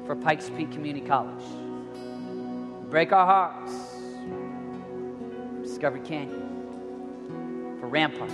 for 0.07 0.17
Pikes 0.17 0.49
Peak 0.57 0.73
Community 0.73 1.07
College. 1.07 1.45
Break 2.89 3.13
our 3.13 3.27
hearts 3.27 3.71
for 4.25 5.63
Discovery 5.63 6.01
Canyon, 6.01 7.77
for 7.81 7.89
Rampart. 7.89 8.31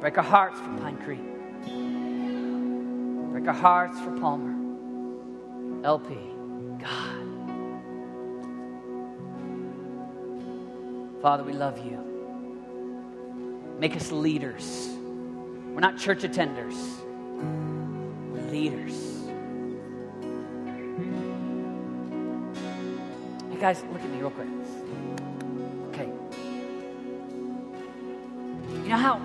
Break 0.00 0.18
our 0.18 0.22
hearts 0.22 0.60
for 0.60 0.68
Pine 0.78 0.98
Creek. 0.98 1.18
Break 3.32 3.48
our 3.48 3.54
hearts 3.60 3.98
for 3.98 4.12
Palmer. 4.20 4.54
LP. 5.84 6.14
God. 6.78 7.24
Father, 11.20 11.42
we 11.42 11.54
love 11.54 11.84
you. 11.84 11.98
Make 13.80 13.96
us 13.96 14.12
leaders. 14.12 14.97
We're 15.78 15.82
not 15.82 15.96
church 15.96 16.22
attenders, 16.24 16.74
we're 18.32 18.50
leaders. 18.50 19.28
Hey, 23.48 23.60
guys, 23.60 23.84
look 23.92 24.02
at 24.02 24.10
me 24.10 24.18
real 24.18 24.30
quick. 24.30 24.48
Okay. 25.90 26.10
You 28.82 28.88
know 28.88 28.96
how, 28.96 29.18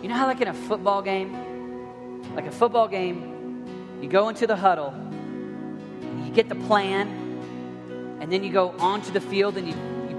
you 0.00 0.08
know 0.08 0.14
how, 0.14 0.26
like 0.26 0.40
in 0.40 0.48
a 0.48 0.54
football 0.54 1.02
game, 1.02 2.24
like 2.34 2.46
a 2.46 2.52
football 2.52 2.88
game, 2.88 3.66
you 4.00 4.08
go 4.08 4.30
into 4.30 4.46
the 4.46 4.56
huddle, 4.56 4.94
you 6.24 6.30
get 6.32 6.48
the 6.48 6.54
plan, 6.54 7.06
and 8.22 8.32
then 8.32 8.42
you 8.42 8.50
go 8.50 8.70
onto 8.78 9.12
the 9.12 9.20
field 9.20 9.58
and 9.58 9.68
you 9.68 9.74
you, 10.08 10.16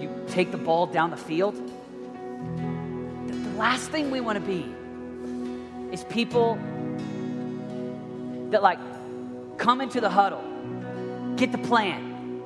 you, 0.00 0.08
you 0.08 0.24
take 0.28 0.50
the 0.50 0.56
ball 0.56 0.86
down 0.86 1.10
the 1.10 1.18
field. 1.18 1.71
Last 3.62 3.90
thing 3.92 4.10
we 4.10 4.20
want 4.20 4.40
to 4.40 4.44
be 4.44 4.74
is 5.92 6.02
people 6.02 6.58
that 8.50 8.60
like 8.60 8.80
come 9.56 9.80
into 9.80 10.00
the 10.00 10.10
huddle, 10.10 10.42
get 11.36 11.52
the 11.52 11.58
plan, 11.58 12.42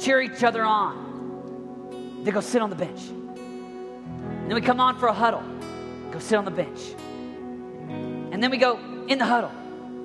cheer 0.00 0.20
each 0.20 0.42
other 0.42 0.64
on, 0.64 2.24
they 2.24 2.32
go 2.32 2.40
sit 2.40 2.60
on 2.60 2.70
the 2.70 2.74
bench. 2.74 3.02
And 3.06 4.50
then 4.50 4.56
we 4.56 4.60
come 4.60 4.80
on 4.80 4.98
for 4.98 5.06
a 5.06 5.12
huddle, 5.12 5.44
go 6.10 6.18
sit 6.18 6.36
on 6.36 6.44
the 6.44 6.50
bench. 6.50 6.80
And 8.32 8.42
then 8.42 8.50
we 8.50 8.56
go 8.56 8.80
in 9.06 9.18
the 9.18 9.26
huddle. 9.26 9.52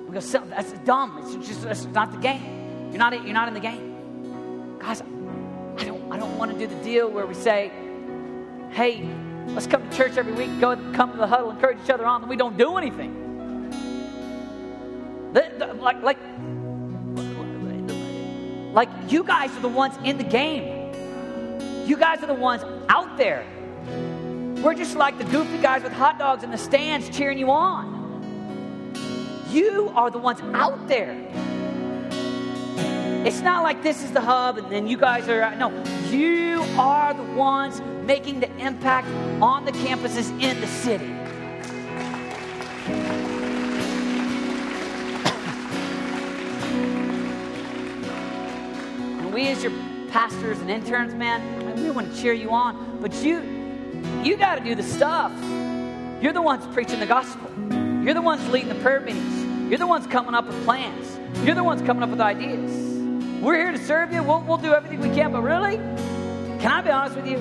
We 0.06 0.14
go 0.14 0.20
sit. 0.20 0.48
That's 0.50 0.70
dumb. 0.84 1.18
It's 1.20 1.48
just 1.48 1.62
that's 1.62 1.86
not 1.86 2.12
the 2.12 2.18
game. 2.18 2.90
You're 2.90 3.00
not. 3.00 3.12
You're 3.24 3.34
not 3.34 3.48
in 3.48 3.54
the 3.54 3.60
game, 3.60 4.78
guys. 4.78 5.02
I 5.02 5.84
don't, 5.84 6.12
I 6.12 6.16
don't 6.16 6.38
want 6.38 6.52
to 6.52 6.56
do 6.56 6.68
the 6.72 6.80
deal 6.84 7.10
where 7.10 7.26
we 7.26 7.34
say, 7.34 7.72
hey, 8.70 9.04
let's 9.48 9.66
come 9.66 9.88
to 9.88 9.96
church 9.96 10.16
every 10.16 10.32
week, 10.32 10.60
go 10.60 10.76
come 10.92 11.12
to 11.12 11.18
the 11.18 11.26
huddle, 11.26 11.50
encourage 11.50 11.78
each 11.84 11.90
other 11.90 12.06
on, 12.06 12.22
and 12.22 12.30
we 12.30 12.36
don't 12.36 12.56
do 12.56 12.76
anything. 12.76 13.22
Like, 15.80 16.02
like, 16.02 16.18
like 18.72 18.88
you 19.08 19.22
guys 19.22 19.50
are 19.56 19.60
the 19.60 19.68
ones 19.68 19.94
in 20.04 20.18
the 20.18 20.24
game. 20.24 20.92
You 21.86 21.96
guys 21.96 22.22
are 22.22 22.26
the 22.26 22.34
ones 22.34 22.62
out 22.88 23.16
there. 23.18 23.44
We're 24.62 24.74
just 24.74 24.96
like 24.96 25.18
the 25.18 25.24
goofy 25.24 25.58
guys 25.58 25.82
with 25.82 25.92
hot 25.92 26.18
dogs 26.18 26.42
in 26.42 26.50
the 26.50 26.56
stands 26.56 27.10
cheering 27.14 27.38
you 27.38 27.50
on. 27.50 27.92
You 29.50 29.92
are 29.94 30.10
the 30.10 30.18
ones 30.18 30.40
out 30.54 30.88
there. 30.88 31.14
It's 33.26 33.40
not 33.40 33.62
like 33.62 33.82
this 33.82 34.02
is 34.02 34.10
the 34.12 34.20
hub 34.20 34.58
and 34.58 34.72
then 34.72 34.86
you 34.86 34.96
guys 34.96 35.28
are, 35.28 35.54
no, 35.56 35.70
you 36.14 36.62
are 36.78 37.12
the 37.12 37.22
ones 37.34 37.80
making 38.06 38.40
the 38.40 38.50
impact 38.58 39.08
on 39.42 39.64
the 39.64 39.72
campuses 39.72 40.30
in 40.40 40.60
the 40.60 40.66
city. 40.66 41.10
and 49.20 49.32
we, 49.32 49.48
as 49.48 49.62
your 49.62 49.72
pastors 50.10 50.58
and 50.60 50.70
interns, 50.70 51.14
man, 51.14 51.82
we 51.82 51.90
want 51.90 52.14
to 52.14 52.20
cheer 52.20 52.32
you 52.32 52.50
on, 52.50 52.98
but 53.00 53.12
you, 53.22 53.40
you 54.22 54.36
got 54.36 54.56
to 54.56 54.64
do 54.64 54.74
the 54.74 54.82
stuff. 54.82 55.32
You're 56.22 56.32
the 56.32 56.42
ones 56.42 56.64
preaching 56.72 57.00
the 57.00 57.06
gospel. 57.06 57.50
You're 58.04 58.14
the 58.14 58.22
ones 58.22 58.46
leading 58.50 58.68
the 58.68 58.76
prayer 58.76 59.00
meetings. 59.00 59.70
You're 59.70 59.78
the 59.78 59.86
ones 59.86 60.06
coming 60.06 60.34
up 60.34 60.46
with 60.46 60.62
plans. 60.64 61.18
You're 61.44 61.54
the 61.54 61.64
ones 61.64 61.82
coming 61.82 62.02
up 62.02 62.10
with 62.10 62.20
ideas. 62.20 62.83
We're 63.44 63.56
here 63.56 63.72
to 63.72 63.78
serve 63.78 64.10
you. 64.10 64.22
We'll, 64.22 64.40
we'll 64.40 64.56
do 64.56 64.72
everything 64.72 65.00
we 65.00 65.14
can. 65.14 65.30
But 65.30 65.42
really, 65.42 65.76
can 66.60 66.72
I 66.72 66.80
be 66.80 66.88
honest 66.88 67.14
with 67.14 67.26
you? 67.26 67.36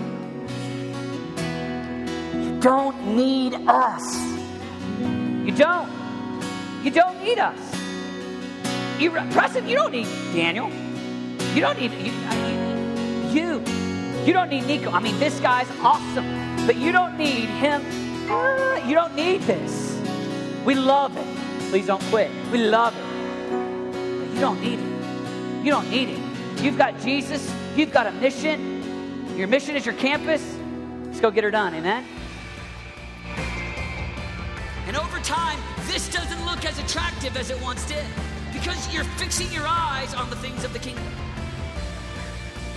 You 2.44 2.60
don't 2.60 3.16
need 3.16 3.54
us. 3.54 4.22
You 5.00 5.54
don't. 5.56 5.90
You 6.84 6.92
don't 6.92 7.24
need 7.24 7.40
us. 7.40 7.58
You, 9.00 9.12
Preston, 9.32 9.66
you 9.66 9.78
don't 9.78 9.94
need 9.94 10.08
Daniel. 10.34 10.70
You 11.56 11.62
don't 11.62 11.80
need 11.80 11.94
you, 11.94 12.12
you. 13.32 13.64
You 14.26 14.34
don't 14.34 14.50
need 14.50 14.66
Nico. 14.68 14.92
I 14.92 15.00
mean, 15.00 15.18
this 15.20 15.40
guy's 15.40 15.70
awesome, 15.82 16.66
but 16.68 16.76
you 16.76 16.92
don't 16.92 17.18
need 17.18 17.46
him. 17.46 17.82
Uh, 18.30 18.86
you 18.86 18.94
don't 18.94 19.16
need 19.16 19.42
this. 19.44 19.98
We 20.66 20.76
love 20.76 21.16
it. 21.16 21.70
Please 21.70 21.88
don't 21.88 22.04
quit. 22.04 22.30
We 22.52 22.58
love 22.58 22.94
it, 22.94 24.20
but 24.20 24.34
you 24.34 24.40
don't 24.42 24.62
need 24.62 24.80
it. 24.80 24.93
You 25.64 25.72
don't 25.72 25.90
need 25.90 26.10
it. 26.10 26.20
You've 26.62 26.78
got 26.78 27.00
Jesus, 27.00 27.50
you've 27.78 27.94
got 27.94 28.06
a 28.06 28.12
mission. 28.12 29.38
Your 29.38 29.48
mission 29.48 29.78
is 29.78 29.86
your 29.86 29.96
campus. 29.96 30.58
Let's 31.06 31.22
go 31.22 31.32
get 31.32 31.46
her 31.46 31.52
done. 31.52 31.74
Amen. 31.74 32.06
And 34.88 34.98
over 34.98 35.20
time, 35.20 35.58
this 35.88 36.12
doesn't 36.12 36.46
look 36.46 36.66
as 36.66 36.78
attractive 36.80 37.38
as 37.38 37.50
it 37.50 37.62
once 37.62 37.88
did 37.88 38.06
because 38.52 38.94
you're 38.94 39.06
fixing 39.16 39.50
your 39.54 39.66
eyes 39.66 40.14
on 40.14 40.30
the 40.30 40.36
things 40.36 40.66
of 40.66 40.74
the 40.74 40.80
kingdom. 40.80 41.08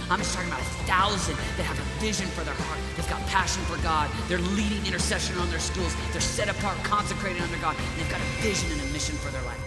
I'm 0.09 0.21
just 0.21 0.33
talking 0.33 0.49
about 0.49 0.61
a 0.61 0.87
thousand 0.87 1.37
that 1.57 1.65
have 1.65 1.81
a 1.81 2.01
vision 2.01 2.29
for 2.29 2.45
their 2.45 2.55
heart. 2.55 2.79
They've 2.95 3.11
got 3.11 3.21
passion 3.27 3.65
for 3.65 3.83
God. 3.83 4.09
They're 4.29 4.39
leading 4.55 4.87
intercession 4.87 5.37
on 5.39 5.51
their 5.51 5.59
schools. 5.59 5.93
They're 6.13 6.21
set 6.21 6.49
apart, 6.49 6.79
consecrated 6.85 7.43
under 7.43 7.59
God. 7.59 7.75
And 7.77 8.01
they've 8.01 8.11
got 8.11 8.21
a 8.21 8.43
vision 8.43 8.71
and 8.71 8.81
a 8.81 8.93
mission 8.93 9.17
for 9.17 9.33
their 9.33 9.43
life. 9.43 9.66